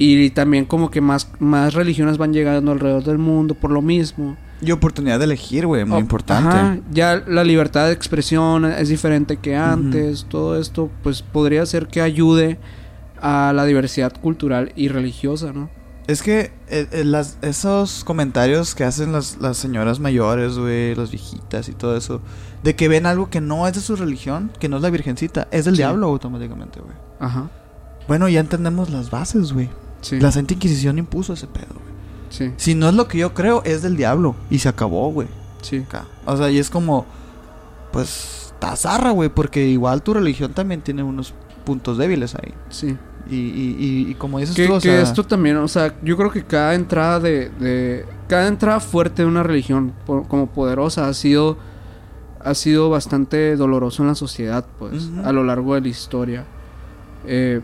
y 0.01 0.31
también 0.31 0.65
como 0.65 0.91
que 0.91 1.01
más, 1.01 1.29
más 1.41 1.75
religiones 1.75 2.19
van 2.19 2.33
llegando 2.33 2.71
alrededor 2.71 3.03
del 3.03 3.19
mundo 3.19 3.55
por 3.55 3.71
lo 3.73 3.83
mismo. 3.83 4.37
Y 4.61 4.71
oportunidad 4.73 5.19
de 5.19 5.25
elegir, 5.25 5.67
güey, 5.67 5.85
muy 5.85 5.99
Oh, 5.99 6.01
importante. 6.01 6.49
Ajá, 6.57 6.79
ya 6.91 7.23
la 7.27 7.45
libertad 7.45 7.87
de 7.87 7.93
expresión 7.93 8.65
es 8.65 8.89
diferente 8.89 9.37
que 9.37 9.55
antes. 9.57 10.27
Todo 10.29 10.59
esto, 10.61 10.91
pues 11.03 11.23
podría 11.23 11.65
ser 11.67 11.87
que 11.89 12.01
ayude 12.01 12.59
a 13.21 13.53
la 13.55 13.65
diversidad 13.65 14.13
cultural 14.21 14.73
y 14.77 14.89
religiosa, 14.89 15.53
¿no? 15.53 15.71
Es 16.07 16.23
que 16.23 16.53
eh, 16.69 16.87
eh, 16.91 17.05
las, 17.05 17.37
esos 17.43 18.03
comentarios 18.03 18.75
que 18.75 18.85
hacen 18.85 19.13
las, 19.13 19.39
las 19.43 19.59
señoras 19.59 20.01
mayores, 20.01 20.57
güey, 20.59 20.95
las 20.95 21.11
viejitas 21.11 21.69
y 21.69 21.73
todo 21.73 21.97
eso, 21.97 22.23
de 22.63 22.75
que 22.75 22.89
ven 22.89 23.05
algo 23.05 23.29
que 23.29 23.43
no 23.43 23.67
es 23.69 23.75
de 23.75 23.81
su 23.81 23.95
religión, 23.95 24.51
que 24.59 24.71
no 24.71 24.77
es 24.77 24.83
la 24.83 24.89
virgencita, 24.91 25.49
es 25.51 25.67
del 25.67 25.75
Sí. 25.75 25.79
diablo 25.83 26.07
automáticamente, 26.07 26.81
güey. 26.81 26.95
Ajá, 27.21 27.51
Bueno, 28.09 28.27
ya 28.29 28.41
entendemos 28.41 28.89
las 28.89 29.11
bases, 29.11 29.53
güey. 29.53 29.69
sí. 30.01 30.19
La 30.19 30.33
Santa 30.33 30.55
Inquisición 30.55 30.99
impuso 30.99 31.35
ese 31.35 31.47
pedo, 31.47 31.75
güey. 31.75 31.99
Sí, 32.31 32.53
Si 32.57 32.75
no 32.75 32.89
es 32.89 32.95
lo 32.95 33.07
que 33.09 33.19
yo 33.19 33.35
creo, 33.35 33.63
es 33.65 33.83
del 33.83 33.97
diablo. 33.97 34.35
Y 34.51 34.61
se 34.61 34.69
acabó, 34.71 35.11
güey. 35.13 35.29
sí. 35.61 35.79
Acá. 35.87 36.07
O 36.25 36.37
sea, 36.39 36.51
y 36.51 36.57
es 36.59 36.71
como, 36.71 37.05
pues, 37.93 38.55
tazarra, 38.61 39.11
güey, 39.11 39.29
porque 39.29 39.67
igual 39.67 40.03
tu 40.03 40.15
religión 40.15 40.53
también 40.53 40.81
tiene 40.81 41.03
unos 41.03 41.35
puntos 41.65 41.99
débiles 41.99 42.35
ahí. 42.35 42.55
sí. 42.71 42.97
Y, 43.31 43.37
y, 43.37 43.77
y, 43.79 44.11
y 44.11 44.15
como 44.15 44.39
dices 44.39 44.57
Que, 44.57 44.67
tú, 44.67 44.75
o 44.75 44.77
que 44.77 44.89
sea, 44.89 45.03
esto 45.03 45.23
también, 45.25 45.57
o 45.59 45.69
sea, 45.69 45.95
yo 46.03 46.17
creo 46.17 46.31
que 46.31 46.43
cada 46.45 46.75
entrada 46.75 47.21
de, 47.21 47.51
de- 47.61 48.07
cada 48.27 48.49
entrada 48.49 48.81
fuerte 48.81 49.23
de 49.23 49.29
una 49.29 49.43
religión 49.43 49.93
como 50.07 50.47
poderosa 50.47 51.09
ha 51.09 51.15
sido 51.15 51.57
ha 52.43 52.55
sido 52.55 52.89
bastante 52.89 53.57
doloroso 53.57 54.03
en 54.03 54.09
la 54.09 54.15
sociedad, 54.15 54.65
pues, 54.79 55.11
a 55.25 55.33
lo 55.33 55.43
largo 55.45 55.75
de 55.75 55.81
la 55.83 55.89
historia. 55.89 56.45
Eh, 57.27 57.61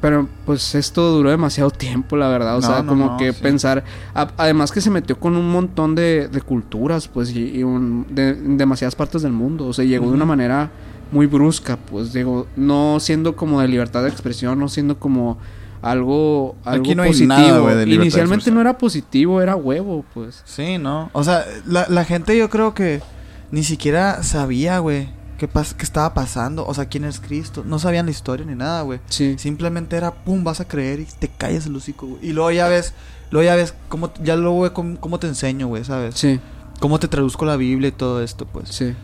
pero 0.00 0.28
pues 0.44 0.74
esto 0.74 1.10
duró 1.12 1.30
demasiado 1.30 1.70
tiempo, 1.72 2.16
la 2.16 2.28
verdad. 2.28 2.58
O 2.58 2.60
No, 2.60 2.66
sea, 2.66 2.82
no, 2.82 2.88
como 2.90 3.06
no, 3.06 3.16
que 3.16 3.32
sí. 3.32 3.42
pensar. 3.42 3.82
a- 4.14 4.28
además 4.36 4.70
que 4.70 4.80
se 4.82 4.90
metió 4.90 5.18
con 5.18 5.36
un 5.36 5.50
montón 5.50 5.94
de, 5.94 6.28
de 6.28 6.40
culturas, 6.42 7.08
pues, 7.08 7.34
y, 7.34 7.56
y 7.56 7.62
un- 7.64 8.06
de, 8.10 8.28
en 8.30 8.58
demasiadas 8.58 8.94
partes 8.94 9.22
del 9.22 9.32
mundo. 9.32 9.66
O 9.66 9.72
sea, 9.72 9.84
llegó 9.84 10.06
de 10.08 10.12
una 10.14 10.26
manera 10.26 10.70
muy 11.14 11.26
brusca, 11.26 11.76
pues, 11.76 12.12
llegó, 12.12 12.46
no 12.56 12.98
siendo 13.00 13.36
como 13.36 13.60
de 13.60 13.68
libertad 13.68 14.02
de 14.02 14.08
expresión, 14.10 14.58
no 14.58 14.68
siendo 14.68 14.98
como 14.98 15.38
algo, 15.80 16.56
algo 16.64 16.82
Aquí 16.84 16.94
no 16.94 17.02
hay 17.02 17.10
positivo. 17.10 17.28
nada, 17.34 17.74
de 17.76 17.86
de 17.86 17.94
Inicialmente 17.94 18.50
no 18.50 18.60
era 18.60 18.76
positivo, 18.78 19.40
era 19.40 19.54
huevo, 19.56 20.04
pues. 20.14 20.42
Sí, 20.44 20.78
¿no? 20.78 21.10
O 21.12 21.22
sea, 21.24 21.44
la, 21.66 21.86
la 21.88 22.04
gente 22.04 22.36
yo 22.36 22.50
creo 22.50 22.74
que 22.74 23.00
ni 23.50 23.62
siquiera 23.64 24.22
sabía, 24.22 24.78
güey, 24.80 25.08
qué, 25.38 25.48
pas- 25.48 25.74
qué 25.74 25.84
estaba 25.84 26.14
pasando. 26.14 26.66
O 26.66 26.74
sea, 26.74 26.86
quién 26.86 27.04
es 27.04 27.20
Cristo. 27.20 27.62
No 27.66 27.78
sabían 27.78 28.06
la 28.06 28.12
historia 28.12 28.44
ni 28.46 28.54
nada, 28.54 28.82
güey. 28.82 29.00
Sí. 29.08 29.36
Simplemente 29.38 29.96
era, 29.96 30.12
pum, 30.24 30.42
vas 30.42 30.60
a 30.60 30.66
creer 30.66 31.00
y 31.00 31.04
te 31.18 31.28
callas 31.28 31.66
el 31.66 31.76
hocico, 31.76 32.06
güey. 32.06 32.26
Y 32.28 32.32
luego 32.32 32.50
ya 32.50 32.66
ves, 32.66 32.94
luego 33.30 33.44
ya 33.44 33.54
ves 33.54 33.74
cómo, 33.88 34.10
ya 34.22 34.36
luego 34.36 34.72
cómo 35.00 35.18
te 35.18 35.26
enseño, 35.28 35.66
güey, 35.68 35.84
¿sabes? 35.84 36.14
Sí, 36.16 36.40
Cómo 36.80 36.98
te 36.98 37.06
traduzco 37.08 37.44
la 37.44 37.56
Biblia 37.56 37.88
y 37.88 37.92
todo 37.92 38.22
esto, 38.22 38.46
pues. 38.46 38.68
sí. 38.70 38.94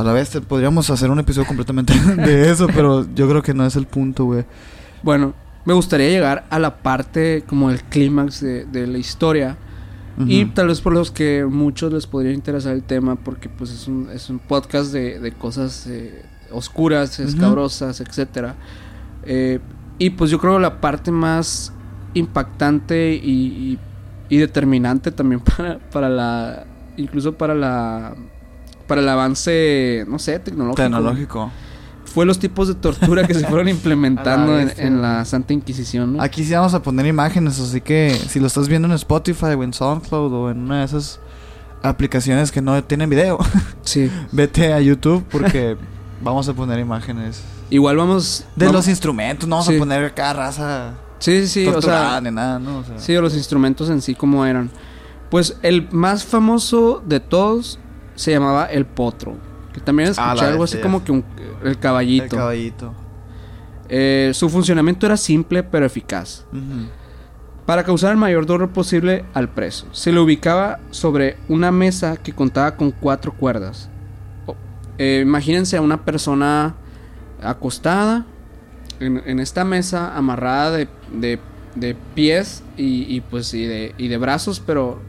A 0.00 0.04
la 0.04 0.12
vez 0.12 0.30
te- 0.30 0.40
podríamos 0.40 0.88
hacer 0.90 1.10
un 1.10 1.18
episodio 1.18 1.46
completamente 1.46 1.92
de 2.16 2.50
eso, 2.50 2.66
pero 2.68 3.06
yo 3.14 3.28
creo 3.28 3.42
que 3.42 3.54
no 3.54 3.64
es 3.66 3.76
el 3.76 3.86
punto, 3.86 4.24
güey. 4.24 4.44
Bueno, 5.02 5.34
me 5.64 5.74
gustaría 5.74 6.08
llegar 6.08 6.46
a 6.50 6.58
la 6.58 6.78
parte 6.82 7.44
como 7.46 7.70
el 7.70 7.82
clímax 7.82 8.40
de, 8.40 8.64
de 8.64 8.86
la 8.86 8.98
historia. 8.98 9.56
Y 10.26 10.44
tal 10.46 10.66
vez 10.66 10.82
por 10.82 10.92
los 10.92 11.10
que 11.10 11.46
muchos 11.48 11.90
les 11.94 12.06
podría 12.06 12.32
interesar 12.32 12.74
el 12.74 12.82
tema, 12.82 13.16
porque 13.16 13.48
pues 13.48 13.70
es 13.70 13.88
un, 13.88 14.10
es 14.12 14.28
un 14.28 14.38
podcast 14.38 14.92
de, 14.92 15.18
de 15.18 15.32
cosas 15.32 15.86
eh, 15.86 16.22
oscuras, 16.52 17.18
escabrosas, 17.20 18.02
etcétera. 18.02 18.54
Eh, 19.24 19.60
y 19.98 20.10
pues 20.10 20.30
yo 20.30 20.38
creo 20.38 20.58
la 20.58 20.78
parte 20.82 21.10
más 21.10 21.72
impactante 22.12 23.14
y, 23.14 23.30
y- 23.30 23.78
y 24.28 24.36
determinante 24.38 25.10
también 25.10 25.40
para, 25.56 25.78
para 25.90 26.08
la, 26.10 26.64
incluso 26.98 27.32
para 27.38 27.54
la 27.54 28.14
para 28.90 29.02
el 29.02 29.08
avance, 29.08 30.04
no 30.08 30.18
sé, 30.18 30.40
tecnológico. 30.40 30.82
Tecnológico. 30.82 31.52
Fue 32.06 32.26
los 32.26 32.40
tipos 32.40 32.66
de 32.66 32.74
tortura 32.74 33.24
que 33.24 33.34
se 33.34 33.46
fueron 33.46 33.68
implementando 33.76 34.58
en, 34.58 35.00
la. 35.00 35.24
Santa 35.24 35.52
Inquisición, 35.52 36.16
¿no? 36.16 36.22
Aquí 36.22 36.42
sí 36.44 36.52
vamos 36.52 36.74
a 36.74 36.82
poner 36.82 37.06
imágenes, 37.06 37.60
así 37.60 37.80
que 37.80 38.10
si 38.10 38.40
lo 38.40 38.48
estás 38.48 38.66
viendo 38.66 38.88
en 38.88 38.94
Spotify 38.94 39.54
o 39.56 39.62
en 39.62 39.72
SoundCloud 39.72 40.32
o 40.32 40.50
en 40.50 40.58
una 40.58 40.80
de 40.80 40.86
esas 40.86 41.20
aplicaciones 41.84 42.50
que 42.50 42.60
no 42.60 42.82
tienen 42.82 43.08
video, 43.08 43.38
Sí. 43.82 44.10
vete 44.32 44.72
a 44.72 44.80
YouTube 44.80 45.24
porque 45.30 45.76
vamos 46.20 46.48
a 46.48 46.52
poner 46.52 46.80
imágenes 46.80 47.42
Igual 47.70 47.96
vamos 47.96 48.44
de 48.56 48.66
vamos- 48.66 48.80
los 48.80 48.88
instrumentos, 48.88 49.48
no 49.48 49.54
vamos 49.56 49.68
Sí. 49.68 49.76
a 49.76 49.78
poner 49.78 50.04
acá 50.04 50.32
raza 50.32 50.94
Sí, 51.20 51.46
sí, 51.46 51.64
sí, 51.64 51.66
o 51.68 51.80
sea, 51.80 52.20
ni 52.20 52.32
nada, 52.32 52.58
¿no? 52.58 52.78
O 52.78 52.84
sea, 52.84 52.98
sí, 52.98 53.14
o 53.14 53.22
los 53.22 53.36
instrumentos 53.36 53.88
en 53.88 54.02
sí 54.02 54.16
como 54.16 54.44
eran. 54.44 54.68
Pues 55.30 55.56
el 55.62 55.86
más 55.92 56.24
famoso 56.24 57.02
de 57.06 57.20
todos 57.20 57.78
se 58.20 58.30
llamaba 58.32 58.66
el 58.66 58.84
potro, 58.86 59.34
que 59.72 59.80
también 59.80 60.10
escuché 60.10 60.28
Ah, 60.28 60.34
la 60.34 60.48
algo 60.48 60.64
así 60.64 60.78
como 60.78 61.02
que 61.04 61.12
un, 61.12 61.24
el 61.64 61.78
caballito. 61.78 62.24
el 62.24 62.30
caballito. 62.30 62.94
Eh, 63.88 64.30
su 64.34 64.48
funcionamiento 64.48 65.06
era 65.06 65.16
simple 65.16 65.62
pero 65.62 65.84
eficaz. 65.86 66.44
Para 67.66 67.84
causar 67.84 68.10
el 68.12 68.16
mayor 68.16 68.46
dolor 68.46 68.70
posible 68.70 69.24
al 69.34 69.48
preso. 69.48 69.86
Se 69.92 70.12
le 70.12 70.18
ubicaba 70.20 70.80
sobre 70.90 71.36
una 71.48 71.70
mesa 71.70 72.16
que 72.16 72.32
contaba 72.32 72.76
con 72.76 72.90
cuatro 72.90 73.32
cuerdas. 73.32 73.88
Eh, 74.98 75.20
imagínense 75.22 75.76
a 75.76 75.80
una 75.80 76.04
persona 76.04 76.74
acostada 77.42 78.26
en, 78.98 79.22
en 79.24 79.40
esta 79.40 79.64
mesa, 79.64 80.16
amarrada 80.16 80.72
de, 80.72 80.88
de- 81.12 81.38
de 81.74 81.94
pies 82.16 82.64
y, 82.76 83.04
y, 83.08 83.20
pues 83.20 83.54
y 83.54 83.64
de, 83.64 83.94
y 83.96 84.08
de 84.08 84.16
brazos, 84.18 84.60
pero 84.60 85.00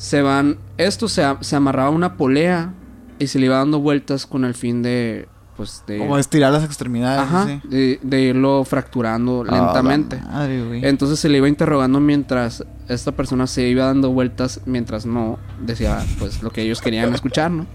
se 0.00 0.22
van. 0.22 0.56
Esto 0.78 1.08
se, 1.08 1.22
se 1.42 1.56
amarraba 1.56 1.88
a 1.88 1.92
una 1.92 2.16
polea 2.16 2.72
y 3.18 3.26
se 3.26 3.38
le 3.38 3.46
iba 3.46 3.58
dando 3.58 3.80
vueltas 3.80 4.24
con 4.26 4.46
el 4.46 4.54
fin 4.54 4.82
de. 4.82 5.28
Pues 5.58 5.84
de. 5.86 5.98
Como 5.98 6.16
estirar 6.16 6.52
las 6.52 6.64
extremidades, 6.64 7.20
Ajá, 7.20 7.46
sí. 7.46 7.60
de, 7.68 8.00
de 8.02 8.20
irlo 8.22 8.64
fracturando 8.64 9.44
Ah, 9.46 9.52
lentamente. 9.56 10.18
madre, 10.22 10.64
güey. 10.64 10.86
Entonces 10.86 11.20
se 11.20 11.28
le 11.28 11.36
iba 11.36 11.48
interrogando 11.48 12.00
mientras 12.00 12.64
esta 12.88 13.12
persona 13.12 13.46
se 13.46 13.68
iba 13.68 13.84
dando 13.84 14.10
vueltas 14.10 14.62
mientras 14.64 15.04
no 15.04 15.38
decía 15.60 16.02
pues 16.18 16.42
lo 16.42 16.50
que 16.50 16.62
ellos 16.62 16.80
querían 16.80 17.12
escuchar, 17.14 17.50
¿no? 17.50 17.66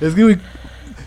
Es 0.00 0.14
que, 0.14 0.24
güey, 0.24 0.38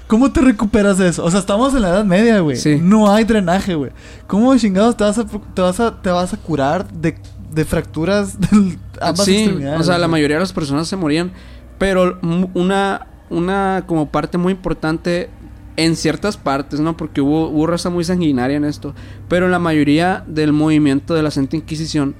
¿cómo 0.07 0.31
te 0.31 0.39
recuperas 0.39 0.97
de 0.97 1.09
eso? 1.09 1.25
O 1.25 1.29
sea, 1.29 1.41
estamos 1.41 1.73
en 1.75 1.81
la 1.81 1.89
Edad 1.89 2.05
Media, 2.05 2.39
güey. 2.39 2.55
Sí. 2.55 2.79
No 2.81 3.11
hay 3.11 3.25
drenaje, 3.25 3.75
güey. 3.75 3.91
¿Cómo 4.27 4.55
chingados 4.55 4.95
te 4.95 5.03
vas 5.03 5.17
a, 5.17 5.25
te 5.25 5.61
vas 5.61 5.79
a, 5.81 6.01
te 6.01 6.09
vas 6.09 6.33
a 6.33 6.37
curar 6.37 6.89
de, 6.89 7.17
de 7.53 7.65
fracturas 7.65 8.39
de 8.51 8.77
ambas 9.01 9.25
sí, 9.25 9.35
extremidades? 9.37 9.81
o 9.81 9.83
sea, 9.83 9.97
la 9.97 10.07
mayoría 10.07 10.37
de 10.37 10.41
las 10.41 10.53
personas 10.53 10.87
se 10.87 10.95
morían, 10.95 11.31
pero 11.77 12.19
una 12.53 13.07
una 13.29 13.83
como 13.87 14.09
parte 14.09 14.37
muy 14.37 14.53
importante 14.53 15.29
en 15.75 15.95
ciertas 15.95 16.37
partes, 16.37 16.79
¿no? 16.79 16.95
Porque 16.95 17.19
hubo, 17.19 17.49
hubo 17.49 17.65
raza 17.65 17.89
muy 17.89 18.03
sanguinaria 18.03 18.57
en 18.57 18.65
esto, 18.65 18.93
pero 19.27 19.45
en 19.45 19.51
la 19.51 19.59
mayoría 19.59 20.23
del 20.27 20.53
movimiento 20.53 21.15
de 21.15 21.23
la 21.23 21.31
Santa 21.31 21.55
Inquisición 21.55 22.15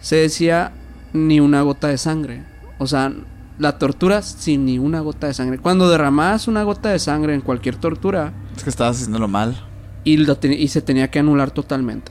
se 0.00 0.16
decía 0.16 0.72
ni 1.12 1.38
una 1.38 1.62
gota 1.62 1.88
de 1.88 1.98
sangre. 1.98 2.42
O 2.78 2.86
sea, 2.88 3.12
la 3.58 3.78
tortura 3.78 4.22
sin 4.22 4.64
ni 4.64 4.78
una 4.78 5.00
gota 5.00 5.28
de 5.28 5.34
sangre. 5.34 5.58
Cuando 5.58 5.88
derramabas 5.88 6.48
una 6.48 6.64
gota 6.64 6.90
de 6.90 6.98
sangre 6.98 7.34
en 7.34 7.40
cualquier 7.40 7.76
tortura, 7.76 8.32
Es 8.56 8.64
que 8.64 8.70
estabas 8.70 8.96
haciéndolo 8.96 9.28
mal. 9.28 9.56
y, 10.02 10.16
lo 10.16 10.36
y 10.42 10.68
se 10.68 10.82
tenía 10.82 11.08
que 11.08 11.20
anular 11.20 11.52
totalmente. 11.52 12.10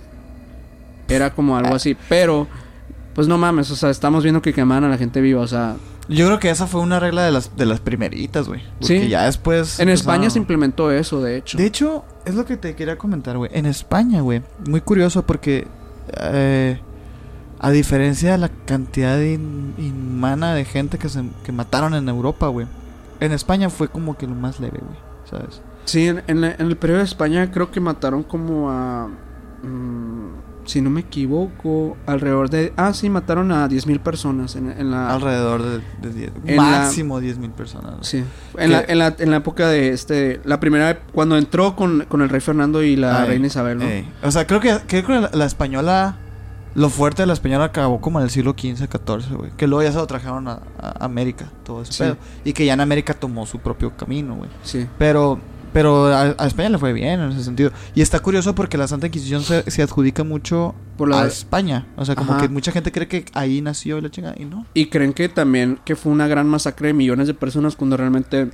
Era 1.10 1.34
como 1.34 1.58
algo 1.58 1.76
así, 1.76 1.96
pero 2.10 2.48
pues 3.14 3.28
no 3.28 3.38
mames, 3.38 3.72
o 3.72 3.76
sea, 3.76 3.90
estamos 3.90 4.24
viendo 4.24 4.42
que 4.42 4.54
quemaban 4.54 4.84
a 4.84 4.90
la 4.90 4.98
gente 4.98 5.22
viva, 5.22 5.42
o 5.42 5.48
sea, 5.48 5.76
Yo 6.10 6.26
creo 6.28 6.40
que 6.40 6.50
esa 6.50 6.68
fue 6.68 6.82
una 6.82 7.00
regla 7.00 7.24
de 7.26 7.32
las, 7.32 7.56
de 7.58 7.66
las 7.66 7.80
primeritas, 7.80 8.48
güey. 8.48 8.62
Porque 8.80 9.02
Sí. 9.02 9.08
ya 9.10 9.24
después... 9.26 9.80
en 9.80 9.90
España 9.90 10.30
se 10.30 10.38
implementó 10.40 10.92
eso, 10.92 11.22
de 11.22 11.36
hecho. 11.38 11.58
De 11.58 11.66
hecho, 11.66 12.06
es 12.26 12.36
lo 12.36 12.46
que 12.46 12.56
te 12.58 12.76
quería 12.76 12.98
comentar, 12.98 13.36
güey. 13.38 13.50
En 13.54 13.66
España, 13.66 14.22
güey. 14.22 14.42
Muy 14.70 14.82
curioso 14.82 15.26
porque... 15.26 15.68
eh, 16.14 16.80
a 17.60 17.72
diferencia 17.72 18.34
de 18.34 18.38
la 18.38 18.50
cantidad 18.50 19.20
in- 19.20 19.74
inhumana 19.80 20.54
de 20.54 20.64
gente 20.64 21.00
que, 21.00 21.10
se, 21.10 21.24
que 21.44 21.52
mataron 21.52 21.96
en 21.96 22.08
Europa, 22.08 22.48
güey. 22.50 22.68
En 23.20 23.32
España 23.32 23.70
fue 23.72 23.88
como 23.88 24.16
que 24.16 24.28
lo 24.28 24.36
más 24.36 24.60
leve, 24.60 24.78
güey. 24.80 24.98
¿Sabes? 25.30 25.62
Sí, 25.86 26.08
en, 26.08 26.22
en 26.28 26.42
la- 26.42 26.52
en 26.52 26.68
el 26.68 26.78
periodo 26.78 27.00
de 27.00 27.06
España 27.06 27.50
creo 27.52 27.72
que 27.72 27.80
mataron 27.80 28.22
como 28.24 28.70
a 28.70 29.08
mm, 29.64 30.30
si 30.68 30.82
no 30.82 30.90
me 30.90 31.00
equivoco, 31.00 31.98
alrededor 32.06 32.50
de 32.50 32.74
ah, 32.76 32.94
sí, 32.94 33.10
mataron 33.10 33.52
a 33.52 33.68
10.000 33.68 34.00
personas 34.00 34.56
en, 34.56 34.70
en 34.70 34.92
la 34.92 35.10
Alrededor 35.14 35.64
de, 35.64 35.82
de 36.02 36.14
10. 36.14 36.32
En 36.46 36.56
máximo 36.58 37.20
10 37.20 37.38
mil 37.40 37.52
personas. 37.52 37.92
güey. 37.94 38.04
Sí, 38.04 38.24
en 38.58 38.72
la, 38.72 38.82
en, 38.88 39.00
la, 39.00 39.16
en 39.18 39.32
la 39.32 39.38
época 39.38 39.70
de 39.70 39.90
este, 39.90 40.42
la 40.44 40.60
primera, 40.60 41.00
cuando 41.14 41.38
entró 41.38 41.76
con, 41.76 42.06
con 42.08 42.22
el 42.22 42.30
rey 42.30 42.42
Fernando 42.42 42.84
y 42.84 42.96
la 42.96 43.22
Ay, 43.22 43.30
reina 43.30 43.48
Isabel, 43.48 43.80
¿no? 43.80 43.86
O 44.22 44.30
sea, 44.32 44.46
creo 44.46 44.60
que, 44.60 44.78
creo 44.88 45.06
que 45.06 45.20
la, 45.22 45.32
la 45.34 45.46
española... 45.46 46.18
Lo 46.76 46.90
fuerte 46.92 47.24
de 47.24 47.26
la 47.26 47.34
española 47.34 47.64
acabó 47.66 48.00
como 48.00 48.20
en 48.20 48.26
el 48.26 48.30
siglo 48.30 48.52
XV, 48.52 48.76
XIV, 48.88 49.36
güey. 49.36 49.50
Que 49.58 49.66
luego 49.66 49.82
ya 49.82 49.92
se 49.92 49.98
lo 49.98 50.06
trajeron 50.06 50.48
a, 50.48 50.60
a 50.80 51.06
América, 51.06 51.50
todo 51.64 51.82
ese 51.82 51.92
Sí. 51.92 52.18
Y 52.46 52.54
que 52.54 52.68
ya 52.68 52.74
en 52.74 52.82
América 52.82 53.16
tomó 53.16 53.48
su 53.48 53.58
propio 53.58 53.98
camino, 53.98 54.36
güey. 54.36 54.50
Sí. 54.62 54.86
Pero, 55.00 55.40
pero 55.78 56.08
a, 56.08 56.34
a 56.40 56.48
España 56.48 56.70
le 56.70 56.80
fue 56.80 56.92
bien 56.92 57.20
en 57.20 57.32
ese 57.34 57.44
sentido. 57.44 57.72
Y 57.94 58.02
está 58.02 58.20
curioso 58.20 58.56
porque 58.56 58.80
la 58.80 58.88
Santa 58.88 59.06
Inquisición 59.06 59.44
se, 59.44 59.70
se 59.70 59.84
adjudica 59.84 60.24
mucho 60.24 60.74
Por 60.98 61.08
la- 61.08 61.22
a 61.22 61.28
España. 61.28 61.86
O 61.98 62.04
sea, 62.04 62.16
como 62.16 62.32
Ajá. 62.32 62.42
que 62.42 62.50
mucha 62.50 62.72
gente 62.72 62.92
cree 62.92 63.08
que 63.08 63.26
ahí 63.36 63.62
nació 63.62 64.02
la 64.02 64.10
chingada. 64.10 64.34
Y 64.40 64.46
no. 64.46 64.66
Y 64.74 64.88
creen 64.88 65.14
que 65.14 65.30
también 65.30 65.78
que 65.86 65.96
fue 65.96 66.12
una 66.12 66.26
gran 66.28 66.48
masacre 66.50 66.88
de 66.88 66.94
millones 66.96 67.28
de 67.28 67.36
personas 67.36 67.76
cuando 67.76 67.96
realmente 67.96 68.50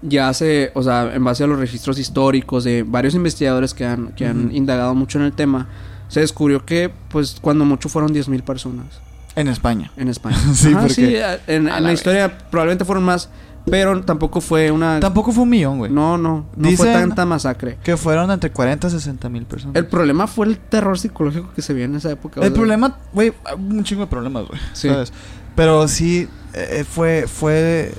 ya 0.00 0.32
se, 0.32 0.70
o 0.74 0.82
sea, 0.82 1.12
en 1.14 1.22
base 1.24 1.44
a 1.44 1.46
los 1.46 1.58
registros 1.58 1.98
históricos 1.98 2.64
de 2.64 2.84
varios 2.84 3.14
investigadores 3.14 3.74
que 3.74 3.84
han, 3.84 4.12
que 4.14 4.24
han 4.26 4.50
indagado 4.54 4.94
mucho 4.94 5.18
en 5.18 5.24
el 5.26 5.32
tema, 5.32 5.68
se 6.08 6.20
descubrió 6.20 6.64
que 6.64 6.90
pues 7.10 7.36
cuando 7.40 7.66
mucho 7.66 7.90
fueron 7.90 8.14
10.000 8.14 8.42
personas 8.44 8.86
En 9.36 9.46
España. 9.48 9.92
en 9.98 10.08
España. 10.08 10.38
Sí, 10.54 10.68
Ajá, 10.68 10.80
porque- 10.80 10.94
sí, 10.94 11.16
en, 11.16 11.22
a 11.22 11.36
en 11.46 11.64
la 11.66 11.80
la 11.80 11.92
historia 11.92 12.38
probablemente 12.50 12.86
fueron 12.86 13.04
más, 13.04 13.28
pero 13.66 14.00
tampoco 14.02 14.40
fue 14.40 14.70
una... 14.70 15.00
Tampoco 15.00 15.32
fue 15.32 15.42
un 15.44 15.50
millón, 15.50 15.78
güey. 15.78 15.90
No, 15.92 16.16
no, 16.18 16.46
no 16.56 16.70
fue 16.72 16.88
Dicen- 16.88 16.92
tanta 16.92 17.26
masacre. 17.26 17.78
Que 17.82 17.96
fueron 17.96 18.30
entre 18.30 18.50
40 18.50 18.86
y 18.86 18.90
60 18.90 19.28
mil 19.28 19.44
personas. 19.44 19.76
El 19.76 19.86
problema 19.86 20.26
fue 20.26 20.46
el 20.46 20.58
terror 20.58 20.98
psicológico 20.98 21.50
que 21.54 21.62
se 21.62 21.74
vio 21.74 21.84
en 21.84 21.94
esa 21.96 22.10
época. 22.10 22.40
o 22.40 22.42
El 22.42 22.50
sea, 22.50 22.56
problema, 22.56 22.96
güey, 23.12 23.32
un 23.56 23.84
chingo 23.84 24.02
de 24.02 24.06
problemas, 24.08 24.46
güey. 24.48 24.60
Sí. 24.72 24.88
¿Sabes? 24.88 25.12
Pero 25.54 25.86
sí, 25.88 26.28
eh, 26.54 26.84
fue, 26.88 27.26
fue 27.28 27.92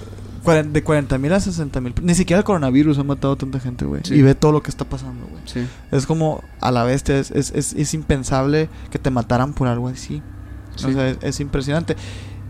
cuaren- 0.43 0.72
de 0.72 0.84
40 0.84 1.18
mil 1.18 1.32
a 1.34 1.39
60 1.39 1.80
mil. 1.82 1.93
Ni 2.01 2.16
siquiera 2.16 2.39
el 2.39 2.43
coronavirus 2.45 2.97
ha 2.97 3.03
matado 3.03 3.34
a 3.34 3.38
tanta 3.38 3.59
gente, 3.59 3.86
güey. 3.86 4.01
Sí. 4.03 4.16
Y 4.16 4.22
ve 4.24 4.36
todo 4.36 4.51
lo 4.51 4.64
que 4.64 4.72
está 4.72 4.86
pasando, 4.86 5.26
güey. 5.28 5.41
Sí. 5.45 5.66
Es 5.91 6.05
como, 6.05 6.43
a 6.59 6.72
la 6.72 6.84
vez, 6.84 7.07
es, 7.09 7.32
es, 7.32 7.51
es, 7.55 7.74
es 7.74 7.93
impensable 7.93 8.68
que 8.89 8.99
te 8.99 9.09
mataran 9.12 9.53
por 9.53 9.68
algo 9.68 9.88
así. 9.89 10.22
Sí. 10.76 10.86
O 10.88 10.91
sea, 10.93 11.09
es, 11.09 11.18
es 11.22 11.39
impresionante. 11.39 11.95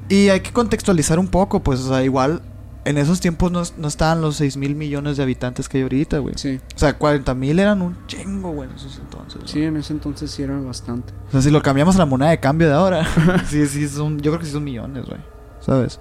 Y 0.08 0.30
hay 0.30 0.42
que 0.42 0.52
contextualizar 0.52 1.20
un 1.20 1.28
poco, 1.28 1.62
pues, 1.64 1.80
o 1.82 1.88
sea, 1.90 2.04
igual 2.04 2.42
en 2.84 2.98
esos 2.98 3.20
tiempos 3.20 3.52
no, 3.52 3.62
no 3.78 3.88
estaban 3.88 4.22
los 4.22 4.38
6 4.38 4.58
mil 4.58 4.76
millones 4.76 5.18
de 5.18 5.24
habitantes 5.24 5.70
que 5.70 5.78
hay 5.78 5.84
ahorita, 5.84 6.18
güey. 6.20 6.36
Sí. 6.38 6.60
O 6.76 6.80
sea, 6.80 6.98
40 6.98 7.36
mil 7.36 7.60
eran 7.60 7.82
un 7.82 7.96
chingo, 8.08 8.52
güey, 8.52 8.70
en 8.70 8.76
esos 8.76 8.98
entonces. 8.98 9.42
Sí, 9.46 9.64
en 9.64 9.78
ese 9.78 9.94
entonces 9.94 10.32
sí 10.32 10.42
era 10.44 10.60
bastante. 10.60 11.14
O 11.28 11.32
sea, 11.32 11.42
si 11.42 11.52
lo 11.52 11.62
cambiamos 11.62 11.96
a 11.96 12.00
la 12.00 12.06
moneda 12.06 12.32
de 12.32 12.40
cambio 12.40 12.68
de 12.68 12.74
ahora, 12.74 13.06
sí, 13.48 13.68
sí, 13.68 13.88
son, 13.88 14.20
yo 14.20 14.32
creo 14.32 14.40
que 14.40 14.46
sí 14.46 14.52
son 14.52 14.64
millones, 14.64 15.06
güey. 15.06 15.20
¿Sabes? 15.60 16.00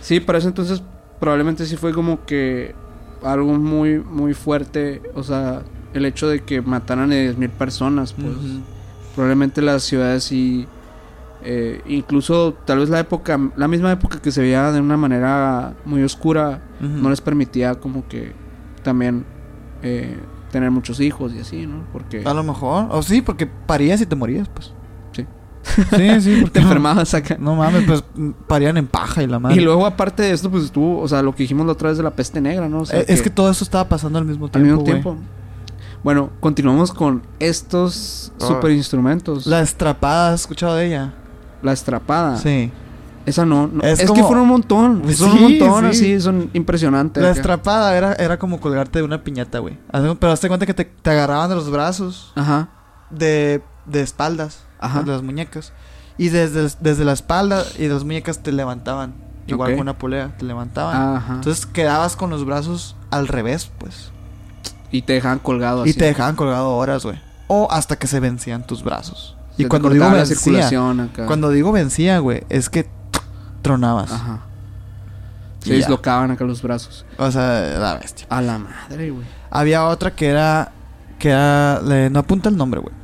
Sí, 0.00 0.20
para 0.20 0.38
ese 0.38 0.48
entonces 0.48 0.82
probablemente 1.20 1.64
sí 1.66 1.76
fue 1.76 1.92
como 1.92 2.24
que 2.24 2.74
algo 3.22 3.54
muy, 3.54 3.98
muy 4.00 4.34
fuerte. 4.34 5.02
O 5.14 5.22
sea, 5.22 5.62
el 5.94 6.04
hecho 6.04 6.28
de 6.28 6.42
que 6.42 6.60
mataran 6.60 7.12
a 7.12 7.14
10.000 7.14 7.50
personas, 7.50 8.12
pues 8.12 8.34
probablemente 9.14 9.62
las 9.62 9.84
ciudades 9.84 10.24
sí. 10.24 10.66
Eh, 11.42 11.80
incluso 11.86 12.54
tal 12.64 12.78
vez 12.80 12.88
la 12.88 13.00
época, 13.00 13.38
la 13.56 13.68
misma 13.68 13.92
época 13.92 14.20
que 14.20 14.30
se 14.32 14.40
veía 14.40 14.72
de 14.72 14.80
una 14.80 14.96
manera 14.96 15.74
muy 15.84 16.02
oscura, 16.02 16.60
no 16.80 17.10
les 17.10 17.20
permitía 17.20 17.74
como 17.76 18.06
que 18.08 18.32
también 18.82 19.24
eh, 19.82 20.18
tener 20.50 20.70
muchos 20.70 21.00
hijos 21.00 21.32
y 21.34 21.40
así, 21.40 21.66
¿no? 21.66 21.84
Porque 21.92 22.22
A 22.24 22.32
lo 22.34 22.42
mejor. 22.42 22.86
O 22.90 23.02
sí, 23.02 23.20
porque 23.22 23.46
parías 23.46 24.00
y 24.00 24.06
te 24.06 24.16
morías, 24.16 24.48
pues. 24.48 24.72
Sí. 25.12 25.26
Sí, 25.96 26.20
sí, 26.20 26.36
porque 26.42 26.52
te 26.54 26.60
enfermabas 26.60 27.12
acá. 27.14 27.36
No 27.38 27.54
mames, 27.56 27.84
pues 27.86 28.04
parían 28.46 28.76
en 28.76 28.86
paja 28.86 29.22
y 29.22 29.26
la 29.26 29.38
madre. 29.38 29.56
Y 29.56 29.60
luego 29.64 29.84
aparte 29.86 30.22
de 30.22 30.32
esto, 30.32 30.50
pues 30.50 30.64
estuvo, 30.64 31.00
o 31.00 31.08
sea, 31.08 31.22
lo 31.22 31.34
que 31.34 31.42
dijimos 31.42 31.66
la 31.66 31.72
otra 31.72 31.88
vez 31.90 31.98
de 31.98 32.04
la 32.04 32.10
peste 32.12 32.40
negra, 32.40 32.68
¿no? 32.68 32.80
O 32.80 32.86
sea, 32.86 33.00
Eh, 33.00 33.06
es 33.08 33.22
que 33.22 33.30
todo 33.30 33.50
eso 33.50 33.64
estaba 33.64 33.88
pasando 33.88 34.18
al 34.18 34.24
mismo 34.24 34.46
al 34.46 34.50
tiempo. 34.52 34.82
mismo. 34.84 35.18
Bueno, 36.04 36.30
continuamos 36.38 36.92
con 36.92 37.22
estos 37.40 38.32
Ah. 38.40 38.46
super 38.46 38.70
instrumentos. 38.70 39.46
La 39.46 39.60
estrapada, 39.60 40.32
¿has 40.32 40.42
escuchado 40.42 40.76
de 40.76 40.86
ella? 40.86 41.14
Estrapada. 41.72 42.36
Sí. 42.38 42.70
Esa 43.26 43.44
no. 43.44 43.66
no. 43.66 43.82
Es 43.82 44.00
Es, 44.00 44.06
como- 44.06 44.20
que 44.20 44.26
fueron 44.26 44.42
un 44.44 44.48
montón. 44.50 45.00
Pues 45.02 45.16
son 45.18 45.32
sí, 45.32 45.36
un 45.36 45.42
montón, 45.58 45.84
sí. 45.84 45.90
así, 46.14 46.20
son 46.20 46.48
impresionantes. 46.52 47.22
La 47.22 47.30
acá. 47.30 47.38
estrapada 47.40 47.96
era, 47.96 48.12
era 48.14 48.38
como 48.38 48.60
colgarte 48.60 49.00
de 49.00 49.04
una 49.04 49.24
piñata, 49.24 49.58
güey. 49.58 49.76
Pero 50.20 50.32
hazte 50.32 50.48
cuenta 50.48 50.64
que 50.66 50.74
te, 50.74 50.84
te 50.84 51.10
agarraban 51.10 51.48
de 51.48 51.56
los 51.56 51.70
brazos, 51.70 52.32
Ajá. 52.36 52.68
de, 53.10 53.62
de 53.86 54.00
espaldas, 54.02 54.60
Ajá. 54.78 55.02
de 55.02 55.10
las 55.10 55.22
muñecas. 55.22 55.72
Y 56.18 56.28
desde, 56.28 56.70
desde 56.80 57.04
la 57.04 57.12
espalda 57.12 57.62
y 57.78 57.82
de 57.82 57.94
las 57.94 58.04
muñecas 58.04 58.38
te 58.42 58.52
levantaban. 58.52 59.14
igual 59.48 59.70
Ok. 59.72 59.76
con 59.76 59.82
una 59.82 59.98
polea, 59.98 60.36
te 60.38 60.44
levantaban. 60.44 61.16
Ajá. 61.16 61.34
Entonces 61.34 61.66
quedabas 61.66 62.14
con 62.16 62.30
los 62.30 62.44
brazos 62.46 62.94
al 63.10 63.26
revés, 63.28 63.70
pues. 63.78 64.10
y 64.92 65.02
te 65.02 65.14
dejaban 65.14 65.40
colgado 65.40 65.82
así. 65.82 65.90
Y 65.90 65.94
te 65.94 66.04
dejaban 66.04 66.36
colgado 66.36 66.74
horas, 66.76 67.04
güey. 67.04 67.20
O 67.48 67.68
hasta 67.70 67.96
que 67.96 68.06
se 68.06 68.18
vencían 68.20 68.66
tus 68.66 68.82
brazos. 68.84 69.35
Y 69.58 69.64
cuando 69.66 69.90
digo 69.90 70.10
vencía, 70.10 70.36
circulación 70.36 71.00
acá. 71.00 71.26
cuando 71.26 71.50
digo 71.50 71.72
vencía, 71.72 72.18
güey, 72.18 72.44
es 72.48 72.68
que 72.70 72.88
tronabas. 73.62 74.12
Ajá. 74.12 74.40
Y 75.62 75.64
Se 75.64 75.70
ya. 75.70 75.76
dislocaban 75.76 76.30
acá 76.30 76.44
los 76.44 76.62
brazos. 76.62 77.04
O 77.18 77.30
sea, 77.30 77.76
la 77.78 77.94
bestia. 77.98 78.26
A 78.30 78.40
la 78.40 78.58
madre, 78.58 79.10
güey. 79.10 79.24
Había 79.50 79.84
otra 79.86 80.14
que 80.14 80.28
era 80.28 80.72
que 81.18 81.30
era 81.30 81.80
le- 81.82 82.10
no 82.10 82.18
apunta 82.20 82.48
el 82.48 82.56
nombre, 82.56 82.80
güey. 82.80 82.94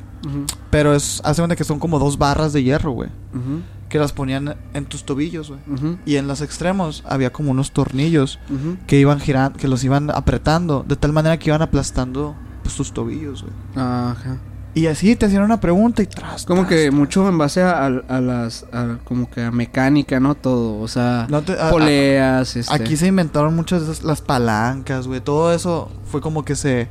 Pero 0.69 0.93
es 0.95 1.19
hace 1.25 1.41
cuenta 1.41 1.55
que 1.57 1.63
son 1.65 1.79
como 1.79 1.99
dos 1.99 2.17
barras 2.17 2.53
de 2.53 2.63
hierro, 2.63 2.91
güey, 2.91 3.09
ujú, 3.33 3.59
que 3.89 3.99
las 3.99 4.13
ponían 4.13 4.55
en 4.73 4.85
tus 4.85 5.03
tobillos, 5.03 5.49
güey. 5.49 5.59
Y 6.05 6.15
en 6.15 6.27
los 6.27 6.39
extremos 6.41 7.03
había 7.05 7.33
como 7.33 7.51
unos 7.51 7.71
tornillos 7.71 8.39
que 8.87 8.97
iban 8.97 9.19
girando, 9.19 9.59
que 9.59 9.67
los 9.67 9.83
iban 9.83 10.09
apretando 10.11 10.85
de 10.87 10.95
tal 10.95 11.11
manera 11.11 11.37
que 11.37 11.49
iban 11.49 11.61
aplastando 11.61 12.35
pues, 12.63 12.75
tus 12.75 12.93
tobillos, 12.93 13.41
güey. 13.43 13.53
Ajá. 13.75 14.37
Y 14.75 14.87
así 14.87 15.15
te 15.15 15.27
hacían 15.27 15.43
una 15.43 15.59
pregunta 15.59 16.01
y 16.01 16.07
tras. 16.07 16.45
Como 16.45 16.61
tras, 16.61 16.69
que 16.73 16.81
tras. 16.87 16.93
mucho 16.93 17.29
en 17.29 17.37
base 17.37 17.61
a, 17.61 17.85
a- 17.85 18.01
a 18.07 18.21
las... 18.21 18.65
a- 18.73 18.97
como 19.03 19.29
que 19.29 19.41
a 19.43 19.51
mecánica, 19.51 20.19
¿no? 20.19 20.33
Todo. 20.35 20.79
O 20.79 20.87
sea, 20.87 21.27
No 21.29 21.43
te- 21.43 21.55
poleas, 21.69 22.55
este... 22.55 22.73
Aquí 22.73 22.97
se 22.97 23.05
inventaron 23.07 23.55
muchas 23.55 23.85
de 23.85 23.91
esas, 23.93 24.03
las 24.03 24.21
palancas, 24.21 25.07
güey. 25.07 25.21
Todo 25.21 25.53
eso 25.53 25.91
fue 26.05 26.21
como 26.21 26.43
que 26.43 26.55
se. 26.55 26.87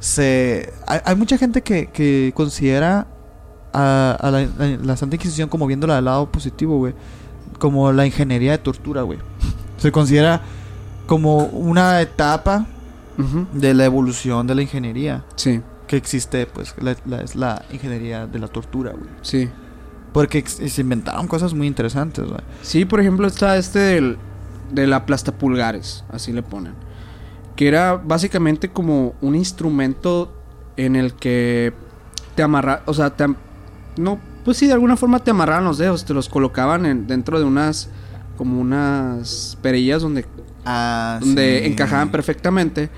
se 0.00 0.72
hay, 0.86 1.00
hay 1.04 1.16
mucha 1.16 1.38
gente 1.38 1.62
que, 1.62 1.86
que 1.86 2.32
considera 2.34 3.06
a, 3.72 4.16
a 4.20 4.30
la, 4.30 4.40
la- 4.58 4.76
la 4.82 4.96
Santa 4.96 5.16
Inquisición 5.16 5.48
como 5.48 5.66
viéndola 5.66 5.96
del 5.96 6.04
lado 6.06 6.30
positivo, 6.30 6.78
güey. 6.78 6.94
Como 7.58 7.92
la 7.92 8.06
ingeniería 8.06 8.52
de 8.52 8.58
tortura, 8.58 9.02
güey. 9.02 9.18
Se 9.78 9.92
considera 9.92 10.40
como 11.06 11.38
una 11.46 12.00
etapa 12.00 12.66
de 13.52 13.74
la 13.74 13.84
evolución 13.84 14.46
de 14.46 14.54
la 14.54 14.62
ingeniería 14.62 15.24
Sí, 15.34 15.60
que 15.88 15.96
existe, 15.96 16.46
pues, 16.46 16.74
la, 16.80 16.94
la- 17.06 17.22
es 17.22 17.34
la 17.34 17.64
ingeniería 17.72 18.26
de 18.28 18.38
la 18.38 18.46
tortura, 18.48 18.92
güey. 18.92 19.10
sí. 19.22 19.48
Porque 20.12 20.42
se 20.46 20.80
inventaron 20.80 21.28
cosas 21.28 21.52
muy 21.52 21.66
interesantes, 21.66 22.24
güey. 22.24 22.40
Sí, 22.62 22.86
por 22.86 22.98
ejemplo, 22.98 23.26
está 23.26 23.56
este 23.58 23.78
del, 23.78 24.16
de 24.72 24.86
la 24.86 24.96
aplastapulgares, 24.96 26.02
así 26.10 26.32
le 26.32 26.42
ponen. 26.42 26.72
Que 27.56 27.68
era 27.68 27.96
básicamente 27.96 28.70
como 28.70 29.14
un 29.20 29.34
instrumento 29.34 30.32
en 30.78 30.96
el 30.96 31.12
que 31.12 31.74
te 32.34 32.42
amarra, 32.42 32.82
o 32.86 32.94
sea, 32.94 33.10
te 33.10 33.24
am- 33.24 33.36
no, 33.98 34.18
pues 34.46 34.56
sí, 34.56 34.66
de 34.66 34.72
alguna 34.72 34.96
forma 34.96 35.18
te 35.18 35.30
amarraban 35.30 35.64
los 35.64 35.76
dedos, 35.76 36.04
te 36.06 36.14
los 36.14 36.28
colocaban 36.30 36.86
en- 36.86 37.06
dentro 37.06 37.38
de 37.38 37.44
unas, 37.44 37.90
como 38.38 38.58
unas 38.60 39.58
perillas 39.60 40.00
donde, 40.02 40.24
Ah, 40.64 41.18
donde 41.20 41.60
sí. 41.64 41.70
encajaban 41.70 42.10
perfectamente. 42.10 42.88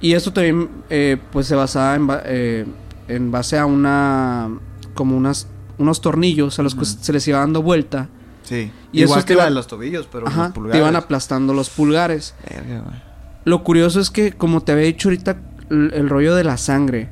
Y 0.00 0.12
eso 0.14 0.32
también, 0.32 0.68
eh, 0.90 1.16
pues 1.32 1.46
se 1.46 1.54
basaba 1.54 1.94
en, 1.96 2.08
eh, 2.24 2.66
en 3.08 3.30
base 3.30 3.58
a 3.58 3.66
una, 3.66 4.48
como 4.94 5.16
unas, 5.16 5.48
unos 5.78 6.00
tornillos 6.00 6.58
a 6.58 6.62
los 6.62 6.74
que 6.74 6.84
se 6.84 7.12
les 7.12 7.26
iba 7.28 7.38
dando 7.40 7.62
vuelta. 7.62 8.08
Sí. 8.42 8.70
Y 8.92 9.02
Igual 9.02 9.24
que 9.24 9.34
la 9.34 9.44
de 9.44 9.50
los 9.50 9.66
tobillos, 9.66 10.08
pero 10.10 10.26
Ajá, 10.28 10.44
los 10.44 10.52
pulgares. 10.52 10.72
te 10.72 10.78
iban 10.78 10.96
aplastando 10.96 11.52
los 11.52 11.68
pulgares. 11.68 12.34
Verga. 12.48 13.02
Lo 13.44 13.62
curioso 13.64 14.00
es 14.00 14.10
que, 14.10 14.32
como 14.32 14.62
te 14.62 14.72
había 14.72 14.84
dicho 14.84 15.08
ahorita, 15.08 15.36
el, 15.70 15.92
el 15.94 16.08
rollo 16.08 16.34
de 16.34 16.44
la 16.44 16.56
sangre. 16.56 17.08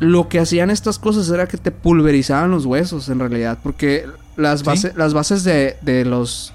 Lo 0.00 0.28
que 0.28 0.40
hacían 0.40 0.70
estas 0.70 0.98
cosas 0.98 1.28
era 1.30 1.46
que 1.46 1.56
te 1.58 1.70
pulverizaban 1.70 2.50
los 2.50 2.66
huesos, 2.66 3.08
en 3.08 3.20
realidad. 3.20 3.58
Porque 3.62 4.06
las, 4.36 4.60
¿Sí? 4.60 4.66
base- 4.66 4.92
las 4.96 5.14
bases 5.14 5.44
de, 5.44 5.76
de 5.82 6.04
los. 6.04 6.52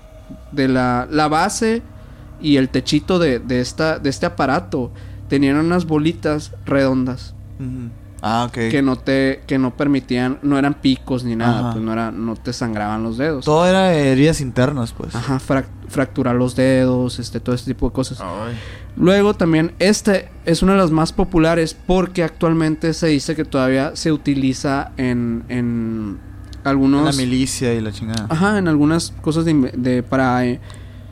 de 0.51 0.67
la, 0.67 1.07
la 1.09 1.27
base 1.29 1.81
y 2.41 2.57
el 2.57 2.69
techito 2.69 3.19
de, 3.19 3.39
de, 3.39 3.61
esta, 3.61 3.99
de 3.99 4.09
este 4.09 4.25
aparato 4.25 4.91
tenían 5.27 5.57
unas 5.57 5.85
bolitas 5.85 6.53
redondas. 6.65 7.33
Ujú. 7.59 7.89
Ah, 8.21 8.45
ok. 8.47 8.53
Que 8.71 8.81
no 8.81 8.95
te. 8.95 9.43
que 9.45 9.59
no 9.59 9.77
permitían. 9.77 10.39
no 10.41 10.57
eran 10.57 10.73
picos 10.75 11.23
ni 11.23 11.35
nada. 11.35 11.59
Ajá. 11.59 11.71
Pues 11.73 11.83
no 11.85 11.93
era. 11.93 12.11
no 12.11 12.35
te 12.35 12.51
sangraban 12.51 13.03
los 13.03 13.17
dedos. 13.17 13.45
Todo 13.45 13.67
era 13.67 13.93
heridas 13.93 14.41
internas, 14.41 14.91
pues. 14.93 15.13
Ajá, 15.15 15.39
frac- 15.39 15.67
fracturar 15.87 16.35
los 16.35 16.55
dedos, 16.55 17.19
este, 17.19 17.39
todo 17.39 17.53
este 17.53 17.71
tipo 17.75 17.87
de 17.89 17.93
cosas. 17.93 18.19
Ay. 18.19 18.55
Luego 18.95 19.35
también, 19.35 19.73
este 19.77 20.29
es 20.45 20.63
una 20.63 20.71
de 20.73 20.79
las 20.79 20.89
más 20.89 21.13
populares 21.13 21.75
porque 21.85 22.23
actualmente 22.23 22.93
se 22.95 23.05
dice 23.07 23.35
que 23.35 23.45
todavía 23.45 23.95
se 23.95 24.11
utiliza 24.11 24.91
en, 24.97 25.43
en 25.49 26.17
algunos... 26.63 27.05
La 27.05 27.11
milicia 27.23 27.75
y 27.75 27.81
la 27.81 27.91
chingada. 27.91 28.25
Ajá, 28.29 28.57
en 28.57 28.67
algunas 28.67 29.11
cosas 29.21 29.45
de- 29.45 30.01
para 30.01 30.43
eh, 30.47 30.59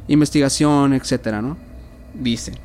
investigación, 0.07 0.93
etcétera, 0.93 1.41
¿no? 1.41 1.57
Dicen. 2.13 2.55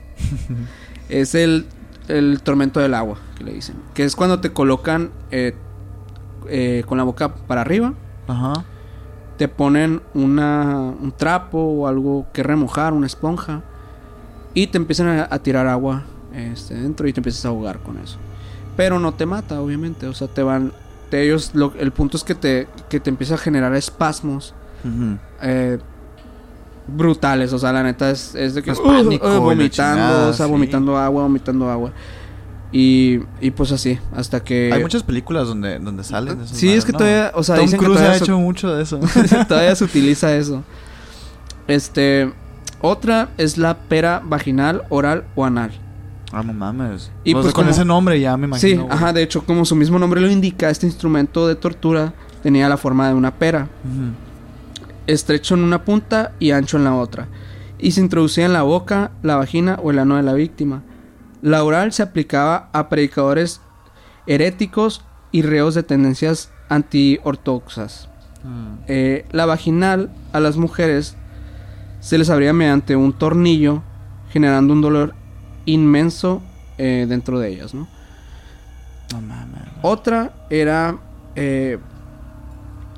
es 1.09 1.35
el, 1.35 1.67
el 2.09 2.41
tormento 2.43 2.81
del 2.81 2.95
agua, 2.95 3.19
que 3.37 3.45
le 3.45 3.53
dicen. 3.55 3.77
Que 3.95 4.05
es 4.05 4.15
cuando 4.17 4.41
te 4.41 4.53
colocan 4.53 5.11
eh, 5.31 5.55
eh, 6.49 6.85
con 6.87 6.99
la 6.99 7.05
boca 7.05 7.35
para 7.35 7.61
arriba, 7.63 7.95
Ajá. 8.29 8.65
te 9.39 9.49
ponen 9.49 10.03
una, 10.15 10.75
un 11.01 11.13
trapo 11.17 11.59
o 11.59 11.87
algo 11.89 12.27
que 12.33 12.43
remojar, 12.43 12.93
una 12.93 13.07
esponja, 13.07 13.63
y 14.55 14.67
te 14.69 14.79
empiezan 14.79 15.09
a, 15.09 15.29
a 15.31 15.39
tirar 15.41 15.67
agua 15.67 16.05
este, 16.35 16.75
dentro 16.75 17.07
y 17.09 17.13
te 17.13 17.21
empiezas 17.21 17.45
a 17.45 17.49
ahogar 17.49 17.79
con 17.81 17.99
eso. 17.99 18.19
Pero 18.77 18.99
no 18.99 19.13
te 19.15 19.27
mata, 19.27 19.61
obviamente, 19.61 20.07
o 20.07 20.15
sea, 20.15 20.29
te 20.29 20.43
van... 20.43 20.73
te- 21.11 21.23
ellos, 21.25 21.51
lo- 21.55 21.75
el 21.79 21.91
punto 21.93 22.17
es 22.17 22.25
que 22.25 22.35
te, 22.35 22.69
que 22.89 23.01
te 23.01 23.11
empieza 23.11 23.35
a 23.35 23.39
generar 23.39 23.75
espasmos 23.75 24.55
eh, 25.43 25.79
brutales, 26.97 27.53
o 27.53 27.59
sea, 27.59 27.73
la 27.73 27.83
neta 27.83 28.11
es, 28.11 28.35
es 28.35 28.55
de 28.55 28.63
que... 28.63 28.71
Es 28.71 28.79
uh, 28.79 28.85
pánico 28.85 29.27
uh, 29.27 29.41
vomitando, 29.41 29.69
chingada, 29.69 30.29
o 30.29 30.33
sea, 30.33 30.47
sí. 30.47 30.53
vomitando 30.53 30.97
agua, 30.97 31.23
vomitando 31.23 31.71
agua. 31.71 31.93
Y, 32.73 33.21
y 33.41 33.51
pues 33.51 33.73
así, 33.73 33.99
hasta 34.15 34.45
que... 34.45 34.71
Hay 34.73 34.81
muchas 34.83 35.03
películas 35.03 35.49
donde, 35.49 35.79
donde 35.79 36.05
salen. 36.05 36.47
Sí, 36.47 36.73
es 36.73 36.85
que 36.85 36.93
¿no? 36.93 36.99
todavía, 36.99 37.33
o 37.35 37.43
sea, 37.43 37.57
Tom 37.57 37.65
dicen 37.65 37.81
que 37.81 37.85
Cruise 37.85 37.99
todavía 37.99 38.21
ha 38.21 38.23
hecho 38.23 38.39
mucho 38.39 38.75
de 38.75 38.83
eso. 38.83 39.01
Todavía 39.49 39.75
se 39.75 39.85
utiliza 39.85 40.35
eso. 40.37 40.63
Este. 41.67 42.33
Otra 42.83 43.29
es 43.37 43.59
la 43.59 43.77
pera 43.77 44.23
vaginal, 44.25 44.85
oral 44.89 45.25
o 45.35 45.45
anal. 45.45 45.73
ah, 46.33 46.43
no 46.43 46.53
mames. 46.55 47.11
Y 47.25 47.35
pues 47.35 47.47
con 47.47 47.53
como- 47.65 47.71
ese 47.71 47.85
nombre 47.85 48.19
ya 48.19 48.37
me 48.37 48.47
imagino. 48.47 48.69
sí, 48.69 48.77
güey. 48.77 48.89
ajá, 48.91 49.13
de 49.13 49.23
hecho, 49.23 49.45
como 49.45 49.65
su 49.65 49.77
mismo 49.77 49.99
nombre 49.99 50.21
lo 50.21 50.31
indica, 50.31 50.71
este 50.71 50.87
instrumento 50.87 51.47
de 51.47 51.57
tortura 51.57 52.15
tenía 52.43 52.69
la 52.69 52.77
forma 52.79 53.09
de 53.09 53.15
una 53.15 53.33
pera, 53.33 53.69
Ujú. 53.85 54.30
Estrecho 55.07 55.55
en 55.55 55.63
una 55.63 55.85
punta 55.85 56.33
y 56.39 56.51
ancho 56.51 56.77
en 56.77 56.85
la 56.85 56.95
otra, 56.95 57.29
y 57.79 57.93
se 57.93 58.01
introducía 58.01 58.47
en 58.47 58.53
la 58.53 58.63
boca, 58.63 59.13
la 59.23 59.37
vagina 59.37 59.79
o 59.83 59.91
el 59.91 59.99
ano 59.99 60.17
de 60.17 60.23
la 60.23 60.35
víctima. 60.35 60.83
La 61.43 61.65
oral 61.65 61.93
se 61.93 62.03
aplicaba 62.03 62.69
a 62.73 62.89
predicadores 62.89 63.61
heréticos 64.27 65.05
y 65.33 65.43
reos 65.43 65.75
de 65.75 65.83
tendencias 65.83 66.51
antiortodoxas. 66.69 68.09
Mm. 68.45 68.75
Eh, 68.89 69.27
la 69.33 69.47
vaginal 69.47 70.11
a 70.33 70.41
las 70.41 70.57
mujeres 70.57 71.17
se 72.01 72.19
les 72.19 72.31
abría 72.31 72.53
mediante 72.53 72.97
un 72.97 73.13
tornillo, 73.13 73.83
generando 74.31 74.73
un 74.73 74.81
dolor 74.81 75.15
inmenso 75.67 76.43
eh, 76.79 77.07
dentro 77.09 77.39
de 77.39 77.49
ellas. 77.51 77.73
Otra 79.83 80.33
era 80.51 80.99
eh, 81.35 81.79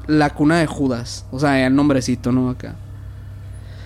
la 0.07 0.31
cuna 0.31 0.59
de 0.59 0.67
Judas, 0.67 1.27
o 1.31 1.39
sea, 1.39 1.67
el 1.67 1.75
nombrecito, 1.75 2.33
¿no? 2.33 2.51
Acá. 2.51 2.75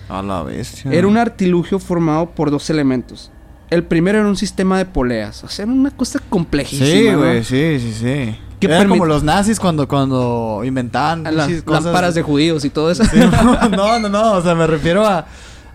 A 0.09 0.21
la 0.21 0.43
bestia. 0.43 0.91
Era 0.91 1.07
un 1.07 1.17
artilugio 1.17 1.79
formado 1.79 2.31
por 2.31 2.51
dos 2.51 2.69
elementos. 2.69 3.31
El 3.69 3.83
primero 3.83 4.19
era 4.19 4.27
un 4.27 4.37
sistema 4.37 4.77
de 4.77 4.85
poleas, 4.85 5.43
o 5.43 5.49
sea, 5.49 5.63
era 5.63 5.71
una 5.71 5.91
cosa 5.91 6.19
complejísima. 6.29 6.87
Sí, 6.87 7.09
¿no? 7.11 7.17
güey, 7.19 7.43
sí, 7.43 7.79
sí, 7.79 7.93
sí. 7.93 8.37
Que 8.59 8.67
Era 8.67 8.87
como 8.87 9.05
los 9.05 9.23
nazis 9.23 9.59
cuando, 9.59 9.87
cuando 9.87 10.63
inventaban 10.65 11.23
Las 11.23 11.63
lámparas 11.65 12.15
de 12.15 12.23
judíos 12.23 12.65
y 12.65 12.71
todo 12.71 12.89
eso. 12.89 13.03
Sí, 13.05 13.19
no, 13.71 13.99
no, 13.99 14.09
no. 14.09 14.31
O 14.33 14.41
sea, 14.41 14.55
me 14.55 14.65
refiero 14.65 15.05
a, 15.05 15.27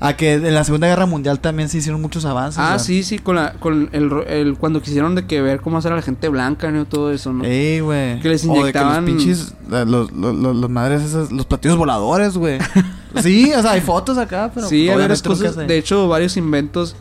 a 0.04 0.16
que 0.16 0.32
en 0.34 0.54
la 0.54 0.64
Segunda 0.64 0.86
Guerra 0.88 1.06
Mundial 1.06 1.38
también 1.40 1.68
se 1.68 1.78
hicieron 1.78 2.00
muchos 2.02 2.24
avances. 2.24 2.58
Ah, 2.58 2.74
o 2.74 2.78
sea. 2.78 2.78
sí, 2.80 3.02
sí, 3.02 3.18
con, 3.18 3.36
la, 3.36 3.52
con 3.54 3.88
el, 3.92 4.10
el- 4.26 4.54
cuando 4.58 4.82
quisieron 4.82 5.14
de 5.14 5.26
que 5.26 5.40
ver 5.40 5.60
cómo 5.60 5.78
hacer 5.78 5.92
a 5.92 5.96
la 5.96 6.02
gente 6.02 6.28
blanca, 6.28 6.70
¿no? 6.70 6.84
Todo 6.86 7.12
eso, 7.12 7.32
¿no? 7.32 7.44
Ey, 7.44 7.80
güey. 7.80 8.18
Que 8.20 8.28
les 8.28 8.44
O 8.44 8.52
de 8.52 8.60
inyectaban- 8.60 8.96
los 8.96 9.04
pinches. 9.04 9.54
Los, 9.68 10.10
los, 10.12 10.12
los, 10.12 10.56
los 10.56 10.70
madres 10.70 11.02
esas. 11.02 11.30
Los 11.30 11.46
platillos 11.46 11.76
voladores, 11.78 12.36
güey. 12.36 12.58
sí, 13.22 13.52
o 13.54 13.62
sea, 13.62 13.72
hay 13.72 13.80
fotos 13.80 14.18
acá, 14.18 14.50
pero. 14.54 14.66
sí, 14.68 14.88
hay 14.88 14.96
varias 14.98 15.22
cosas. 15.22 15.56
De 15.56 15.78
hecho, 15.78 16.08
varios 16.08 16.36
inventos 16.36 16.96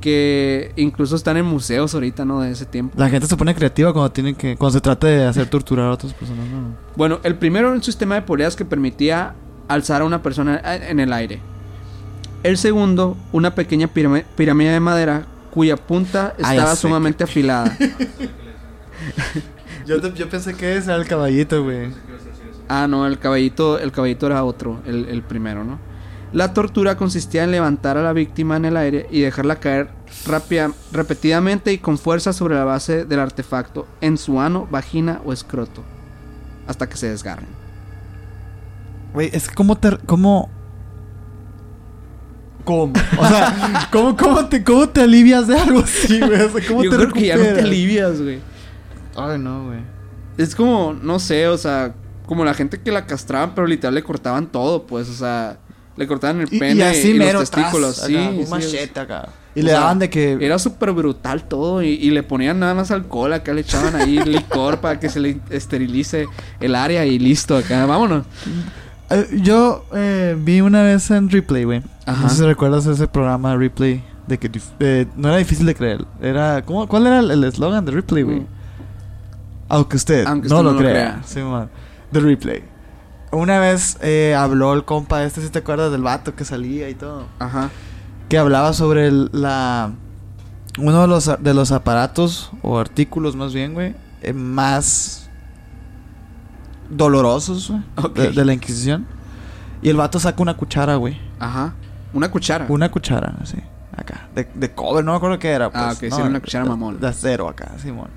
que 0.00 0.72
incluso 0.76 1.14
están 1.16 1.36
en 1.36 1.44
museos 1.44 1.94
ahorita, 1.94 2.24
¿no? 2.24 2.40
De 2.40 2.50
ese 2.52 2.64
tiempo. 2.66 2.94
La 2.98 3.08
gente 3.10 3.26
se 3.26 3.36
pone 3.36 3.54
creativa 3.54 3.92
cuando 3.92 4.10
tienen 4.10 4.34
que. 4.34 4.56
Cuando 4.56 4.72
se 4.72 4.80
trata 4.80 5.06
de 5.06 5.24
hacer 5.26 5.46
torturar 5.48 5.86
a 5.86 5.90
otras 5.92 6.14
personas, 6.14 6.46
¿no? 6.48 6.74
Bueno, 6.96 7.20
el 7.22 7.36
primero 7.36 7.68
era 7.68 7.76
un 7.76 7.82
sistema 7.82 8.14
de 8.14 8.22
poleas 8.22 8.56
que 8.56 8.64
permitía 8.64 9.34
alzar 9.68 10.02
a 10.02 10.04
una 10.04 10.22
persona 10.22 10.60
en 10.64 11.00
el 11.00 11.12
aire. 11.12 11.40
El 12.42 12.56
segundo, 12.56 13.16
una 13.32 13.54
pequeña 13.54 13.88
pirámide 13.88 14.70
de 14.70 14.80
madera 14.80 15.26
cuya 15.52 15.76
punta 15.76 16.34
Ah, 16.42 16.54
estaba 16.54 16.76
sumamente 16.76 17.24
afilada. 17.24 17.76
Yo, 19.86 19.96
yo 20.14 20.28
pensé 20.28 20.54
que 20.54 20.76
ese 20.76 20.90
era 20.92 21.00
el 21.00 21.08
caballito, 21.08 21.64
güey. 21.64 21.88
Ah, 22.68 22.86
no, 22.86 23.06
el 23.06 23.18
caballito, 23.18 23.78
el 23.78 23.90
caballito 23.90 24.26
era 24.26 24.44
otro, 24.44 24.80
el, 24.86 25.06
el 25.06 25.22
primero, 25.22 25.64
¿no? 25.64 25.78
La 26.32 26.54
tortura 26.54 26.96
consistía 26.96 27.42
en 27.42 27.50
levantar 27.50 27.96
a 27.96 28.02
la 28.02 28.12
víctima 28.12 28.56
en 28.56 28.66
el 28.66 28.76
aire 28.76 29.08
y 29.10 29.20
dejarla 29.20 29.58
caer 29.58 29.88
rápida- 30.26 30.72
repetidamente 30.92 31.72
y 31.72 31.78
con 31.78 31.98
fuerza 31.98 32.32
sobre 32.32 32.54
la 32.54 32.64
base 32.64 33.04
del 33.04 33.18
artefacto 33.18 33.88
en 34.00 34.16
su 34.16 34.40
ano, 34.40 34.68
vagina 34.70 35.20
o 35.24 35.32
escroto. 35.32 35.82
Hasta 36.68 36.88
que 36.88 36.96
se 36.96 37.08
desgarren. 37.08 37.48
Güey, 39.12 39.30
es 39.32 39.48
que 39.48 39.54
cómo 39.56 39.76
te... 39.76 39.96
Cómo... 42.64 42.92
¿Cómo? 42.92 42.92
O 43.18 43.28
sea, 43.28 43.88
¿cómo, 43.90 44.16
cómo, 44.16 44.46
te, 44.46 44.64
¿cómo 44.64 44.88
te 44.88 45.02
alivias 45.02 45.46
de 45.46 45.58
algo 45.58 45.80
así, 45.80 46.20
güey? 46.20 46.40
O 46.40 46.50
sea, 46.50 46.68
¿cómo 46.68 46.84
Yo 46.84 46.90
te 46.90 46.96
creo 46.96 47.12
que 47.12 47.26
ya 47.26 47.36
no 47.36 47.42
te 47.42 47.60
alivias, 47.60 48.20
güey. 48.20 48.40
Ay, 49.16 49.38
no, 49.38 49.66
güey. 49.66 49.80
Es 50.38 50.54
como, 50.54 50.92
no 50.94 51.18
sé, 51.18 51.48
o 51.48 51.58
sea, 51.58 51.94
como 52.26 52.44
la 52.44 52.54
gente 52.54 52.80
que 52.80 52.92
la 52.92 53.06
castraban, 53.06 53.54
pero 53.54 53.66
literal 53.66 53.94
le 53.94 54.02
cortaban 54.02 54.46
todo, 54.46 54.86
pues, 54.86 55.08
o 55.08 55.14
sea, 55.14 55.58
le 55.96 56.06
cortaban 56.06 56.40
el 56.40 56.48
pene 56.48 56.76
y 56.76 56.82
así 56.82 57.10
y 57.10 57.14
mero 57.14 57.40
los 57.40 57.50
testículos, 57.50 57.96
tras, 57.96 58.06
sí, 58.06 58.16
acá, 58.16 58.30
un 58.30 58.48
machete 58.48 59.00
acá. 59.00 59.28
Y 59.54 59.60
o 59.60 59.64
le 59.64 59.70
sea, 59.70 59.80
daban 59.80 59.98
de 59.98 60.08
que... 60.08 60.38
Era 60.40 60.58
súper 60.58 60.92
brutal 60.92 61.48
todo 61.48 61.82
y, 61.82 61.88
y 61.88 62.10
le 62.10 62.22
ponían 62.22 62.60
nada 62.60 62.72
más 62.72 62.90
alcohol, 62.90 63.32
acá 63.32 63.52
le 63.52 63.62
echaban 63.62 63.96
ahí 63.96 64.18
licor 64.24 64.80
para 64.80 65.00
que 65.00 65.08
se 65.08 65.18
le 65.18 65.40
esterilice 65.50 66.28
el 66.60 66.76
área 66.76 67.04
y 67.04 67.18
listo, 67.18 67.56
acá, 67.56 67.84
vámonos. 67.84 68.24
Eh, 69.10 69.40
yo 69.42 69.84
eh, 69.94 70.36
vi 70.38 70.60
una 70.60 70.82
vez 70.82 71.10
en 71.10 71.28
Replay, 71.30 71.64
güey. 71.64 71.82
Ajá. 72.06 72.22
No 72.22 72.28
sé 72.28 72.36
si 72.36 72.42
recuerdas 72.44 72.86
ese 72.86 73.06
programa 73.08 73.56
Replay. 73.56 74.04
De 74.26 74.38
que 74.38 74.50
eh, 74.78 75.06
no 75.16 75.28
era 75.28 75.38
difícil 75.38 75.66
de 75.66 75.74
creer. 75.74 76.04
Era. 76.20 76.62
¿cómo, 76.64 76.86
¿Cuál 76.86 77.06
era 77.08 77.18
el 77.18 77.42
eslogan 77.44 77.84
de 77.84 77.92
Replay, 77.92 78.22
güey? 78.22 78.40
Mm. 78.40 78.46
Aunque 79.68 79.96
usted 79.96 80.26
Aunque 80.26 80.48
no, 80.48 80.56
usted 80.56 80.64
lo 80.64 80.70
no 80.72 80.76
lo 80.76 80.78
crea. 80.78 80.92
crea. 80.92 81.22
Sí, 81.24 81.40
man. 81.40 81.68
The 82.12 82.20
Replay. 82.20 82.62
Una 83.32 83.58
vez 83.60 83.96
eh, 84.02 84.34
habló 84.36 84.72
el 84.74 84.84
compa 84.84 85.22
este, 85.24 85.40
si 85.40 85.48
te 85.50 85.60
acuerdas 85.60 85.92
del 85.92 86.02
vato 86.02 86.34
que 86.34 86.44
salía 86.44 86.88
y 86.88 86.94
todo. 86.94 87.26
Ajá. 87.38 87.70
Que 88.28 88.38
hablaba 88.38 88.72
sobre 88.72 89.06
el- 89.08 89.30
la. 89.32 89.92
Uno 90.78 91.00
de 91.02 91.08
los, 91.08 91.30
de 91.40 91.54
los 91.54 91.72
aparatos 91.72 92.50
o 92.62 92.78
artículos, 92.78 93.34
más 93.36 93.52
bien, 93.52 93.74
güey. 93.74 93.94
eh, 94.22 94.32
más 94.32 95.29
dolorosos, 96.90 97.70
güey. 97.70 97.82
Ok. 97.96 98.16
De, 98.16 98.30
de 98.32 98.44
la 98.44 98.52
Inquisición. 98.52 99.06
Y 99.82 99.88
el 99.88 99.96
vato 99.96 100.18
saca 100.20 100.42
una 100.42 100.56
cuchara, 100.56 100.96
güey. 100.96 101.18
Ajá. 101.38 101.74
Una 102.12 102.30
cuchara. 102.30 102.66
Una 102.68 102.90
cuchara, 102.90 103.34
así. 103.42 103.56
Acá. 103.96 104.28
De, 104.34 104.48
de 104.54 104.72
cobre, 104.74 105.02
no 105.02 105.12
me 105.12 105.16
acuerdo 105.16 105.38
qué 105.38 105.48
era. 105.50 105.70
Pues, 105.70 105.82
Ah, 105.82 105.92
ok, 105.92 105.98
sí, 106.00 106.08
¿no? 106.10 106.16
era 106.18 106.26
una 106.26 106.40
cuchara 106.40 106.64
de- 106.64 106.70
mamón. 106.70 107.00
De 107.00 107.06
acero 107.08 107.48
acá, 107.48 107.72
Simón. 107.78 108.08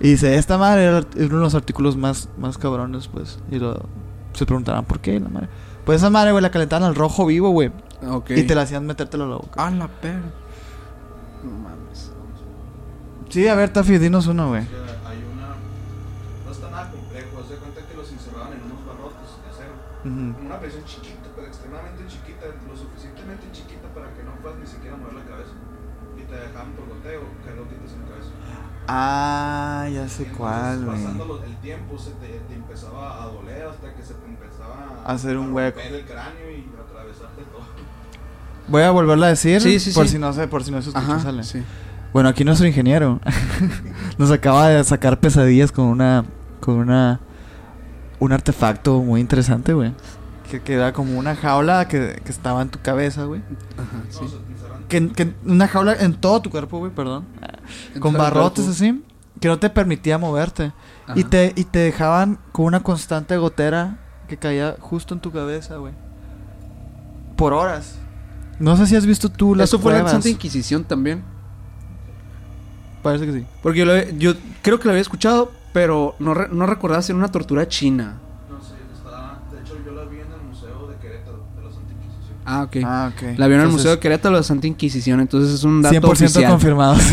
Y 0.00 0.10
dice, 0.10 0.36
esta 0.36 0.58
madre 0.58 0.84
era 0.84 0.98
uno 0.98 1.04
de 1.16 1.28
los 1.28 1.54
artículos 1.54 1.96
más, 1.96 2.28
más 2.38 2.58
cabrones, 2.58 3.08
pues. 3.08 3.38
Y 3.50 3.58
lo, 3.58 3.86
se 4.32 4.46
preguntarán, 4.46 4.84
¿por 4.84 5.00
qué 5.00 5.18
la 5.18 5.28
madre? 5.28 5.48
Pues 5.84 5.98
esa 6.00 6.10
madre, 6.10 6.30
güey, 6.32 6.42
la 6.42 6.50
calentaban 6.50 6.84
al 6.84 6.94
rojo 6.94 7.26
vivo, 7.26 7.50
güey. 7.50 7.72
Ok. 8.08 8.30
Y 8.30 8.42
te 8.44 8.54
la 8.54 8.62
hacían 8.62 8.86
metértelo 8.86 9.24
a 9.24 9.28
la 9.28 9.36
boca. 9.36 9.66
Ah, 9.66 9.70
la 9.70 9.88
perra. 9.88 10.20
No 11.44 11.50
mames. 11.50 12.12
Sí, 13.30 13.48
a 13.48 13.54
ver, 13.54 13.70
Taffy, 13.70 13.98
dinos 13.98 14.26
uno, 14.28 14.48
güey. 14.50 14.62
Como 20.08 20.46
una 20.46 20.58
prisión 20.60 20.84
chiquita, 20.84 21.28
pero 21.34 21.46
extremadamente 21.46 22.06
chiquita. 22.08 22.46
Lo 22.68 22.76
suficientemente 22.76 23.44
chiquita 23.52 23.86
para 23.94 24.08
que 24.14 24.22
no 24.24 24.32
puedas 24.42 24.58
ni 24.58 24.66
siquiera 24.66 24.96
mover 24.96 25.14
la 25.14 25.24
cabeza. 25.24 25.52
Y 26.16 26.22
te 26.28 26.34
dejaban 26.36 26.72
por 26.72 26.88
goteo 26.88 27.22
carotitas 27.44 27.92
en 27.94 28.00
la 28.02 28.08
cabeza. 28.08 28.30
Ah, 28.90 29.86
ya 29.92 30.08
sé 30.08 30.22
Entonces, 30.24 30.36
cuál, 30.36 30.84
güey. 30.84 30.96
Pasando 31.02 31.24
lo- 31.26 31.44
el 31.44 31.56
tiempo, 31.58 31.98
se 31.98 32.10
te, 32.12 32.28
te 32.48 32.54
empezaba 32.54 33.22
a 33.22 33.26
doler 33.26 33.66
hasta 33.68 33.94
que 33.94 34.02
se 34.02 34.14
te 34.14 34.24
empezaba 34.26 35.02
A 35.04 35.12
hacer 35.12 35.36
un 35.36 35.50
a 35.50 35.54
hueco. 35.54 35.78
romper 35.78 35.94
el 36.00 36.06
cráneo 36.06 36.50
y 36.50 36.64
atravesarte 36.80 37.42
todo. 37.52 37.62
Voy 38.68 38.82
a 38.82 38.90
volverla 38.90 39.26
a 39.26 39.30
decir. 39.30 39.60
Sí, 39.60 39.78
sí, 39.78 39.92
por 39.92 40.06
sí. 40.06 40.12
si 40.12 40.18
no 40.18 40.32
sé, 40.32 40.48
por 40.48 40.64
si 40.64 40.70
no 40.70 40.80
se 40.82 40.88
escucha, 40.90 41.06
Ajá. 41.06 41.20
sale. 41.20 41.42
Sí. 41.42 41.62
Bueno, 42.12 42.30
aquí 42.30 42.44
nuestro 42.44 42.66
ingeniero 42.66 43.20
nos 44.18 44.30
acaba 44.30 44.68
de 44.68 44.82
sacar 44.84 45.20
pesadillas 45.20 45.70
con 45.72 45.84
una 45.86 46.24
con 46.60 46.76
una 46.76 47.20
un 48.20 48.32
artefacto 48.32 49.00
muy 49.02 49.20
interesante, 49.20 49.72
güey. 49.72 49.92
Que 50.50 50.60
queda 50.60 50.92
como 50.92 51.18
una 51.18 51.36
jaula 51.36 51.88
que, 51.88 52.20
que 52.24 52.32
estaba 52.32 52.62
en 52.62 52.68
tu 52.70 52.80
cabeza, 52.80 53.24
güey. 53.24 53.42
Ajá. 53.76 54.02
Sí. 54.08 54.20
Que, 54.88 55.08
que 55.12 55.34
una 55.44 55.68
jaula 55.68 55.92
en 55.94 56.14
todo 56.14 56.40
tu 56.40 56.50
cuerpo, 56.50 56.78
güey, 56.78 56.90
perdón. 56.92 57.24
En 57.94 58.00
con 58.00 58.14
barrotes 58.14 58.66
así 58.68 59.04
que 59.40 59.46
no 59.48 59.58
te 59.58 59.70
permitía 59.70 60.18
moverte. 60.18 60.72
Y 61.14 61.24
te 61.24 61.52
y 61.54 61.64
te 61.64 61.78
dejaban 61.80 62.38
con 62.52 62.64
una 62.66 62.80
constante 62.82 63.36
gotera 63.36 63.98
que 64.26 64.36
caía 64.36 64.76
justo 64.80 65.14
en 65.14 65.20
tu 65.20 65.30
cabeza, 65.30 65.76
güey. 65.76 65.92
Por 67.36 67.52
horas. 67.52 67.96
No 68.58 68.76
sé 68.76 68.86
si 68.86 68.96
has 68.96 69.06
visto 69.06 69.28
tú 69.28 69.54
las 69.54 69.68
Eso 69.68 69.78
fue 69.78 69.92
la 69.92 69.98
pruebas. 69.98 70.12
Santa 70.12 70.28
Inquisición 70.28 70.82
también. 70.84 71.22
Parece 73.02 73.26
que 73.26 73.32
sí. 73.32 73.46
Porque 73.62 73.78
yo, 73.80 73.84
lo 73.84 73.94
he- 73.96 74.14
yo 74.18 74.32
creo 74.62 74.78
que 74.80 74.84
lo 74.86 74.90
había 74.90 75.02
escuchado, 75.02 75.52
pero 75.72 76.14
no, 76.18 76.34
re- 76.34 76.48
no 76.50 76.66
recordaba 76.66 77.02
ser 77.02 77.14
una 77.16 77.28
tortura 77.28 77.66
china. 77.68 78.16
No 78.50 78.60
sé, 78.60 78.74
está. 78.94 79.38
De 79.52 79.60
hecho, 79.60 79.74
yo 79.84 79.92
la 79.92 80.04
vi 80.04 80.16
en 80.20 80.32
el 80.32 80.48
Museo 80.48 80.86
de 80.88 80.96
Querétaro, 80.96 81.44
de 81.56 81.62
la 81.64 81.70
Santa 81.70 81.92
Inquisición. 81.92 82.38
Ah, 82.44 82.62
ok. 82.62 82.76
Ah, 82.84 83.10
ok. 83.14 83.38
La 83.38 83.46
vieron 83.46 83.64
en 83.64 83.70
el 83.70 83.72
Museo 83.76 83.90
de 83.92 83.98
Querétaro 83.98 84.34
de 84.34 84.40
la 84.40 84.44
Santa 84.44 84.66
Inquisición, 84.66 85.20
entonces 85.20 85.54
es 85.54 85.64
un 85.64 85.82
dato 85.82 85.94
100% 85.96 86.10
oficial. 86.12 86.50
confirmado. 86.50 86.96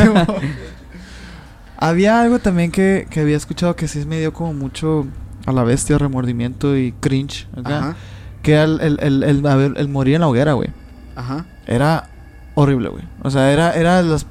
Había 1.78 2.22
algo 2.22 2.40
también 2.40 2.72
que, 2.72 3.06
que 3.10 3.20
había 3.20 3.36
escuchado 3.36 3.76
que 3.76 3.88
sí 3.88 4.06
me 4.06 4.18
dio 4.20 4.32
como 4.34 4.54
mucho 4.54 5.06
a 5.46 5.52
la 5.52 5.64
bestia, 5.64 5.98
remordimiento 5.98 6.76
y 6.78 6.94
cringe. 6.94 7.48
Ajá, 7.64 7.96
Que 8.42 8.54
era 8.54 8.64
el, 8.64 8.80
el, 8.82 9.00
el, 9.02 9.24
el- 9.24 9.46
a 9.48 9.56
ver, 9.56 9.74
el 9.76 9.90
morir 9.90 10.16
en 10.16 10.22
la 10.22 10.28
hoguera, 10.28 10.54
güey. 10.54 10.70
ajá. 11.16 11.46
Era 11.68 12.10
horrible, 12.54 12.90
güey. 12.90 13.04
O 13.24 13.30
sea, 13.30 13.52
era, 13.52 13.74
era 13.74 14.02
de 14.02 14.10
las 14.10 14.26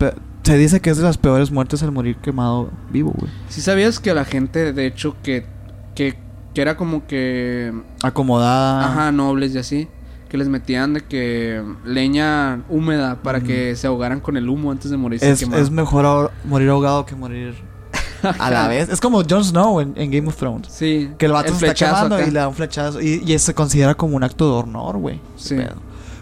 se 0.45 0.57
dice 0.57 0.81
que 0.81 0.91
es 0.91 0.97
de 0.99 1.03
las 1.03 1.19
peores 1.19 1.51
muertes 1.51 1.83
el 1.83 1.91
morir 1.91 2.17
quemado 2.17 2.71
vivo, 2.91 3.13
güey. 3.19 3.31
¿Sí 3.49 3.61
sabías 3.61 3.99
que 3.99 4.13
la 4.15 4.25
gente, 4.25 4.73
de 4.73 4.87
hecho, 4.87 5.17
que, 5.23 5.47
que, 5.95 6.19
que 6.55 6.61
era 6.63 6.77
como 6.77 7.07
que... 7.07 7.73
Acomodada. 8.03 8.87
Ajá, 8.87 9.13
nobles 9.13 9.55
y 9.55 9.59
así. 9.59 9.89
Que 10.29 10.37
les 10.39 10.49
metían 10.49 10.95
de 10.95 11.01
que 11.03 11.63
leña 11.85 12.63
húmeda 12.69 13.23
para 13.23 13.41
que 13.41 13.75
se 13.77 13.87
ahogaran 13.87 14.21
con 14.21 14.37
el 14.37 14.49
humo 14.49 14.71
antes 14.73 14.91
de 14.91 14.97
morirse 14.97 15.31
Es, 15.31 15.43
es 15.43 15.71
mejor 15.71 16.05
ahor- 16.05 16.31
morir 16.45 16.69
ahogado 16.71 17.07
que 17.07 17.15
morir 17.15 17.55
a 18.39 18.51
la 18.51 18.67
vez. 18.69 18.89
Es 18.89 19.01
como 19.01 19.23
Jon 19.23 19.45
Snow 19.45 19.81
en, 19.81 19.93
en 19.97 20.11
Game 20.11 20.27
of 20.29 20.37
Thrones. 20.37 20.69
Sí. 20.71 21.11
Que 21.19 21.27
el 21.27 21.33
vato 21.33 21.55
se 21.55 21.67
está 21.69 21.87
quemando 21.87 22.17
acá. 22.17 22.27
y 22.27 22.31
le 22.33 22.41
da 22.41 22.49
un 22.49 22.55
flechazo. 22.55 23.01
Y, 23.01 23.23
y 23.25 23.39
se 23.39 23.55
considera 23.55 23.95
como 23.95 24.17
un 24.17 24.25
acto 24.25 24.45
de 24.47 24.69
honor, 24.69 24.97
güey. 24.99 25.21
Sí. 25.37 25.57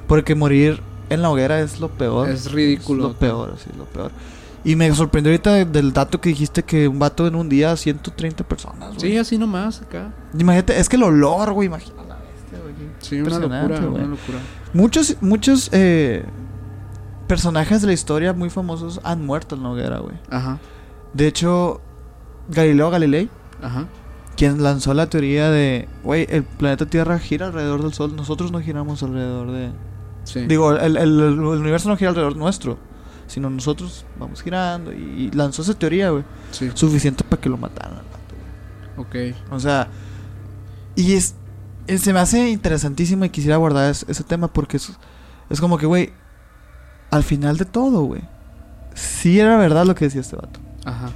Porque 0.07 0.35
morir 0.35 0.81
en 1.13 1.23
la 1.23 1.31
hoguera 1.31 1.61
es 1.61 1.81
lo 1.81 1.89
peor. 1.89 2.29
Es 2.31 2.51
ridículo. 2.53 3.07
Es 3.07 3.13
lo 3.13 3.19
peor, 3.19 3.55
sí, 3.63 3.71
lo 3.77 3.85
peor. 3.85 4.11
Y 4.65 4.77
me 4.77 4.93
sorprendió 4.95 5.33
ahorita 5.33 5.53
de- 5.55 5.65
del 5.65 5.93
dato 5.93 6.21
que 6.21 6.29
dijiste 6.29 6.63
que 6.63 6.87
un 6.87 6.99
vato 6.99 7.27
en 7.27 7.35
un 7.35 7.49
día 7.49 7.77
130 7.77 8.45
personas, 8.45 8.91
güey. 8.97 9.01
Sí, 9.13 9.17
así 9.19 9.37
nomás 9.39 9.83
acá. 9.83 10.13
Imagínate, 10.39 10.79
es 10.79 10.89
que 10.89 10.97
el 10.97 11.03
olor, 11.03 11.53
güey, 11.53 11.67
imagínate 11.67 12.09
la 12.09 12.17
bestia, 12.17 12.59
güey. 12.63 12.75
Sí, 13.01 13.21
una 13.21 13.39
locura, 13.41 13.81
güey. 13.81 14.03
una 14.05 14.07
locura. 14.07 14.39
Muchos, 14.73 15.17
muchos 15.21 15.69
eh, 15.73 16.25
personajes 17.27 17.81
de 17.81 17.87
la 17.89 17.93
historia 17.93 18.33
muy 18.33 18.51
famosos 18.51 19.01
han 19.05 19.25
muerto 19.25 19.55
en 19.57 19.63
la 19.63 19.71
hoguera, 19.71 19.99
güey. 19.99 20.17
Ajá, 20.31 20.59
De 21.13 21.27
hecho, 21.27 21.81
Galileo 22.49 22.91
Galilei, 22.91 23.29
ajá. 23.63 23.87
quien 24.37 24.63
lanzó 24.63 24.95
la 24.95 25.09
teoría 25.09 25.51
de, 25.51 25.89
güey, 26.05 26.27
el 26.31 26.45
planeta 26.45 26.87
Tierra 26.87 27.19
gira 27.19 27.47
alrededor 27.47 27.83
del 27.83 27.93
Sol, 27.93 28.15
nosotros 28.17 28.53
no 28.53 28.61
giramos 28.61 29.03
alrededor 29.03 29.51
de... 29.51 29.71
Sí. 30.25 30.41
Digo, 30.47 30.73
el, 30.77 30.97
el- 30.97 31.21
el 31.21 31.39
universo 31.41 31.89
no 31.89 31.97
gira 31.97 32.11
alrededor 32.11 32.37
nuestro, 32.37 32.79
sino 33.27 33.51
nosotros 33.51 34.05
vamos 34.19 34.43
girando 34.43 34.93
y, 34.93 34.97
y 34.97 35.31
lanzó 35.33 35.63
esa 35.63 35.75
teoría, 35.75 36.11
güey. 36.11 36.25
sí. 36.53 36.71
Suficiente 36.75 37.25
para 37.25 37.41
que 37.41 37.49
lo 37.49 37.57
mataran 37.57 37.93
al 37.99 38.05
vato, 38.05 39.07
güey. 39.07 39.33
Ok. 39.33 39.37
O 39.51 39.59
sea, 39.61 39.89
y 40.95 41.15
es, 41.15 41.35
es- 41.87 42.03
se 42.03 42.13
me 42.13 42.21
hace 42.21 42.51
interesantísimo 42.51 43.25
y 43.25 43.31
quisiera 43.31 43.57
abordar 43.57 43.91
es- 43.91 44.05
ese 44.09 44.23
tema 44.25 44.49
porque 44.49 44.77
es, 44.77 44.93
es 45.51 45.61
como 45.61 45.79
que, 45.79 45.87
güey, 45.87 46.13
al 47.11 47.23
final 47.25 47.57
de 47.57 47.65
todo, 47.65 48.03
güey, 48.05 48.23
sí 48.95 49.39
era 49.41 49.57
verdad 49.57 49.85
lo 49.87 49.95
que 49.95 50.05
decía 50.07 50.21
este 50.21 50.37
vato. 50.37 50.61
Ajá. 50.85 51.11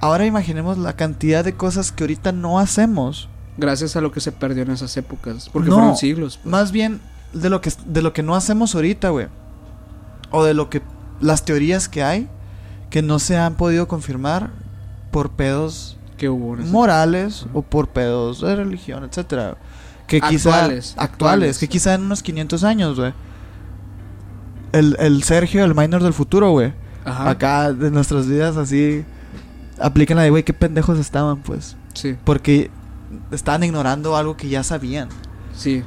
Ahora 0.00 0.26
imaginemos 0.26 0.76
la 0.78 0.94
cantidad 0.96 1.44
de 1.44 1.54
cosas 1.54 1.90
que 1.92 2.04
ahorita 2.04 2.32
no 2.32 2.58
hacemos. 2.58 3.28
Gracias 3.56 3.96
a 3.96 4.00
lo 4.00 4.12
que 4.12 4.20
se 4.20 4.32
perdió 4.32 4.62
en 4.64 4.70
esas 4.72 4.94
épocas. 4.96 5.48
Porque 5.50 5.70
No, 5.70 5.76
fueron 5.76 5.96
siglos. 5.96 6.36
pues. 6.42 6.50
Más 6.50 6.72
bien 6.72 7.00
de 7.34 7.50
lo 7.50 7.60
que, 7.60 7.72
de 7.86 8.02
lo 8.02 8.12
que 8.12 8.22
no 8.22 8.34
hacemos 8.34 8.74
ahorita, 8.74 9.10
güey. 9.10 9.26
O 10.30 10.44
de 10.44 10.54
lo 10.54 10.70
que 10.70 10.82
las 11.20 11.44
teorías 11.44 11.88
que 11.88 12.02
hay 12.02 12.28
que 12.90 13.02
no 13.02 13.18
se 13.18 13.36
han 13.36 13.54
podido 13.56 13.88
confirmar 13.88 14.50
por 15.10 15.30
pedos 15.30 15.96
que 16.16 16.28
hubo 16.28 16.56
morales 16.56 17.46
o 17.52 17.62
por 17.62 17.88
pedos 17.88 18.40
de 18.40 18.54
religión, 18.56 19.04
etcétera. 19.04 19.56
Que 20.06 20.20
quizá 20.20 20.50
Actuales, 20.50 20.60
actuales, 20.60 20.94
actuales. 20.98 21.58
que 21.58 21.68
quizá 21.68 21.94
en 21.94 22.02
unos 22.02 22.22
500 22.22 22.62
años, 22.64 22.98
güey. 22.98 23.12
El, 24.72 24.96
el 24.98 25.22
Sergio, 25.22 25.64
el 25.64 25.74
minor 25.74 26.02
del 26.02 26.12
futuro, 26.12 26.50
güey. 26.50 26.72
Ajá. 27.04 27.30
Acá 27.30 27.72
de 27.72 27.90
nuestras 27.90 28.26
vidas 28.26 28.56
así 28.56 29.04
aplican 29.80 30.16
la 30.16 30.22
de, 30.24 30.30
güey, 30.30 30.42
qué 30.42 30.52
pendejos 30.52 30.98
estaban, 30.98 31.38
pues. 31.38 31.76
Sí, 31.94 32.16
Porque 32.24 32.70
estaban 33.30 33.62
ignorando 33.62 34.16
algo 34.16 34.36
que 34.36 34.48
ya 34.48 34.62
sabían. 34.62 35.08
sí. 35.54 35.82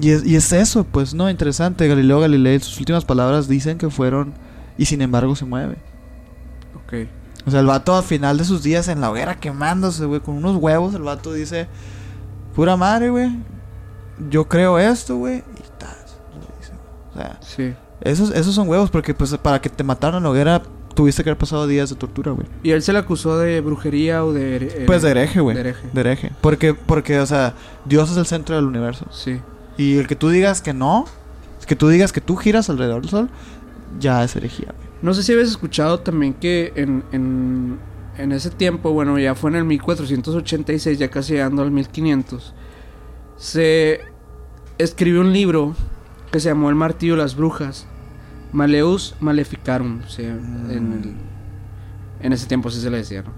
Y 0.00 0.10
es, 0.10 0.24
y 0.26 0.36
es 0.36 0.52
eso, 0.52 0.84
pues, 0.84 1.14
¿no? 1.14 1.30
Interesante. 1.30 1.86
Galileo 1.88 2.20
Galilei, 2.20 2.58
sus 2.60 2.78
últimas 2.78 3.04
palabras 3.04 3.46
dicen 3.48 3.78
que 3.78 3.90
fueron, 3.90 4.34
y 4.76 4.86
sin 4.86 5.02
embargo 5.02 5.36
se 5.36 5.44
mueve. 5.44 5.76
Ok. 6.74 7.08
O 7.46 7.50
sea, 7.50 7.60
el 7.60 7.66
vato 7.66 7.96
al 7.96 8.02
final 8.02 8.38
de 8.38 8.44
sus 8.44 8.62
días 8.62 8.88
en 8.88 9.00
la 9.00 9.10
hoguera 9.10 9.38
quemándose, 9.38 10.04
güey, 10.06 10.20
con 10.20 10.34
unos 10.36 10.56
huevos, 10.56 10.94
el 10.94 11.02
vato 11.02 11.32
dice, 11.32 11.68
pura 12.54 12.76
madre, 12.76 13.10
güey, 13.10 13.30
yo 14.30 14.48
creo 14.48 14.78
esto, 14.78 15.16
güey, 15.16 15.38
y 15.38 15.78
tal. 15.78 15.96
O 17.12 17.16
sea, 17.18 17.38
Sí. 17.42 17.74
esos, 18.00 18.30
esos 18.30 18.54
son 18.54 18.68
huevos, 18.68 18.90
porque 18.90 19.14
pues 19.14 19.36
para 19.36 19.60
que 19.60 19.68
te 19.68 19.84
mataran 19.84 20.18
en 20.18 20.22
la 20.24 20.30
hoguera 20.30 20.62
tuviste 20.94 21.22
que 21.22 21.30
haber 21.30 21.38
pasado 21.38 21.66
días 21.66 21.90
de 21.90 21.96
tortura, 21.96 22.32
güey. 22.32 22.46
¿Y 22.62 22.70
él 22.70 22.82
se 22.82 22.92
le 22.92 22.98
acusó 23.00 23.36
de 23.38 23.60
brujería 23.60 24.24
o 24.24 24.32
de... 24.32 24.56
eh, 24.56 24.84
Pues 24.86 25.02
de 25.02 25.10
hereje, 25.10 25.40
güey. 25.40 25.54
de 25.54 25.60
hereje. 25.60 25.88
De 25.92 26.00
hereje. 26.00 26.32
Porque, 26.40 26.72
porque, 26.74 27.18
o 27.20 27.26
sea, 27.26 27.54
Dios 27.84 28.10
es 28.10 28.16
el 28.16 28.26
centro 28.26 28.56
del 28.56 28.64
universo. 28.64 29.06
Sí. 29.10 29.40
Y 29.76 29.96
el 29.98 30.06
que 30.06 30.16
tú 30.16 30.28
digas 30.28 30.60
que 30.62 30.72
no, 30.72 31.04
que 31.66 31.76
tú 31.76 31.88
digas 31.88 32.12
que 32.12 32.20
tú 32.20 32.36
giras 32.36 32.68
alrededor 32.70 33.00
del 33.02 33.10
sol, 33.10 33.30
ya 33.98 34.22
es 34.24 34.34
herejía, 34.36 34.68
güey. 34.76 34.88
No 35.02 35.12
sé 35.14 35.22
si 35.22 35.32
habías 35.32 35.48
escuchado 35.48 36.00
también 36.00 36.32
que 36.34 36.72
en, 36.76 37.04
en, 37.12 37.78
en 38.16 38.32
ese 38.32 38.50
tiempo, 38.50 38.92
bueno, 38.92 39.18
ya 39.18 39.34
fue 39.34 39.50
en 39.50 39.56
el 39.56 39.64
1486, 39.64 40.98
ya 40.98 41.08
casi 41.10 41.34
llegando 41.34 41.62
al 41.62 41.70
1500, 41.70 42.54
se 43.36 44.00
escribió 44.78 45.20
un 45.20 45.32
libro 45.32 45.74
que 46.30 46.40
se 46.40 46.48
llamó 46.48 46.68
El 46.70 46.74
martillo 46.76 47.16
de 47.16 47.22
las 47.22 47.36
brujas, 47.36 47.86
Maleus 48.52 49.14
Maleficarum, 49.20 50.00
o 50.06 50.08
sea, 50.08 50.30
en, 50.30 51.00
el- 51.02 51.14
en 52.24 52.32
ese 52.32 52.46
tiempo 52.46 52.68
así 52.70 52.80
se 52.80 52.88
le 52.90 52.98
decía, 52.98 53.22
¿no? 53.22 53.32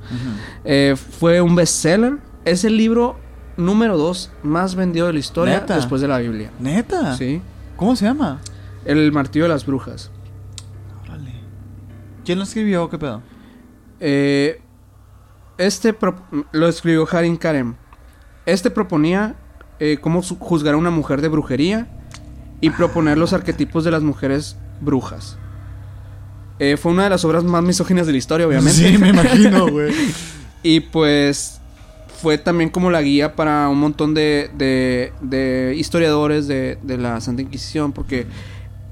Eh, 0.64 0.94
fue 0.96 1.40
un 1.40 1.56
bestseller, 1.56 2.18
es 2.44 2.64
el 2.64 2.76
libro 2.76 3.16
número 3.56 3.96
2 3.96 4.30
más 4.42 4.74
vendido 4.74 5.06
de 5.06 5.14
la 5.14 5.18
historia 5.18 5.60
¿Neta? 5.60 5.76
después 5.76 6.00
de 6.00 6.08
la 6.08 6.18
Biblia. 6.18 6.50
¿Neta? 6.60 7.16
Sí, 7.16 7.40
¿Cómo 7.76 7.94
se 7.96 8.04
llama? 8.06 8.40
El 8.84 9.12
martillo 9.12 9.44
de 9.44 9.48
las 9.50 9.66
brujas. 9.66 10.10
Órale. 11.04 11.32
¿Quién 12.24 12.38
lo 12.38 12.44
escribió 12.44 12.88
qué 12.88 12.98
pedo? 12.98 13.22
Eh, 14.00 14.60
este 15.58 15.92
pro- 15.92 16.16
lo 16.52 16.68
escribió 16.68 17.06
Harim 17.10 17.36
Karem. 17.36 17.74
Este 18.46 18.70
proponía 18.70 19.34
eh, 19.80 19.98
cómo 20.00 20.22
juzgar 20.22 20.74
a 20.74 20.76
una 20.76 20.90
mujer 20.90 21.20
de 21.20 21.28
brujería 21.28 21.88
y 22.60 22.70
proponer 22.70 23.18
los 23.18 23.32
arquetipos 23.32 23.84
de 23.84 23.90
las 23.90 24.02
mujeres 24.02 24.56
brujas. 24.80 25.36
Eh, 26.58 26.76
fue 26.78 26.92
una 26.92 27.04
de 27.04 27.10
las 27.10 27.24
obras 27.26 27.44
más 27.44 27.62
misóginas 27.62 28.06
de 28.06 28.12
la 28.12 28.18
historia, 28.18 28.46
obviamente. 28.46 28.72
Sí, 28.90 28.96
me 28.96 29.08
imagino, 29.10 29.66
güey. 29.70 29.92
Y 30.62 30.80
pues 30.80 31.60
fue 32.16 32.38
también 32.38 32.70
como 32.70 32.90
la 32.90 33.02
guía 33.02 33.36
para 33.36 33.68
un 33.68 33.78
montón 33.78 34.14
de, 34.14 34.50
de- 34.56 35.12
de 35.20 35.74
historiadores 35.76 36.46
de, 36.48 36.78
de 36.82 36.98
la 36.98 37.20
Santa 37.20 37.42
Inquisición, 37.42 37.92
porque 37.92 38.26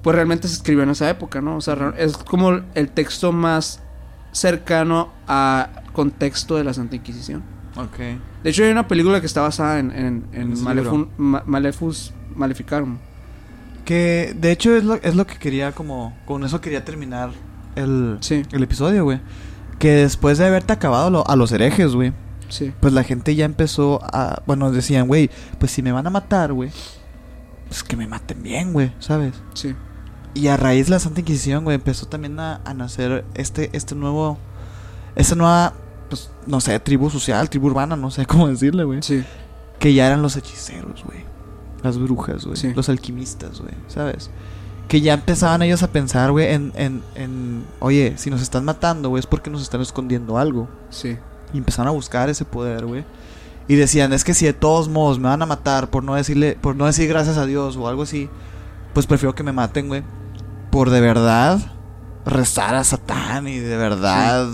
pues 0.02 0.14
realmente 0.14 0.46
se 0.48 0.54
escribió 0.54 0.82
en 0.84 0.90
esa 0.90 1.08
época, 1.10 1.40
¿no? 1.40 1.56
O 1.56 1.60
sea, 1.60 1.94
es 1.98 2.16
como 2.16 2.60
el 2.74 2.88
texto 2.90 3.32
más 3.32 3.80
cercano 4.32 5.10
al 5.26 5.68
contexto 5.92 6.56
de 6.56 6.64
la 6.64 6.74
Santa 6.74 6.96
Inquisición. 6.96 7.42
ok. 7.76 7.98
De 8.42 8.50
hecho, 8.50 8.62
hay 8.64 8.70
una 8.70 8.86
película 8.86 9.20
que 9.20 9.26
está 9.26 9.40
basada 9.40 9.78
en, 9.78 9.90
en, 9.92 10.24
en 10.32 10.42
En 10.42 10.52
ese 10.52 10.62
Malefun- 10.62 11.08
Ma- 11.16 11.42
Malefus 11.46 12.12
Maleficarum. 12.36 12.98
Que 13.84 14.34
de 14.38 14.50
hecho 14.52 14.76
es 14.76 14.84
lo, 14.84 14.94
es 14.96 15.14
lo 15.14 15.26
que 15.26 15.36
quería 15.36 15.72
como... 15.72 16.16
Con 16.26 16.44
eso 16.44 16.60
quería 16.60 16.84
terminar 16.84 17.30
el, 17.76 18.18
Sí. 18.20 18.42
el 18.52 18.62
episodio, 18.62 19.04
güey. 19.04 19.20
Que 19.78 19.90
después 19.92 20.38
de 20.38 20.46
haberte 20.46 20.72
acabado 20.72 21.10
lo- 21.10 21.26
a 21.28 21.36
los 21.36 21.52
herejes, 21.52 21.94
güey. 21.94 22.12
Sí, 22.54 22.72
Pues 22.80 22.92
la 22.92 23.02
gente 23.02 23.34
ya 23.34 23.44
empezó 23.46 23.98
a... 24.02 24.42
Bueno, 24.46 24.70
decían, 24.70 25.08
güey, 25.08 25.28
pues 25.58 25.72
si 25.72 25.82
me 25.82 25.90
van 25.90 26.06
a 26.06 26.10
matar, 26.10 26.52
güey. 26.52 26.70
Pues 27.66 27.82
que 27.82 27.96
me 27.96 28.06
maten 28.06 28.44
bien, 28.44 28.72
güey, 28.72 28.92
¿sabes? 29.00 29.34
sí, 29.54 29.74
Y 30.34 30.46
a 30.46 30.56
raíz 30.56 30.86
de 30.86 30.92
la 30.92 30.98
Santa 31.00 31.18
Inquisición, 31.20 31.64
güey, 31.64 31.74
empezó 31.74 32.06
también 32.06 32.38
a, 32.38 32.60
a 32.64 32.72
nacer 32.74 33.24
este, 33.34 33.70
este 33.72 33.96
nuevo... 33.96 34.38
Esta 35.16 35.34
nueva, 35.34 35.72
pues, 36.08 36.30
no 36.46 36.60
sé, 36.60 36.78
tribu 36.78 37.10
social, 37.10 37.50
tribu 37.50 37.66
urbana, 37.66 37.96
no 37.96 38.12
sé 38.12 38.24
cómo 38.32 38.46
decirle, 38.46 38.84
güey. 38.84 39.02
sí, 39.02 39.24
Que 39.80 39.92
ya 39.92 40.06
eran 40.06 40.22
los 40.22 40.36
hechiceros, 40.36 41.02
güey. 41.04 41.24
Las 41.82 41.98
brujas, 41.98 42.44
güey. 42.44 42.56
Sí. 42.56 42.72
Los 42.72 42.88
alquimistas, 42.88 43.60
güey. 43.60 43.74
¿Sabes? 43.88 44.30
Que 44.86 45.00
ya 45.00 45.14
empezaban 45.14 45.60
ellos 45.62 45.82
a 45.82 45.90
pensar, 45.90 46.30
güey, 46.30 46.52
en, 46.52 46.72
en, 46.76 47.02
en... 47.16 47.64
Oye, 47.80 48.14
si 48.16 48.30
nos 48.30 48.40
están 48.42 48.64
matando, 48.64 49.08
güey, 49.08 49.18
es 49.18 49.26
porque 49.26 49.50
nos 49.50 49.60
están 49.62 49.80
escondiendo 49.80 50.38
algo. 50.38 50.68
sí, 50.90 51.18
Y 51.54 51.58
empezaron 51.58 51.88
a 51.88 51.92
buscar 51.92 52.28
ese 52.28 52.44
poder, 52.44 52.84
güey. 52.84 53.04
Y 53.68 53.76
decían, 53.76 54.12
es 54.12 54.24
que 54.24 54.34
si 54.34 54.44
de 54.44 54.52
todos 54.52 54.90
modos 54.90 55.18
me 55.18 55.28
van 55.28 55.40
a 55.40 55.46
matar 55.46 55.88
por 55.88 56.04
no 56.04 56.14
decirle, 56.14 56.58
por 56.60 56.76
no 56.76 56.84
decir 56.84 57.08
gracias 57.08 57.38
a 57.38 57.46
Dios 57.46 57.76
o 57.78 57.88
algo 57.88 58.02
así, 58.02 58.28
pues 58.92 59.06
prefiero 59.06 59.34
que 59.34 59.42
me 59.42 59.52
maten, 59.52 59.88
güey. 59.88 60.02
Por 60.70 60.90
de 60.90 61.00
verdad 61.00 61.58
rezar 62.26 62.74
a 62.74 62.84
Satán 62.84 63.48
y 63.48 63.58
de 63.58 63.76
verdad 63.78 64.48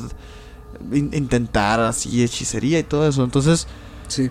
in- 0.92 1.10
intentar 1.12 1.80
así 1.80 2.22
hechicería 2.22 2.78
y 2.78 2.84
todo 2.84 3.08
eso. 3.08 3.24
Entonces 3.24 3.66
sí. 4.06 4.30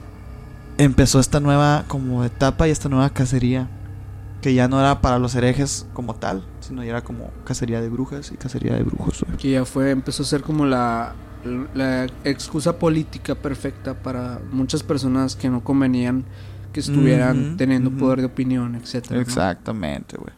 empezó 0.77 1.19
esta 1.19 1.39
nueva 1.41 1.83
como 1.89 2.23
etapa 2.23 2.67
y 2.67 2.71
esta 2.71 2.87
nueva 2.87 3.09
cacería. 3.09 3.67
Que 4.41 4.53
ya 4.53 4.69
no 4.69 4.79
era 4.79 5.01
para 5.01 5.19
los 5.19 5.35
herejes 5.35 5.85
como 5.93 6.15
tal, 6.15 6.45
sino 6.61 6.81
ya 6.81 6.91
era 6.91 7.03
como 7.03 7.29
cacería 7.43 7.81
de 7.81 7.89
brujas 7.89 8.31
y 8.31 8.37
cacería 8.37 8.73
de 8.75 8.83
brujos, 8.83 9.21
güey. 9.27 9.37
Que 9.37 9.51
ya 9.51 9.65
fue, 9.65 9.91
empezó 9.91 10.23
a 10.23 10.25
ser 10.25 10.43
como 10.43 10.65
la, 10.65 11.13
la 11.73 12.05
excusa 12.23 12.77
política 12.77 13.35
perfecta 13.35 13.93
para 13.93 14.39
muchas 14.51 14.83
personas 14.83 15.35
que 15.35 15.49
no 15.49 15.63
convenían 15.63 16.25
que 16.73 16.79
estuvieran 16.81 17.57
teniendo 17.57 17.89
poder 17.91 18.19
de 18.19 18.25
opinión, 18.25 18.75
etcétera. 18.75 19.19
Exactamente, 19.21 20.17
güey. 20.17 20.33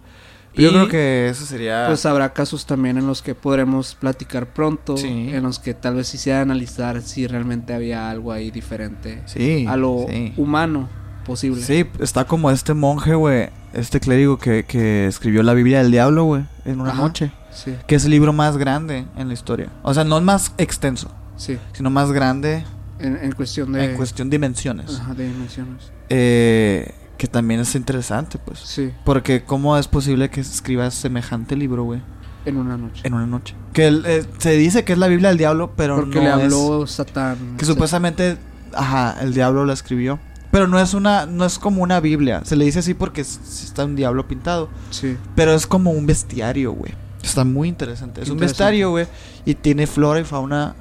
Yo 0.54 0.70
creo 0.70 0.88
que 0.90 1.30
eso 1.30 1.46
sería... 1.46 1.86
Pues 1.88 2.06
habrá 2.06 2.34
casos 2.34 2.66
también 2.66 2.98
en 2.98 3.08
los 3.08 3.22
que 3.22 3.36
podremos 3.36 3.96
platicar 3.96 4.54
pronto, 4.54 4.98
Sí. 4.98 5.30
en 5.32 5.44
los 5.44 5.60
que 5.60 5.74
tal 5.74 5.96
vez 5.96 6.08
sí 6.08 6.30
analizar 6.30 7.02
si 7.02 7.26
realmente 7.28 7.74
había 7.74 8.10
algo 8.10 8.32
ahí 8.32 8.52
diferente 8.52 9.22
sí, 9.26 9.66
a 9.68 9.78
lo 9.78 10.06
sí. 10.10 10.34
humano 10.38 10.90
posible. 11.26 11.62
Sí, 11.62 11.86
está 12.00 12.26
como 12.26 12.52
este 12.52 12.74
monje, 12.74 13.16
güey, 13.16 13.50
este 13.74 14.00
clérigo 14.00 14.38
que, 14.38 14.66
que 14.66 15.08
escribió 15.08 15.42
la 15.44 15.54
Biblia 15.54 15.82
del 15.84 15.92
Diablo, 15.92 16.26
güey, 16.26 16.44
en 16.66 16.82
una 16.82 16.92
Ajá. 16.92 17.02
noche. 17.02 17.32
Sí, 17.54 17.76
Que 17.88 17.96
es 17.96 18.06
el 18.06 18.12
libro 18.12 18.34
más 18.34 18.58
grande 18.58 19.06
en 19.18 19.28
la 19.28 19.34
historia. 19.34 19.70
O 19.84 19.94
sea, 19.94 20.04
no 20.04 20.18
es 20.18 20.24
más 20.24 20.54
extenso, 20.58 21.12
sí. 21.38 21.58
sino 21.74 21.90
más 21.90 22.12
grande 22.12 22.64
En, 23.00 23.18
en 23.22 23.32
cuestión 23.34 23.72
de, 23.74 23.86
en 23.92 23.98
cuestión 23.98 24.30
de 24.30 24.36
dimensiones. 24.38 25.00
Ajá, 25.00 25.14
de 25.14 25.28
dimensiones. 25.28 25.92
Eh, 26.10 26.94
que 27.18 27.28
también 27.28 27.60
es 27.60 27.76
interesante, 27.76 28.38
pues. 28.38 28.60
Sí, 28.60 28.92
Porque 29.06 29.44
cómo 29.44 29.78
es 29.78 29.88
posible 29.88 30.30
que 30.30 30.42
escribas 30.42 30.94
semejante 30.94 31.56
libro, 31.56 31.84
güey, 31.84 32.02
en 32.46 32.58
una 32.58 32.78
noche. 32.78 33.02
en 33.06 33.14
una 33.14 33.28
noche. 33.28 33.54
Que 33.74 33.88
el- 33.88 34.04
eh, 34.08 34.26
se 34.40 34.52
dice 34.54 34.84
que 34.84 34.94
es 34.94 35.00
la 35.00 35.08
Biblia 35.08 35.30
del 35.30 35.38
Diablo, 35.38 35.74
pero 35.76 35.98
Porque 35.98 36.16
no 36.16 36.22
le 36.24 36.28
es- 36.30 36.54
habló 36.54 36.88
Satán. 36.88 37.58
Que 37.58 37.66
supuestamente, 37.66 38.38
ajá, 38.74 39.18
el 39.22 39.34
diablo 39.34 39.66
la 39.66 39.74
escribió. 39.74 40.20
Pero 40.52 40.68
no 40.68 40.80
es 40.80 40.94
una, 40.94 41.26
no 41.28 41.46
es 41.46 41.60
como 41.60 41.82
una 41.82 42.00
Biblia. 42.02 42.42
Se 42.44 42.56
le 42.58 42.66
dice 42.66 42.80
así 42.80 42.94
porque 42.94 43.22
está 43.22 43.86
un 43.86 43.96
diablo 43.96 44.28
pintado. 44.28 44.68
Sí, 44.90 45.16
Pero 45.36 45.54
es 45.54 45.66
como 45.66 45.92
un 45.92 46.06
bestiario, 46.06 46.74
güey. 46.74 46.94
Está 47.24 47.44
muy 47.44 47.68
interesante. 47.70 48.22
Es 48.22 48.30
un 48.30 48.38
bestiario, 48.38 48.90
güey. 48.92 49.08
Y 49.46 49.56
tiene 49.56 49.88
flora 49.88 50.20
y 50.20 50.24
fauna. 50.24 50.76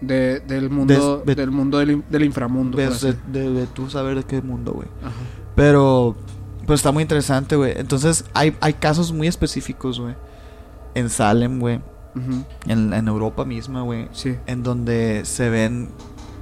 de, 0.00 0.40
del 0.40 0.70
mundo, 0.70 1.22
de- 1.26 1.34
del, 1.34 1.50
mundo 1.50 1.78
del, 1.78 1.90
in- 1.90 2.04
del 2.08 2.24
inframundo. 2.24 2.76
De, 2.78 2.88
de, 3.32 3.66
tú 3.68 3.88
saber 3.90 4.16
de 4.16 4.22
qué 4.24 4.40
mundo, 4.42 4.72
güey. 4.72 4.88
Pero, 5.56 6.14
pero 6.62 6.74
está 6.74 6.92
muy 6.92 7.02
interesante, 7.02 7.56
güey. 7.56 7.72
Entonces, 7.76 8.24
hay, 8.34 8.56
hay 8.60 8.74
casos 8.74 9.12
muy 9.12 9.26
específicos, 9.26 9.98
güey. 10.00 10.14
En 10.94 11.08
Salem, 11.10 11.58
güey. 11.58 11.80
En, 12.66 12.92
en 12.92 13.08
Europa 13.08 13.44
misma, 13.44 13.82
güey. 13.82 14.08
Sí, 14.12 14.34
En 14.46 14.62
donde 14.64 15.22
se 15.24 15.50
ven 15.50 15.88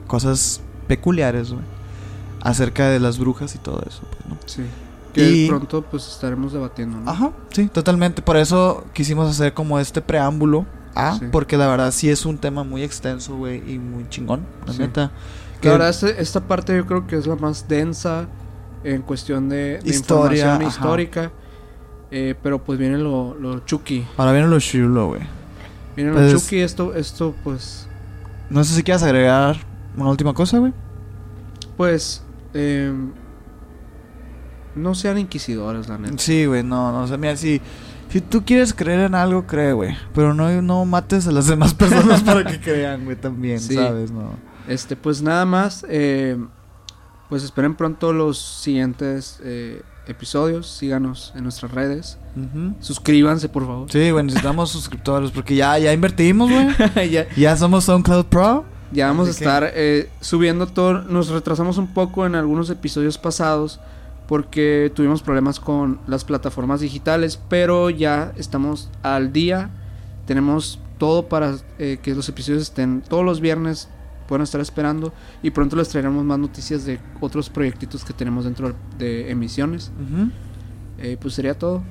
cosas 0.06 0.60
peculiares, 0.88 1.50
güey. 1.52 1.64
Acerca 2.42 2.88
de 2.88 3.00
las 3.00 3.18
brujas 3.18 3.54
y 3.54 3.58
todo 3.58 3.82
eso, 3.88 4.02
pues, 4.10 4.26
¿no? 4.28 4.36
sí. 4.46 4.62
Que 5.16 5.30
Y- 5.30 5.48
pronto 5.48 5.82
pues 5.82 6.06
estaremos 6.06 6.52
debatiendo, 6.52 7.00
¿no? 7.00 7.10
Ajá, 7.10 7.32
sí, 7.50 7.68
totalmente. 7.68 8.20
Por 8.22 8.36
eso 8.36 8.84
quisimos 8.92 9.28
hacer 9.30 9.54
como 9.54 9.78
este 9.80 10.00
preámbulo. 10.02 10.66
Ah, 10.94 11.16
Sí. 11.18 11.26
porque 11.32 11.56
la 11.56 11.66
verdad 11.66 11.90
sí 11.90 12.08
es 12.10 12.24
un 12.26 12.38
tema 12.38 12.64
muy 12.64 12.82
extenso, 12.82 13.34
güey, 13.36 13.62
y 13.70 13.78
muy 13.78 14.08
chingón, 14.08 14.46
la 14.66 14.72
Sí. 14.74 14.78
neta. 14.80 15.10
La 15.62 15.72
verdad, 15.72 15.88
este- 15.90 16.20
esta 16.22 16.40
parte 16.40 16.76
yo 16.76 16.86
creo 16.86 17.06
que 17.06 17.16
es 17.16 17.26
la 17.26 17.34
más 17.36 17.66
densa 17.66 18.26
en 18.84 19.02
cuestión 19.02 19.48
de, 19.48 19.78
de 19.78 19.90
Historia, 19.90 20.36
información 20.38 20.50
ajá. 20.50 20.64
histórica. 20.68 21.32
Eh, 22.10 22.34
pero 22.42 22.62
pues 22.62 22.78
viene 22.78 22.98
lo, 22.98 23.34
lo 23.34 23.60
chucky. 23.60 24.06
Ahora 24.16 24.32
viene 24.32 24.46
lo 24.48 24.60
chulo, 24.60 25.08
güey. 25.08 25.22
Viene 25.96 26.12
Pues- 26.12 26.32
lo 26.32 26.38
chucky, 26.38 26.60
esto, 26.60 26.94
esto 26.94 27.34
pues... 27.42 27.88
No 28.48 28.62
sé 28.64 28.74
si 28.74 28.82
quieres 28.84 29.02
agregar 29.02 29.56
una 29.96 30.10
última 30.10 30.32
cosa, 30.34 30.58
güey. 30.58 30.72
Pues... 31.76 32.22
eh, 32.54 32.92
no 34.76 34.94
sean 34.94 35.18
inquisidores, 35.18 35.88
la 35.88 35.98
neta. 35.98 36.14
Sí, 36.18 36.46
güey, 36.46 36.62
no, 36.62 36.92
no, 36.92 37.02
o 37.02 37.06
sea, 37.08 37.16
mira, 37.16 37.36
si, 37.36 37.60
si 38.10 38.20
tú 38.20 38.44
quieres 38.44 38.72
creer 38.74 39.00
en 39.00 39.14
algo, 39.14 39.46
cree, 39.46 39.72
güey. 39.72 39.96
Pero 40.14 40.34
no, 40.34 40.62
no 40.62 40.84
mates 40.84 41.26
a 41.26 41.32
las 41.32 41.46
demás 41.46 41.74
personas 41.74 42.22
para 42.22 42.44
que 42.44 42.60
crean, 42.60 43.04
güey, 43.04 43.16
también, 43.16 43.58
Sí. 43.60 43.74
¿sabes? 43.74 44.10
No. 44.10 44.30
Este, 44.68 44.94
pues 44.96 45.22
nada 45.22 45.44
más. 45.44 45.84
eh, 45.88 46.36
pues 47.28 47.42
esperen 47.42 47.74
pronto 47.74 48.12
los 48.12 48.38
siguientes 48.38 49.40
eh, 49.42 49.82
episodios. 50.06 50.68
Síganos 50.68 51.32
en 51.34 51.42
nuestras 51.42 51.72
redes. 51.72 52.18
Suscríbanse, 52.80 53.48
por 53.48 53.66
favor. 53.66 53.90
Sí, 53.90 54.10
güey, 54.12 54.24
necesitamos 54.24 54.70
suscriptores 54.70 55.30
porque 55.32 55.56
ya, 55.56 55.76
ya 55.78 55.92
invertimos, 55.92 56.50
güey. 56.50 57.10
ya, 57.10 57.26
Ya 57.36 57.56
somos 57.56 57.84
SoundCloud 57.84 58.26
Pro. 58.26 58.64
ya 58.92 59.08
vamos 59.08 59.26
a 59.26 59.30
estar 59.32 59.70
eh, 59.74 60.08
subiendo 60.20 60.66
todo. 60.68 61.02
Nos 61.02 61.28
retrasamos 61.28 61.78
un 61.78 61.88
poco 61.88 62.26
en 62.26 62.34
algunos 62.36 62.70
episodios 62.70 63.18
pasados 63.18 63.80
porque 64.26 64.90
tuvimos 64.94 65.22
problemas 65.22 65.60
con 65.60 66.00
las 66.06 66.24
plataformas 66.24 66.80
digitales, 66.80 67.40
pero 67.48 67.90
ya 67.90 68.32
estamos 68.36 68.90
al 69.02 69.32
día. 69.32 69.70
Tenemos 70.26 70.80
todo 70.98 71.28
para 71.28 71.56
eh, 71.78 71.98
que 72.02 72.14
los 72.14 72.28
episodios 72.28 72.62
estén 72.62 73.02
todos 73.02 73.24
los 73.24 73.40
viernes. 73.40 73.88
Pueden 74.26 74.42
estar 74.42 74.60
esperando 74.60 75.12
y 75.40 75.50
pronto 75.50 75.76
les 75.76 75.88
traeremos 75.88 76.24
más 76.24 76.38
noticias 76.38 76.84
de 76.84 76.98
otros 77.20 77.48
proyectitos 77.48 78.04
que 78.04 78.12
tenemos 78.12 78.44
dentro 78.44 78.74
de 78.98 79.30
emisiones. 79.30 79.92
Eh, 80.98 81.16
pues 81.20 81.34
sería 81.34 81.56
todo. 81.56 81.84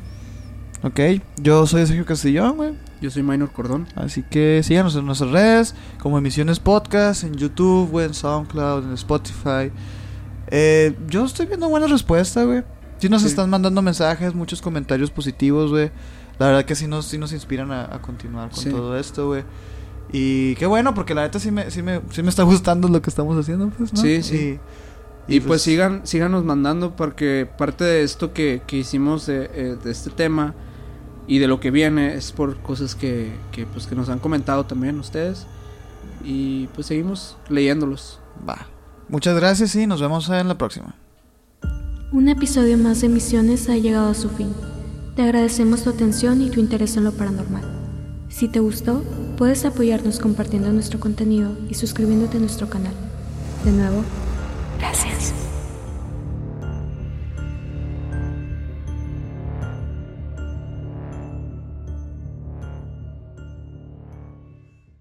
Ok, 0.84 1.00
yo 1.38 1.66
soy 1.66 1.86
Sergio 1.86 2.06
Castillón, 2.06 2.58
güey. 2.58 2.74
Yo 3.02 3.10
soy 3.10 3.24
Minor 3.24 3.52
Cordón. 3.52 3.88
Así 3.96 4.22
que 4.24 4.62
síganos 4.64 4.96
en 4.96 5.06
nuestras 5.06 5.32
redes, 5.32 5.76
como 6.00 6.18
Emisiones 6.18 6.60
Podcast, 6.60 7.24
en 7.24 7.36
YouTube, 7.36 7.90
güey, 7.90 8.08
en 8.08 8.14
SoundCloud, 8.14 8.84
en 8.84 8.94
Spotify. 8.94 9.72
Eh, 10.48 10.96
yo 11.08 11.26
estoy 11.26 11.46
viendo 11.48 11.68
buenas 11.70 11.90
respuestas, 11.90 12.46
güey. 12.46 12.64
Sí 13.00 13.10
nos 13.10 13.22
Sí. 13.24 13.28
están 13.28 13.50
mandando 13.50 13.82
mensajes, 13.82 14.34
muchos 14.34 14.62
comentarios 14.62 15.12
positivos, 15.12 15.72
güey. 15.72 15.92
La 16.40 16.48
verdad 16.48 16.66
que 16.66 16.76
sí 16.76 16.88
nos, 16.88 17.06
sí 17.06 17.18
nos 17.18 17.32
inspiran 17.34 17.72
a, 17.72 17.94
a 17.96 18.02
continuar 18.02 18.50
con 18.50 18.60
Sí. 18.64 18.70
todo 18.70 18.98
esto, 18.98 19.28
güey. 19.28 19.44
Y 20.12 20.56
qué 20.56 20.66
bueno, 20.66 20.94
porque 20.94 21.14
la 21.16 21.24
neta 21.24 21.40
sí 21.40 21.52
me, 21.52 21.72
sí 21.72 21.82
me, 21.82 22.00
sí 22.12 22.22
me 22.24 22.30
está 22.30 22.44
gustando 22.44 22.88
lo 22.88 23.02
que 23.02 23.10
estamos 23.10 23.38
haciendo, 23.38 23.70
pues, 23.70 23.92
¿no? 23.94 24.02
Sí, 24.02 24.22
sí. 24.24 24.60
Y, 25.28 25.38
Y 25.38 25.40
pues 25.40 25.64
sigan, 25.64 26.02
síganos 26.06 26.44
mandando 26.46 26.96
porque 26.96 27.50
parte 27.58 27.84
de 27.84 28.04
esto 28.04 28.32
que, 28.32 28.62
que 28.68 28.78
hicimos 28.78 29.26
de, 29.26 29.50
eh, 29.54 29.76
de 29.84 29.92
este 29.92 30.12
tema 30.12 30.54
y 31.28 31.40
de 31.40 31.48
lo 31.48 31.60
que 31.60 31.72
viene 31.72 32.14
es 32.14 32.32
por 32.32 32.58
cosas 32.58 32.94
que, 32.94 33.32
que, 33.52 33.66
pues, 33.66 33.88
que 33.88 33.96
nos 33.96 34.10
han 34.10 34.20
comentado 34.20 34.66
también 34.68 35.00
ustedes. 35.00 35.48
Y 36.24 36.68
pues 36.76 36.88
seguimos 36.88 37.38
leyéndolos. 37.50 38.20
Va. 38.48 38.68
Muchas 39.08 39.36
gracias 39.36 39.76
y 39.76 39.88
nos 39.88 40.02
vemos 40.02 40.30
en 40.30 40.48
la 40.48 40.58
próxima. 40.58 40.96
Un 42.12 42.30
episodio 42.30 42.78
más 42.78 43.02
de 43.02 43.10
Misiones 43.10 43.70
ha 43.70 43.78
llegado 43.78 44.10
a 44.10 44.14
su 44.14 44.30
fin. 44.30 44.54
Te 45.16 45.22
agradecemos 45.22 45.84
tu 45.84 45.90
atención 45.90 46.42
y 46.42 46.50
tu 46.50 46.60
interés 46.60 46.98
en 46.98 47.04
lo 47.04 47.12
paranormal. 47.12 47.64
Si 48.30 48.48
te 48.48 48.60
gustó, 48.60 49.04
puedes 49.38 49.66
apoyarnos 49.66 50.20
compartiendo 50.20 50.72
nuestro 50.72 51.00
contenido 51.00 51.58
y 51.70 51.76
suscribiéndote 51.76 52.38
a 52.38 52.42
nuestro 52.42 52.70
canal. 52.70 52.94
De 53.64 53.72
nuevo, 53.72 54.04
gracias. 54.78 55.45